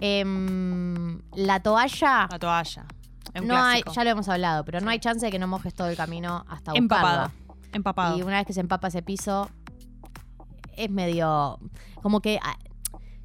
[0.00, 2.86] em, la toalla, La toalla.
[3.40, 5.74] Un no hay, ya lo hemos hablado, pero no hay chance de que no mojes
[5.74, 7.28] todo el camino hasta Empapado.
[7.30, 7.66] buscarla.
[7.72, 8.18] Empapado.
[8.18, 9.48] Y una vez que se empapa ese piso,
[10.76, 11.58] es medio
[12.02, 12.56] como que ah,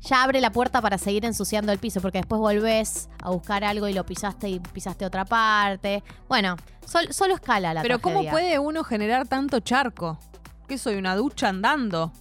[0.02, 3.88] ya abre la puerta para seguir ensuciando el piso, porque después volvés a buscar algo
[3.88, 6.04] y lo pisaste y pisaste otra parte.
[6.30, 6.56] Bueno,
[6.86, 10.18] sol- solo escala la Pero ¿cómo puede uno generar tanto charco?
[10.68, 10.96] ¿Qué soy?
[10.96, 12.12] ¿Una ducha andando?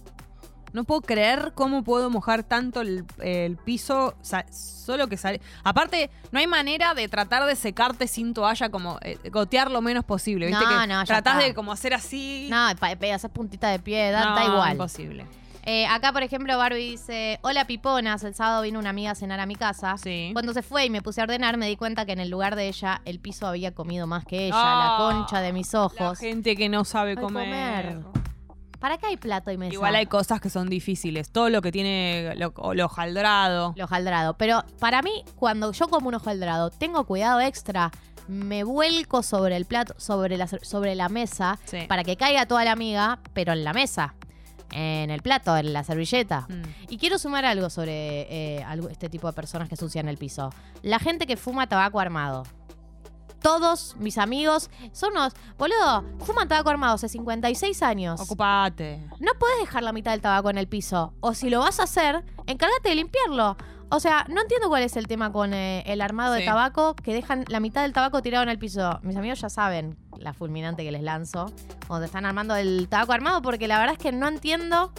[0.77, 4.13] No puedo creer cómo puedo mojar tanto el, el piso,
[4.51, 5.41] solo que sale.
[5.63, 10.05] Aparte, no hay manera de tratar de secarte sin toalla, como eh, gotear lo menos
[10.05, 10.45] posible.
[10.45, 11.47] ¿Viste No, que no, ya tratás está.
[11.47, 12.47] de como hacer así.
[12.51, 14.71] No, hacer puntita de pie, da, No, da igual.
[14.73, 15.25] Imposible.
[15.65, 19.39] Eh, acá, por ejemplo, Barbie dice: Hola piponas, el sábado vino una amiga a cenar
[19.39, 19.97] a mi casa.
[19.97, 20.29] Sí.
[20.31, 22.55] Cuando se fue y me puse a ordenar, me di cuenta que en el lugar
[22.55, 25.85] de ella el piso había comido más que ella, Ah, la concha de mis La
[25.85, 26.19] ojos.
[26.19, 27.45] gente que no sabe Ay, comer.
[27.95, 28.27] comer.
[28.79, 29.73] ¿Para qué hay plato y mesa?
[29.73, 31.31] Igual hay cosas que son difíciles.
[31.31, 33.73] Todo lo que tiene lo, lo jaldrado.
[33.75, 34.35] Lo hojaldrado.
[34.37, 37.91] Pero para mí, cuando yo como un hojaldrado, tengo cuidado extra.
[38.27, 41.79] Me vuelco sobre el plato, sobre la, sobre la mesa, Sí.
[41.87, 44.13] para que caiga toda la miga, pero en la mesa.
[44.71, 46.41] En el plato, en la servilleta.
[46.49, 46.61] Mm.
[46.89, 48.27] Y quiero sumar algo sobre
[48.59, 50.53] eh, este tipo de personas que sucian el piso.
[50.83, 52.43] La gente que fuma tabaco armado.
[53.41, 55.33] Todos mis amigos son unos.
[55.57, 58.19] Boludo, fuman tabaco armado hace 56 años.
[58.19, 59.07] Ocupate.
[59.19, 61.13] No puedes dejar la mitad del tabaco en el piso.
[61.19, 63.57] O si lo vas a hacer, encárgate de limpiarlo.
[63.89, 67.13] O sea, no entiendo cuál es el tema con eh, el armado de tabaco que
[67.13, 68.99] dejan la mitad del tabaco tirado en el piso.
[69.01, 71.51] Mis amigos ya saben la fulminante que les lanzo
[71.87, 74.91] cuando están armando el tabaco armado, porque la verdad es que no entiendo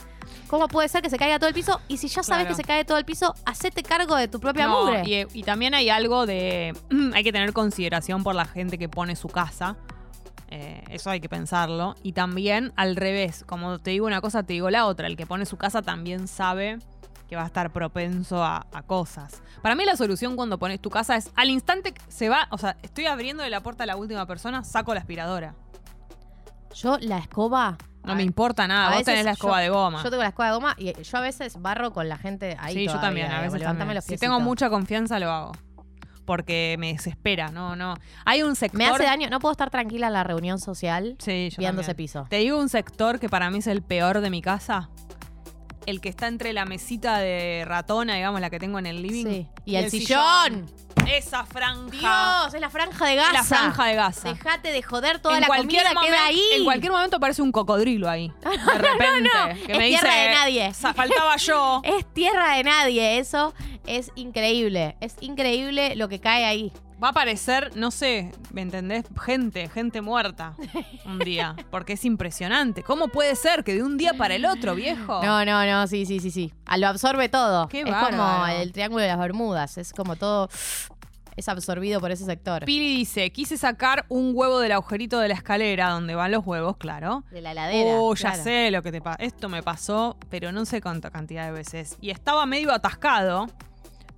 [0.47, 1.81] cómo puede ser que se caiga todo el piso.
[1.89, 2.49] Y si ya sabes Claro.
[2.49, 5.03] que se cae todo el piso, hacete cargo de tu propia No, mugre.
[5.05, 6.75] Y, y también hay algo de.
[7.15, 9.77] hay que tener consideración por la gente que pone su casa.
[10.51, 11.95] Eh, eso hay que pensarlo.
[12.03, 13.45] Y también al revés.
[13.47, 15.07] Como te digo una cosa, te digo la otra.
[15.09, 16.79] El que pone su casa también sabe
[17.29, 19.43] que va a estar propenso a, a cosas.
[19.63, 22.59] Para mí la solución cuando pones tu casa es al instante que se va, o
[22.59, 25.55] sea, estoy abriendo la puerta a la última persona, saco la aspiradora.
[26.75, 27.77] Yo la escoba.
[28.05, 30.03] No a me importa nada, vos tenés la escoba yo- de goma.
[30.03, 32.75] Yo tengo la escoba de goma y yo a veces barro con la gente ahí.
[32.75, 33.95] sí, yo también, a veces levantame también.
[33.97, 35.53] los Si tengo mucha confianza lo hago.
[36.25, 37.95] Porque me desespera, no, no.
[38.27, 38.79] Hay un sector...
[38.79, 41.81] Me hace daño, no puedo estar tranquila en la reunión social Sí, yo viendo también.
[41.81, 42.27] ese piso.
[42.29, 44.91] Te digo un sector que para mí es el peor de mi casa.
[45.89, 49.25] El que está entre la mesita de ratona, digamos, la que tengo en el living.
[49.25, 49.47] Sí.
[49.65, 50.71] Y, el, sillón.
[51.11, 52.43] Esa franja.
[52.43, 53.33] Dios, es la franja de Es gasa.
[53.33, 54.29] la franja de gasa.
[54.29, 56.43] Dejate de joder toda en la cualquier comida momento, queda ahí.
[56.57, 58.31] En cualquier momento parece un cocodrilo ahí.
[58.43, 59.31] De repente.
[59.67, 60.75] Que es me tierra de nadie.
[60.75, 61.81] "Sa- Faltaba yo.
[61.85, 63.55] Es tierra de nadie, eso
[63.87, 64.97] es increíble.
[65.01, 66.71] Es increíble lo que cae ahí.
[67.03, 69.05] Va a aparecer, no sé, ¿me entendés?
[69.25, 70.57] Gente, gente muerta
[71.07, 71.55] un día.
[71.71, 72.83] Porque es impresionante.
[72.83, 75.23] ¿Cómo puede ser que de un día para el otro, viejo?
[75.23, 76.53] No, no, no, sí, sí, sí, sí.
[76.67, 77.69] A lo absorbe todo.
[77.69, 79.79] Qué es como el triángulo de las Bermudas.
[79.79, 80.49] Es como todo
[81.39, 82.65] es absorbido por ese sector.
[82.65, 86.77] Pili dice, quise sacar un huevo del agujerito de la escalera donde van los huevos,
[86.77, 87.23] claro.
[87.31, 87.91] De la heladera.
[87.93, 88.43] Oh, ya claro.
[88.43, 89.23] sé lo que te pasa.
[89.23, 91.97] Esto me pasó, pero no sé cuánta cantidad de veces.
[92.01, 93.47] Y estaba medio atascado.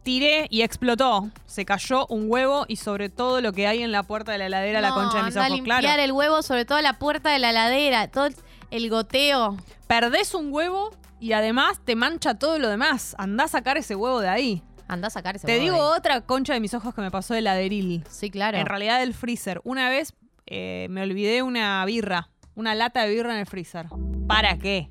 [0.02, 1.28] Tiré y explotó.
[1.47, 4.47] Se cayó un huevo y sobre todo lo que hay en la puerta de la
[4.47, 5.56] heladera, la concha de mis anda a ojos.
[5.56, 6.02] limpiar Claro.
[6.02, 8.28] el huevo, sobre todo la puerta de la heladera, todo
[8.70, 9.56] el- goteo.
[9.86, 10.90] Perdés un huevo
[11.20, 13.14] y además te mancha todo lo demás.
[13.18, 14.62] Andá a sacar ese huevo de ahí.
[14.89, 15.98] Anda a sacar ese Te huevo digo de ahí.
[15.98, 18.02] otra concha de mis ojos que me pasó de laderil.
[18.09, 18.56] Sí, claro.
[18.59, 19.60] En realidad del freezer.
[19.64, 20.14] Una vez
[20.47, 23.86] eh, me olvidé una birra, una lata de birra en el freezer.
[24.27, 24.89] ¿Para qué?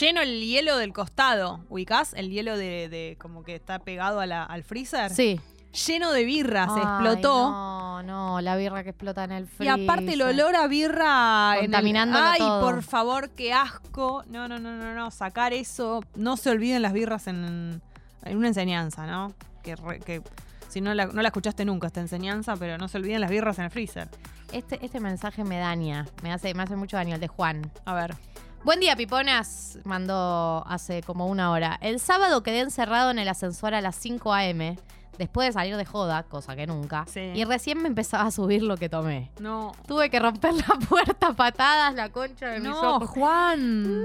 [0.00, 1.60] Lleno el hielo del costado.
[1.68, 2.14] ¿Ubicás?
[2.14, 5.10] El hielo de, de como que está pegado a la- al freezer.
[5.10, 5.40] Sí.
[5.86, 7.50] Lleno de birra, se Ay, explotó.
[7.50, 9.82] No, no, la birra que explota en el Y freezer.
[9.90, 12.60] aparte el olor a birra en el- Ay, todo.
[12.60, 14.22] por favor, qué asco.
[14.28, 15.10] No, no, no, no, no.
[15.10, 16.00] Sacar eso.
[16.14, 17.82] No se olviden las birras en,
[18.24, 19.34] en una enseñanza, ¿no?
[19.64, 20.22] Que, re- que
[20.68, 23.58] si no la, no la escuchaste nunca esta enseñanza, pero no se olviden las birras
[23.58, 24.08] en el freezer.
[24.52, 27.70] Este, este mensaje me daña, me hace, me hace mucho daño, el de Juan.
[27.84, 28.14] A ver.
[28.64, 31.78] Buen día, Piponas, mandó hace como una hora.
[31.82, 34.78] El sábado quedé encerrado en el ascensor a las 5 a.m.
[35.18, 37.04] después de salir de joda, cosa que nunca.
[37.06, 37.20] Sí.
[37.34, 39.30] Y recién me empezaba a subir lo que tomé.
[39.38, 39.72] No.
[39.86, 43.10] Tuve que romper la puerta a patadas, la concha de mis No, ojos.
[43.10, 44.04] Juan.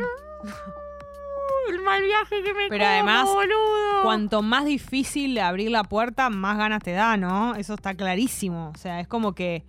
[1.70, 4.02] El mal viaje que me Pero como, además, boludo.
[4.04, 7.56] Cuanto más difícil abrir la puerta, más ganas te da, ¿no?
[7.56, 8.72] Eso está clarísimo.
[8.76, 9.64] O sea, es como que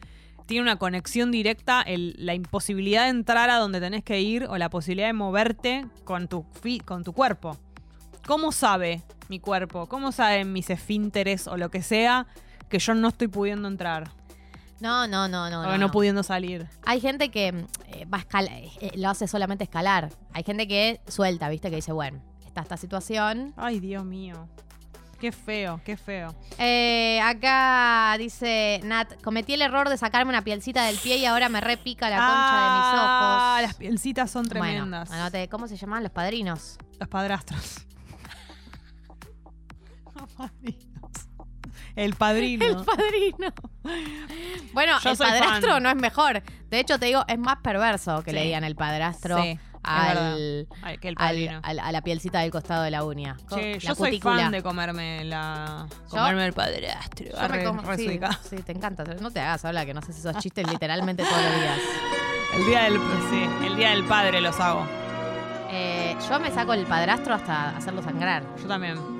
[0.51, 4.59] tiene una conexión directa el- la imposibilidad de entrar a donde tenés que ir o
[4.59, 6.44] la posibilidad de moverte con tu,
[6.85, 7.56] con tu cuerpo.
[8.27, 9.86] ¿Cómo sabe mi cuerpo?
[9.86, 12.27] ¿Cómo saben mis esfínteres o lo que sea
[12.68, 14.10] que yo no estoy pudiendo entrar?
[14.81, 15.60] No, no, no, no.
[15.60, 16.66] o no, no, pudiendo salir.
[16.85, 20.09] Hay gente que mm, eh, va a escala- eh, lo hace solamente escalar.
[20.32, 21.70] Hay gente que suelta, ¿viste?
[21.70, 23.55] Que dice, bueno, está esta situación.
[23.56, 24.48] Ay, Dios mío.
[25.21, 26.35] Qué feo, qué feo.
[26.59, 31.51] Eh, acá dice Nat, cometí el error de sacarme una pielcita del pie y ahora
[31.51, 33.77] me repica la concha Ah, de mis Las ojos.
[33.79, 35.09] pielcitas son tremendas.
[35.09, 36.79] Bueno, anote, ¿cómo se llaman los padrinos?
[36.99, 37.87] Los padrastros.
[40.19, 40.87] Los padrinos.
[41.97, 42.65] El padrino.
[42.67, 43.53] El padrino.
[44.73, 45.83] Bueno, Yo el padrastro fan.
[45.83, 46.43] no es mejor.
[46.69, 48.47] De hecho, te digo, es más perverso que le Sí.
[48.47, 50.69] digan el padrastro Sí, al,
[51.01, 53.36] que el al- al- a la pielcita del costado de la uña.
[53.48, 55.86] Che, La yo soy fan de comerme la.
[56.05, 57.27] Yo- Comerme el padrastro.
[57.27, 59.05] Yo me Arre, como- re sí, te encanta.
[59.20, 61.78] No te hagas hablar, que no sé si esos chistes literalmente todos los días.
[62.55, 62.94] El día del.
[63.31, 64.85] Sí, el día del padre los hago.
[65.70, 68.43] Eh, yo me saco el padrastro hasta hacerlo sangrar.
[68.61, 69.20] Yo también.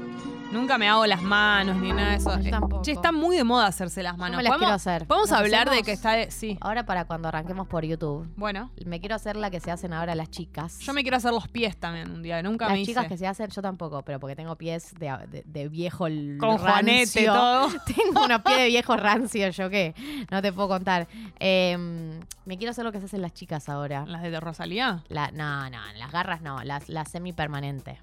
[0.53, 2.37] Nunca me hago las manos ni nada de eso.
[2.41, 2.83] Yo Eh, tampoco.
[2.83, 4.37] Che, está muy de moda hacerse las Yo manos.
[4.39, 5.07] me las ¿Podemos- quiero hacer.
[5.07, 5.87] Podemos ¿Nos hablar de hacemos?
[5.87, 6.13] que está.
[6.13, 6.59] de- Sí.
[6.61, 8.29] Ahora para cuando arranquemos por YouTube.
[8.37, 8.73] Bueno.
[8.85, 10.81] Me quiero hacer la que se hacen ahora las chicas.
[10.81, 12.43] Yo me quiero hacer los pies también un día.
[12.43, 13.09] Nunca Las me chicas hice.
[13.15, 16.59] que se hacen, yo tampoco, pero porque tengo pies de, de- de viejo l- Con
[16.59, 17.33] juanete y rancio.
[17.35, 17.69] todo.
[17.87, 19.95] Tengo unos pies de viejo rancio, yo qué.
[20.33, 21.07] No te puedo contar.
[21.39, 21.77] Eh,
[22.45, 24.05] me quiero hacer lo que se hacen las chicas ahora.
[24.05, 25.05] ¿Las de Rosalía?
[25.09, 28.01] La, no, no, las garras no, las, las semipermanente.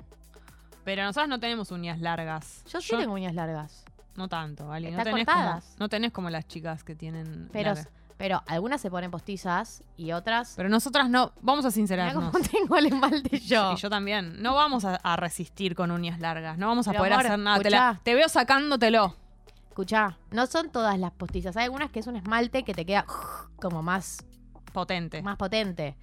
[0.88, 2.64] Pero nosotros no tenemos uñas largas.
[2.72, 3.84] Yo sí tengo uñas largas.
[4.16, 4.90] No tanto, ¿vale?
[4.90, 5.64] No Están tenés, cortadas.
[5.66, 7.50] como, no tenés como las chicas que tienen.
[7.52, 7.90] Pero, largas.
[8.16, 10.54] pero algunas se ponen postizas y otras.
[10.56, 11.34] Pero nosotras no.
[11.42, 12.32] Vamos a Mira sincerarnos.
[12.32, 13.74] cómo tengo el esmalte yo.
[13.74, 14.42] Y yo también.
[14.42, 16.58] No vamos a, a resistir con uñas largas.
[16.58, 17.60] No vamos a Pero, poder amor, hacer nada.
[17.62, 18.02] Te, la- escuchá.
[18.04, 19.14] te veo sacándotelo.
[19.68, 21.58] Escuchá, no son todas las postizas.
[21.58, 23.06] Hay algunas que es un esmalte que te queda
[23.62, 24.26] como más,
[24.72, 25.22] Potente.
[25.22, 25.98] más potente.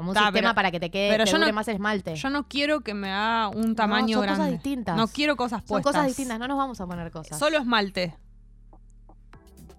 [0.00, 1.68] Como un Ta, sistema pero- para que te quede pero te yo dure no- más
[1.68, 2.14] esmalte.
[2.16, 4.38] Yo no quiero que me haga un tamaño son grande.
[4.44, 4.96] cosas distintas.
[4.96, 5.92] No quiero cosas Son puestas.
[5.92, 7.38] cosas distintas, no nos vamos a poner cosas.
[7.38, 8.14] Solo esmalte.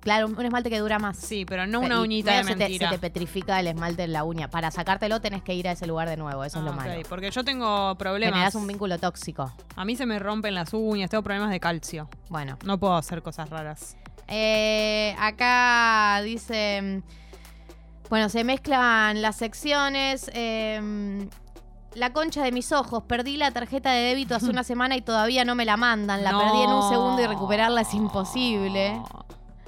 [0.02, 1.18] Claro, un esmalte que dura más.
[1.18, 2.90] Sí, pero no una uñita de se te, mentira.
[2.90, 4.48] se te petrifica el esmalte en la uña.
[4.48, 6.94] Para sacártelo tenés que ir a ese lugar de nuevo, eso es lo Ah, malo.
[7.10, 8.34] Porque yo tengo problemas.
[8.36, 9.52] Generás un vínculo tóxico.
[9.76, 12.08] A mí se me rompen las uñas, tengo problemas de calcio.
[12.30, 12.60] Bueno.
[12.64, 13.98] No puedo hacer cosas raras.
[14.28, 17.02] Eh, acá dice.
[18.12, 20.30] Bueno, se mezclan las secciones.
[20.34, 21.28] eh,
[21.96, 23.04] la concha de mis ojos.
[23.04, 26.24] Perdí la tarjeta de débito hace una semana y todavía no me la mandan.
[26.24, 26.40] La No.
[26.40, 29.02] perdí en un segundo y recuperarla es imposible.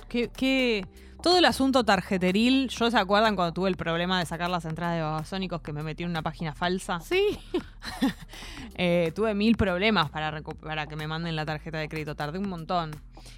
[0.10, 0.86] ¿Qué, qué-
[1.24, 4.98] Todo el asunto tarjeteril, ¿yo se acuerdan cuando tuve el problema de sacar las entradas
[4.98, 7.00] de babasónicos que me metí en una página falsa?
[7.00, 7.40] Sí.
[8.76, 12.16] Eh, tuve mil problemas para, para que me manden la tarjeta de crédito.
[12.16, 12.90] Tardé un montón.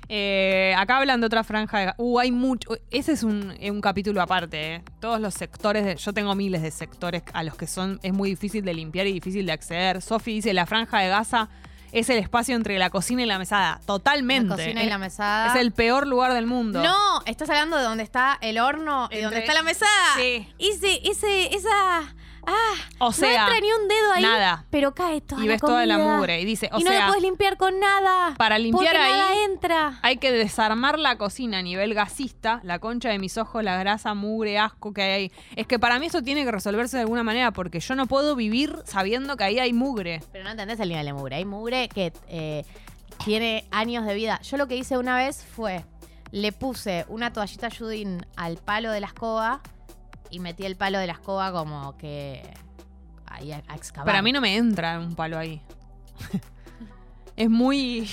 [0.08, 1.94] Eh, acá hablan de otra franja de...
[1.98, 2.70] Uh, hay mucho...
[2.90, 4.76] Ese es un, un capítulo aparte.
[4.76, 4.84] eh.
[5.02, 5.84] Todos los sectores...
[5.84, 9.08] de- yo tengo miles de sectores a los que son es muy difícil de limpiar
[9.08, 10.02] y difícil de acceder.
[10.02, 11.50] Sofi dice, la franja de Gaza
[11.96, 13.80] es el espacio entre la cocina y la mesada.
[13.86, 14.50] Totalmente.
[14.50, 15.48] La cocina y la mesada.
[15.48, 16.84] Es el peor lugar del mundo.
[16.84, 20.16] No, estás hablando de donde está el horno y Entre- donde está la mesada.
[20.18, 20.48] Sí.
[20.60, 22.14] Ese, ese, esa.
[22.48, 24.22] Ah, O sea, no entra ni un dedo ahí.
[24.24, 24.66] nada.
[24.70, 26.42] Pero cae toda Y la ves toda la mugre.
[26.42, 28.36] Y dice, o y no sea, la puedes limpiar con nada.
[28.38, 30.00] para limpiar ahí nada entra.
[30.02, 34.14] hay que desarmar la cocina a nivel gasista, la concha de mis ojos, la grasa,
[34.14, 35.32] mugre, asco que hay ahí.
[35.56, 38.36] Es que para mí eso tiene que resolverse de alguna manera porque yo no puedo
[38.36, 40.22] vivir sabiendo que ahí hay mugre.
[40.32, 41.36] Pero no entendés el nivel de mugre.
[41.38, 42.64] Hay mugre que eh,
[43.24, 44.40] tiene años de vida.
[44.42, 45.86] Yo lo que hice una vez fue,
[46.32, 49.62] le puse una toallita Judin al palo de la escoba
[50.36, 52.54] y metí el palo de la escoba como que
[53.26, 54.06] ahí a, a excavar.
[54.06, 55.62] Pero a mí no me entra un palo ahí.
[57.36, 58.10] es muy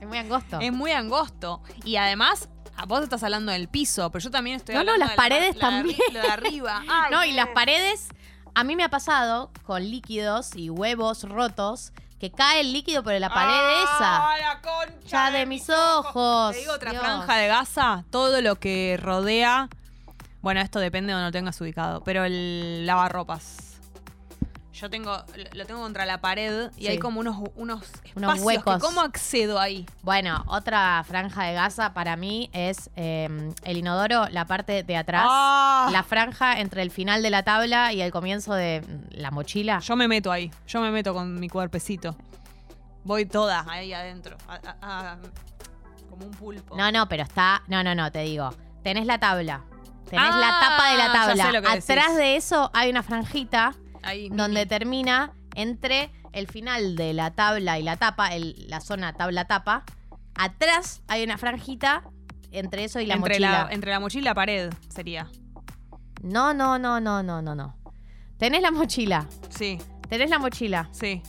[0.00, 0.58] Es muy angosto.
[0.60, 4.74] es muy angosto y además a vos estás hablando del piso, pero yo también estoy
[4.74, 5.98] No, no, hablando las de la- paredes la de también.
[6.12, 6.82] lo de arriba.
[6.88, 8.08] Ay, no, y las paredes,
[8.54, 13.12] a mí me ha pasado con líquidos y huevos rotos que cae el líquido por
[13.14, 14.46] la pared ¡Ah, esa.
[14.54, 16.52] la concha Ya de mis ojos.
[16.52, 17.02] Te digo otra Dios.
[17.02, 19.68] franja de Gaza, todo lo que rodea.
[20.42, 23.66] Bueno, esto depende de donde lo tengas ubicado, pero el lavarropas.
[24.72, 25.14] Yo tengo,
[25.52, 26.88] lo tengo contra la pared y Sí.
[26.88, 28.16] hay como unos, unos espacios.
[28.16, 28.78] Unos que huecos.
[28.80, 29.84] ¿Cómo accedo ahí?
[30.02, 33.28] Bueno, otra franja de Gaza para mí es eh,
[33.64, 35.90] el inodoro, la parte de atrás, Ah.
[35.92, 39.80] la franja entre el final de la tabla y el comienzo de la mochila.
[39.80, 40.50] Yo me meto ahí.
[40.66, 42.16] Yo me meto con mi cuerpecito.
[43.04, 44.38] Voy toda ahí adentro.
[44.48, 45.18] a- a- a-
[46.08, 46.74] como un pulpo.
[46.74, 47.62] No, no, pero está.
[47.68, 48.48] No, no, no, te digo.
[48.82, 49.62] Tenés la tabla.
[50.10, 51.58] Tenés Ah, la tapa de la ya tabla.
[51.70, 52.16] Atrás decís.
[52.16, 54.66] de eso hay una franjita Ahí, donde mini.
[54.68, 59.84] termina entre el final de la tabla y la tapa, el- la zona tabla-tapa.
[60.34, 62.02] Atrás hay una franjita
[62.52, 63.64] entre eso y la entre, mochila.
[63.66, 65.28] la, entre la mochila y la pared sería.
[66.22, 67.76] No, no, no, no, no, no, no.
[68.38, 69.26] Tenés la mochila.
[69.48, 69.78] Sí,
[70.08, 70.88] Tenés la mochila.
[70.92, 71.22] sí.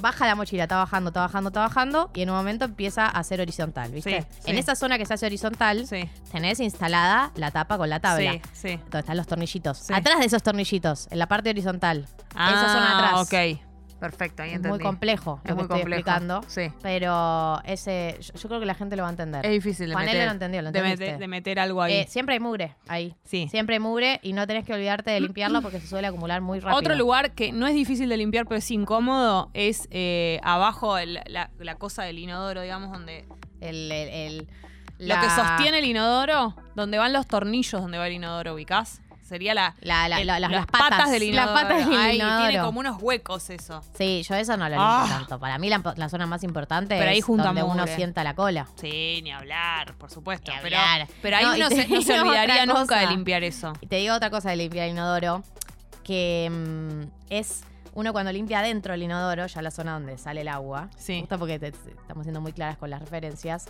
[0.00, 2.10] Baja la mochila, está bajando, está bajando, está bajando.
[2.14, 4.22] Y en un momento empieza a ser horizontal, ¿viste?
[4.40, 6.08] Sí, En esa zona que se hace horizontal, Sí.
[6.32, 8.32] tenés instalada la tapa con la tabla.
[8.32, 8.76] Sí, sí.
[8.84, 9.90] Donde están los tornillitos.
[9.90, 12.06] Atrás de esos tornillos, en la parte horizontal.
[12.34, 13.20] Ah, esa zona atrás.
[13.22, 13.73] Ok.
[14.00, 14.68] Perfecto, ahí entendí.
[14.68, 16.00] muy complejo Es lo que muy estoy complejo.
[16.00, 16.42] explicando.
[16.48, 16.70] Sí.
[16.82, 19.44] Pero ese, yo, yo creo que la gente lo va a entender.
[19.46, 20.26] Es difícil de meter.
[20.26, 21.92] lo entendió, lo de, meter, de meter algo ahí.
[21.94, 23.14] Eh, siempre hay mugre ahí.
[23.24, 23.48] sí.
[23.50, 26.60] Siempre hay mugre y no tenés que olvidarte de limpiarlo porque se suele acumular muy
[26.60, 26.78] rápido.
[26.78, 31.20] Otro lugar que no es difícil de limpiar, pero es incómodo, es eh, abajo el-
[31.26, 33.24] la, la cosa del inodoro, digamos, donde.
[33.60, 34.48] El, el- el-
[34.98, 39.00] Lo que sostiene el inodoro, donde van los tornillos donde va el inodoro, ¿ubicás?
[39.24, 39.74] Sería la.
[39.80, 41.52] La- la- el- la- las, las patas, del inodoro.
[41.54, 42.46] Las patas del Ahí, inodoro.
[42.48, 43.82] tiene como unos huecos eso.
[43.96, 45.06] Sí, yo eso no lo limpio Ah.
[45.08, 45.40] tanto.
[45.40, 48.68] Para mí la, la zona más importante Pero ahí es donde uno sienta la cola.
[48.76, 50.52] Sí, ni hablar, por supuesto.
[50.52, 51.08] Ni pero, hablar.
[51.22, 53.72] pero ahí No, se, no se olvidaría nunca de limpiar eso.
[53.80, 55.42] Y te digo otra cosa de limpiar el inodoro,
[56.02, 57.64] que mm, es
[57.94, 60.88] uno cuando limpia adentro el inodoro, ya la zona donde sale el agua.
[60.98, 61.20] Sí.
[61.20, 63.66] Justo porque te- te- estamos siendo muy claras con las referencias.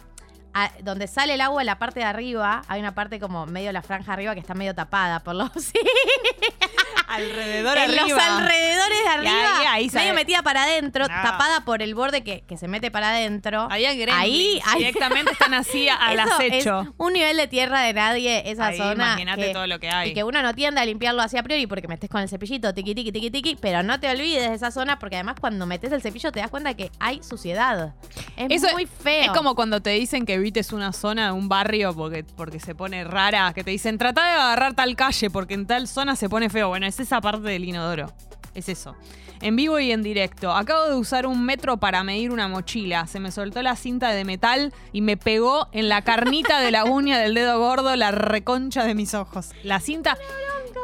[0.57, 3.83] Ah, donde sale el agua la parte de arriba, hay una parte como medio la
[3.83, 5.51] franja arriba que está medio tapada por los...
[7.09, 8.37] Alrededor en los arriba.
[8.39, 11.23] alrededores de arriba, ahí- ahí medio metida para adentro, No.
[11.23, 13.69] tapada por el borde que, que se mete para adentro.
[13.71, 13.91] Había.
[13.91, 16.81] Ahí- ahí- Directamente están así al Eso acecho.
[16.83, 18.93] Es un nivel de tierra de nadie, esa Ahí, zona.
[19.13, 20.11] imagínate todo lo que hay.
[20.11, 22.73] Y que uno no tiende a limpiarlo así a priori porque metes con el cepillito,
[22.75, 23.57] tiqui, tiqui, tiqui, tiqui.
[23.61, 26.51] Pero no te olvides de esa zona porque además cuando metes el cepillo te das
[26.51, 27.95] cuenta que hay suciedad.
[28.37, 29.23] Es Eso muy feo.
[29.25, 33.05] Es como cuando te dicen que evites una zona, un barrio, porque, porque se pone
[33.05, 36.49] rara, que te dicen, trata de agarrar tal calle, porque en tal zona se pone
[36.51, 36.69] feo.
[36.69, 38.11] Bueno, es esa parte del inodoro.
[38.55, 38.95] Es eso.
[39.41, 40.53] En vivo y en directo.
[40.53, 43.07] Acabo de usar un metro para medir una mochila.
[43.09, 46.85] Se me soltó la cinta de metal y me pegó en la carnita de la
[46.85, 49.51] uña del dedo gordo, la reconcha de mis ojos.
[49.65, 50.17] La cinta.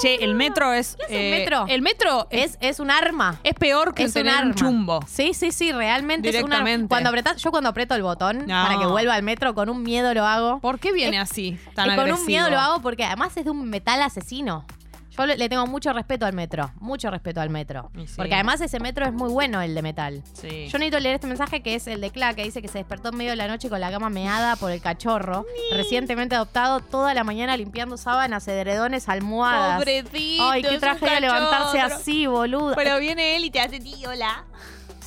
[0.00, 0.96] Che, el metro es.
[1.08, 1.64] ¿Qué es el metro?
[1.68, 3.38] El metro es, es, es un arma.
[3.44, 4.54] es peor que Es un tener un arma.
[4.54, 5.00] chumbo.
[5.06, 6.56] Sí, sí, sí, realmente es un arma.
[6.56, 6.88] Directamente.
[6.88, 8.62] Cuando apretás, yo cuando aprieto el botón No.
[8.66, 10.58] para que vuelva al metro, con un miedo lo hago.
[10.60, 11.58] ¿Por qué viene así?
[11.74, 12.20] Tan Y con agresivo?
[12.20, 14.64] un miedo lo hago porque además es de un metal asesino.
[15.20, 17.90] Yo le, tengo mucho respeto al metro, mucho respeto al metro.
[17.94, 18.14] Sí.
[18.16, 20.22] Porque además ese metro es muy bueno, el de metal.
[20.32, 20.68] Sí.
[20.68, 23.10] Yo necesito leer este mensaje que es el de Cla, que dice que se despertó
[23.10, 27.12] en medio de la noche con la cama meada por el cachorro, recientemente adoptado, toda
[27.12, 29.78] la mañana limpiando sábanas, edredones, almohadas.
[29.78, 30.50] Pobrecito.
[30.50, 32.74] Ay, qué un tragedia levantarse así, boludo.
[32.74, 34.46] Pero viene él y te hace tío, hola.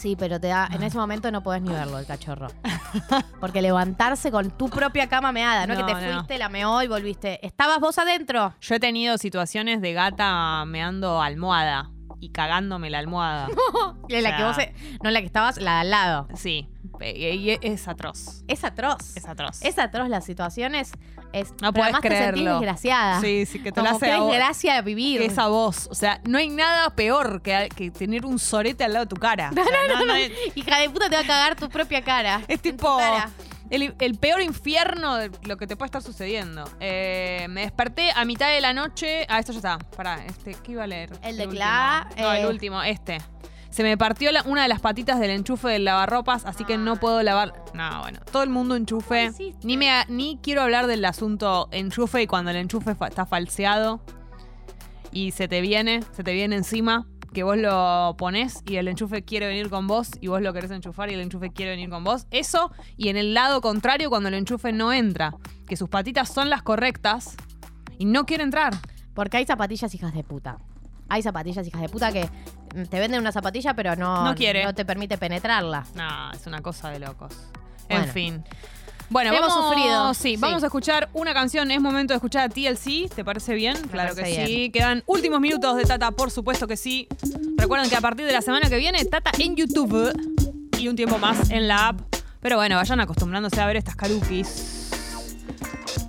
[0.04, 2.48] Sí, pero te da, en ese momento no podés ni verlo, el cachorro.
[3.40, 6.14] Porque levantarse con tu propia cama meada, no, No, que te no.
[6.16, 7.40] fuiste, la meó y volviste.
[7.48, 8.54] ¿Estabas vos adentro?
[8.60, 11.90] Yo he tenido situaciones de gata meando almohada
[12.20, 13.48] y cagándome la almohada.
[14.10, 16.28] En la que vos, eh, no en la que estabas, la de al lado.
[16.36, 16.68] Sí.
[17.12, 18.44] Y es atroz.
[18.48, 19.16] Es atroz.
[19.18, 19.62] Es atroz.
[19.64, 20.92] Es atroz las situaciones.
[21.34, 22.52] Es, No pero podés además te sentís creerlo.
[22.60, 23.22] desgraciada.
[23.22, 24.30] Sí, sí, que te Como hace qué a vos.
[24.32, 25.20] desgracia vivir.
[25.20, 25.88] Que es a vos.
[25.92, 29.16] O sea, no hay nada peor que, que tener un sorete al lado de tu
[29.16, 29.50] cara.
[29.52, 29.66] O sea,
[30.00, 32.42] no- no es- Hija de puta, te va a cagar tu propia cara.
[32.48, 33.30] Es tu tipo cara.
[33.72, 36.64] el, el peor infierno de lo que te puede estar sucediendo.
[36.80, 39.26] Eh, me desperté a mitad de la noche.
[39.30, 39.78] Ah, esto ya está.
[39.98, 41.10] Pará, este, ¿qué iba a leer?
[41.24, 41.52] El de último.
[41.64, 42.48] Cla, No, el eh.
[42.48, 43.18] último, este.
[43.74, 46.98] Se me partió la- una de las patitas del enchufe del lavarropas, así que no
[46.98, 47.54] puedo lavar.
[47.74, 49.32] No, bueno, todo el mundo enchufe.
[49.64, 54.00] Ni, me, ni quiero hablar del asunto enchufe y cuando el enchufe fa- está falseado
[55.12, 59.24] y se te viene, se te viene encima, que vos lo pones y el enchufe
[59.24, 62.04] quiere venir con vos y vos lo querés enchufar y el enchufe quiere venir con
[62.04, 62.28] vos.
[62.30, 65.34] Eso y en el lado contrario cuando el enchufe no entra,
[65.68, 67.36] que sus patitas son las correctas
[67.98, 68.76] y no quiere entrar.
[69.16, 70.58] Porque hay zapatillas hijas de puta.
[71.14, 72.28] Hay zapatillas hijas de puta que
[72.76, 74.64] mm, te venden una zapatilla, pero no, No quiere.
[74.66, 75.86] no te permite penetrarla.
[75.94, 77.34] No, es una cosa de locos.
[77.88, 78.04] Bueno.
[78.06, 78.44] En fin.
[79.10, 80.38] Bueno, Hemos vamos, sufrido, Sí, sí.
[80.38, 81.70] vamos a escuchar una canción.
[81.70, 83.10] Es momento de escuchar a TLC.
[83.14, 83.78] ¿Te parece bien?
[83.92, 84.72] claro que sí.
[84.72, 87.08] Quedan últimos minutos de Tata, por supuesto que sí.
[87.58, 90.12] Recuerden que a partir de la semana que viene, Tata en YouTube
[90.80, 92.02] y un tiempo más en la app.
[92.42, 94.90] Pero bueno, vayan acostumbrándose a ver estas carukis.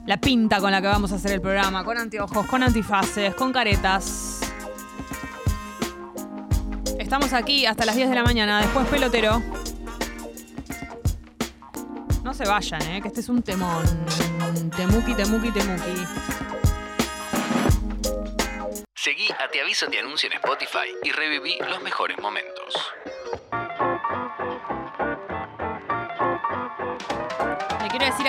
[0.06, 3.52] La pinta con la que vamos a hacer el programa, con anteojos, con antifaces, con
[3.52, 4.40] caretas.
[6.98, 9.42] Estamos aquí hasta las 10 de la mañana, después pelotero.
[12.22, 13.84] No se vayan, eh, que este es un temón.
[14.76, 16.06] Temuki, temuki, temuki.
[18.94, 22.74] Seguí a Te Aviso Te Anuncio en Spotify y reviví los mejores momentos.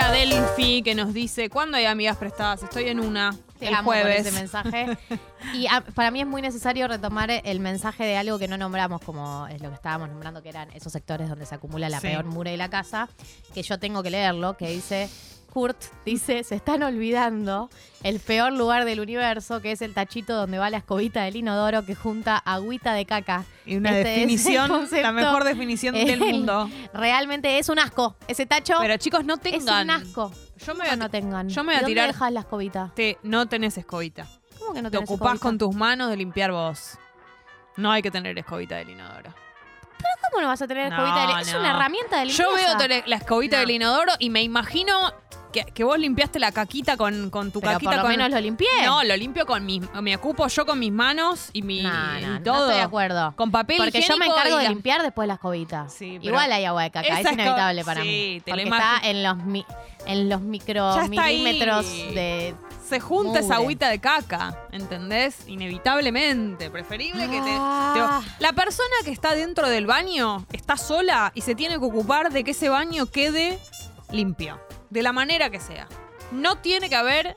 [0.04, 2.62] Delphi que nos dice, ¿cuándo hay amigas prestadas?
[2.64, 3.34] Estoy en una.
[3.58, 4.26] Te el amo por jueves.
[4.26, 4.98] ese mensaje.
[5.54, 9.02] Y ah, para mí es muy necesario retomar el mensaje de algo que no nombramos,
[9.02, 12.08] como es lo que estábamos nombrando, que eran esos sectores donde se acumula la Sí.
[12.08, 13.08] peor mure de la casa,
[13.54, 15.10] que yo tengo que leerlo, que dice,
[15.56, 17.70] Kurt dice, se están olvidando
[18.04, 21.86] el peor lugar del universo, que es el tachito donde va la escobita del inodoro
[21.86, 23.46] que junta agüita de caca.
[23.66, 26.70] Y una Este es definición, la mejor definición del El- mundo.
[26.94, 28.18] Realmente es un asco.
[28.28, 29.86] Ese tacho Pero chicos, no es tengan.
[29.86, 30.34] un asco.
[30.58, 31.48] Yo me voy ¿Cómo a no tengan?
[31.48, 32.92] yo me voy a ¿De dónde tirar- dejas la escobita?
[32.94, 34.28] Te- no tenés escobita.
[34.60, 35.42] ¿Cómo que no Te tenés ocupás escobita?
[35.44, 36.98] con tus manos de limpiar vos.
[37.78, 39.34] No hay que tener escobita del inodoro.
[40.32, 41.34] ¿Cómo no vas a tener No, escobita?
[41.38, 41.60] de- Es no.
[41.62, 42.44] una herramienta de limpieza.
[42.44, 43.62] Yo veo la escobita No.
[43.62, 45.14] del inodoro y me imagino
[45.64, 47.92] que, que vos limpiaste la caquita con, con tu Pero caquita.
[47.92, 48.68] por lo con- menos lo limpié.
[48.86, 49.82] No, lo limpio con mis.
[50.02, 51.82] Me ocupo yo con mis manos y mi.
[51.84, 52.66] No, y no, no todo.
[52.66, 53.34] estoy de acuerdo.
[53.38, 55.88] Con papel Porque yo me encargo de la- limpiar después la escobita.
[55.90, 58.42] Sí, Igual hay agua de caca, es inevitable para sí, mí.
[58.44, 59.66] te Porque está en los, mi-
[60.06, 62.54] en los micro milímetros de...
[62.88, 65.48] Se junta esa agüita de caca, ¿entendés?
[65.48, 66.70] Inevitablemente.
[66.70, 68.22] Preferible que te, Ah.
[68.38, 72.32] te- La persona que está dentro del baño está sola y se tiene que ocupar
[72.32, 73.58] de que ese baño quede
[74.12, 74.60] limpio.
[74.96, 75.88] De la manera que sea.
[76.32, 77.36] No tiene que haber.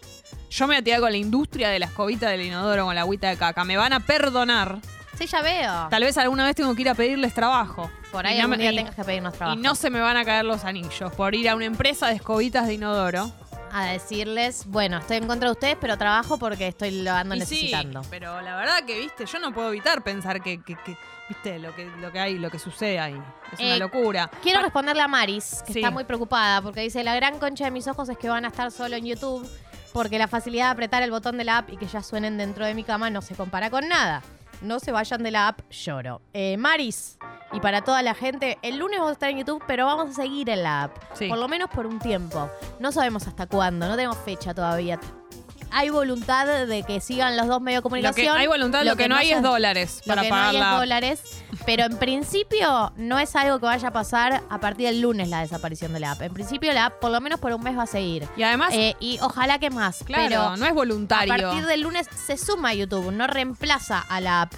[0.48, 3.00] Yo me voy a tirar con la industria de la escobita del inodoro con la
[3.02, 3.64] agüita de caca.
[3.64, 4.78] Me van a perdonar.
[5.18, 5.88] Sí, ya veo.
[5.90, 7.90] Tal vez alguna vez tengo que ir a pedirles trabajo.
[8.12, 9.58] Por ahí no algún me- día y- tengas que pedirnos trabajo.
[9.58, 12.14] Y no se me van a caer los anillos por ir a una empresa de
[12.14, 13.30] escobitas de inodoro.
[13.72, 17.40] A decirles, bueno, estoy en contra de ustedes, pero trabajo porque estoy lo ando Y
[17.40, 18.02] necesitando.
[18.04, 20.96] Sí, pero la verdad que, viste, yo no puedo evitar pensar que, que- que,
[21.28, 23.20] viste, lo que, lo que hay, lo que sucede ahí.
[23.52, 24.30] Es una Eh, locura.
[24.42, 25.78] Quiero responderle a Maris, que Sí.
[25.80, 28.48] está muy preocupada, porque dice, la gran concha de mis ojos es que van a
[28.48, 29.48] estar solo en YouTube,
[29.92, 32.64] porque la facilidad de apretar el botón de la app y que ya suenen dentro
[32.66, 34.22] de mi cama no se compara con nada.
[34.60, 36.20] No se vayan de la app, lloro.
[36.32, 37.16] Eh, Maris,
[37.52, 40.14] y para toda la gente, el lunes vamos a estar en YouTube, pero vamos a
[40.14, 40.96] seguir en la app.
[41.14, 41.28] Sí.
[41.28, 42.50] Por lo menos por un tiempo.
[42.80, 44.98] No sabemos hasta cuándo, no tenemos fecha todavía.
[45.70, 48.36] Hay voluntad de que sigan los dos medios de Lo que comunicación.
[48.36, 50.60] hay voluntad, lo, que, no hay es dólares lo para que no pagar hay es
[50.62, 51.20] la- dólares,
[51.66, 55.40] pero en principio no es algo que vaya a pasar a partir del lunes la
[55.40, 56.22] desaparición de la app.
[56.22, 58.26] En principio la app por lo menos por un mes va a seguir.
[58.36, 60.02] Y además, Eh, y ojalá que más.
[60.04, 61.32] claro, pero no es voluntario.
[61.32, 64.52] a partir del lunes se suma a YouTube, no reemplaza a la app.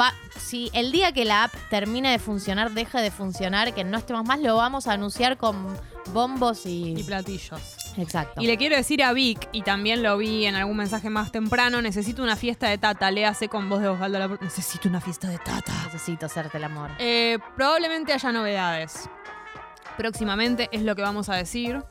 [0.00, 3.98] Va, si el día que la app termine de funcionar, deje de funcionar, que no
[3.98, 5.66] estemos más, lo vamos a anunciar con
[6.14, 6.94] bombos y...
[6.96, 7.60] Y platillos.
[7.96, 8.40] Exacto.
[8.40, 11.82] Y le quiero decir a Vic, y también lo vi en algún mensaje más temprano,
[11.82, 13.10] necesito una fiesta de tata.
[13.10, 14.18] Léase con voz de Osvaldo.
[14.18, 14.28] La...
[14.28, 15.72] Necesito una fiesta de tata.
[15.86, 16.90] Necesito hacerte el amor.
[16.98, 19.08] Eh, probablemente haya novedades.
[19.96, 21.82] Próximamente es lo que vamos a decir.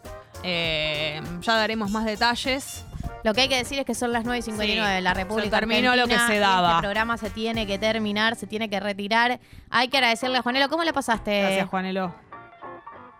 [0.43, 2.85] Eh, ya daremos más detalles.
[3.23, 5.57] Lo que hay que decir es que son las 9 y 59 de la República
[5.57, 6.71] se terminó lo que se daba.
[6.71, 9.39] Este programa se tiene que terminar, se tiene que retirar.
[9.69, 10.69] Hay que agradecerle a Juanelo.
[10.69, 11.39] ¿Cómo le pasaste?
[11.41, 12.30] Gracias, Juanelo.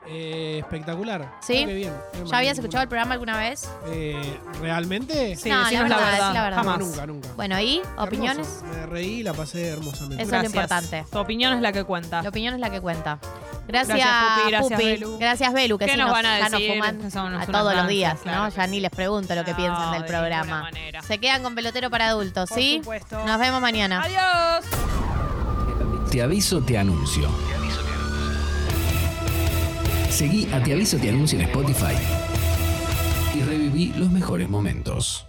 [0.08, 1.32] Eh, espectacular.
[1.42, 1.54] ¿Sí?
[1.54, 1.94] Creo que bien.
[2.16, 3.70] No me ¿Ya habías escuchado el programa alguna vez?
[3.88, 5.36] Eh, ¿Realmente?
[5.36, 6.12] Sí, no, la verdad, la verdad.
[6.22, 6.58] decí la verdad.
[6.58, 6.80] Jamás.
[6.80, 7.30] Nunca, nunca.
[7.36, 8.48] Bueno, ¿y opiniones?
[8.64, 8.80] Hermoso.
[8.80, 10.24] Me reí y la pasé hermosamente.
[10.24, 11.06] Eso es lo importante.
[11.12, 12.22] Tu opinión es la que cuenta.
[12.24, 13.20] La opinión es la que cuenta.
[13.68, 14.84] Gracias, Gracias, Pupi, gracias, Pupi.
[14.92, 15.18] Belu.
[15.20, 16.72] Gracias, Belu, que ¿Qué sí nos nos, van a ya nos decir?
[16.74, 18.50] fuman a todos los días, claro ¿no?
[18.50, 20.46] Ya ni les pregunto lo que No, piensan del de programa.
[20.46, 21.02] ninguna manera.
[21.04, 22.80] Se quedan con pelotero para adultos, Por ¿sí?
[22.80, 23.24] supuesto.
[23.26, 24.02] Nos vemos mañana.
[24.04, 24.66] Adiós.
[26.10, 27.30] Te aviso, te anuncio.
[30.12, 31.96] Seguí a Te aviso, te anuncio en Spotify
[33.34, 35.26] y reviví los mejores momentos.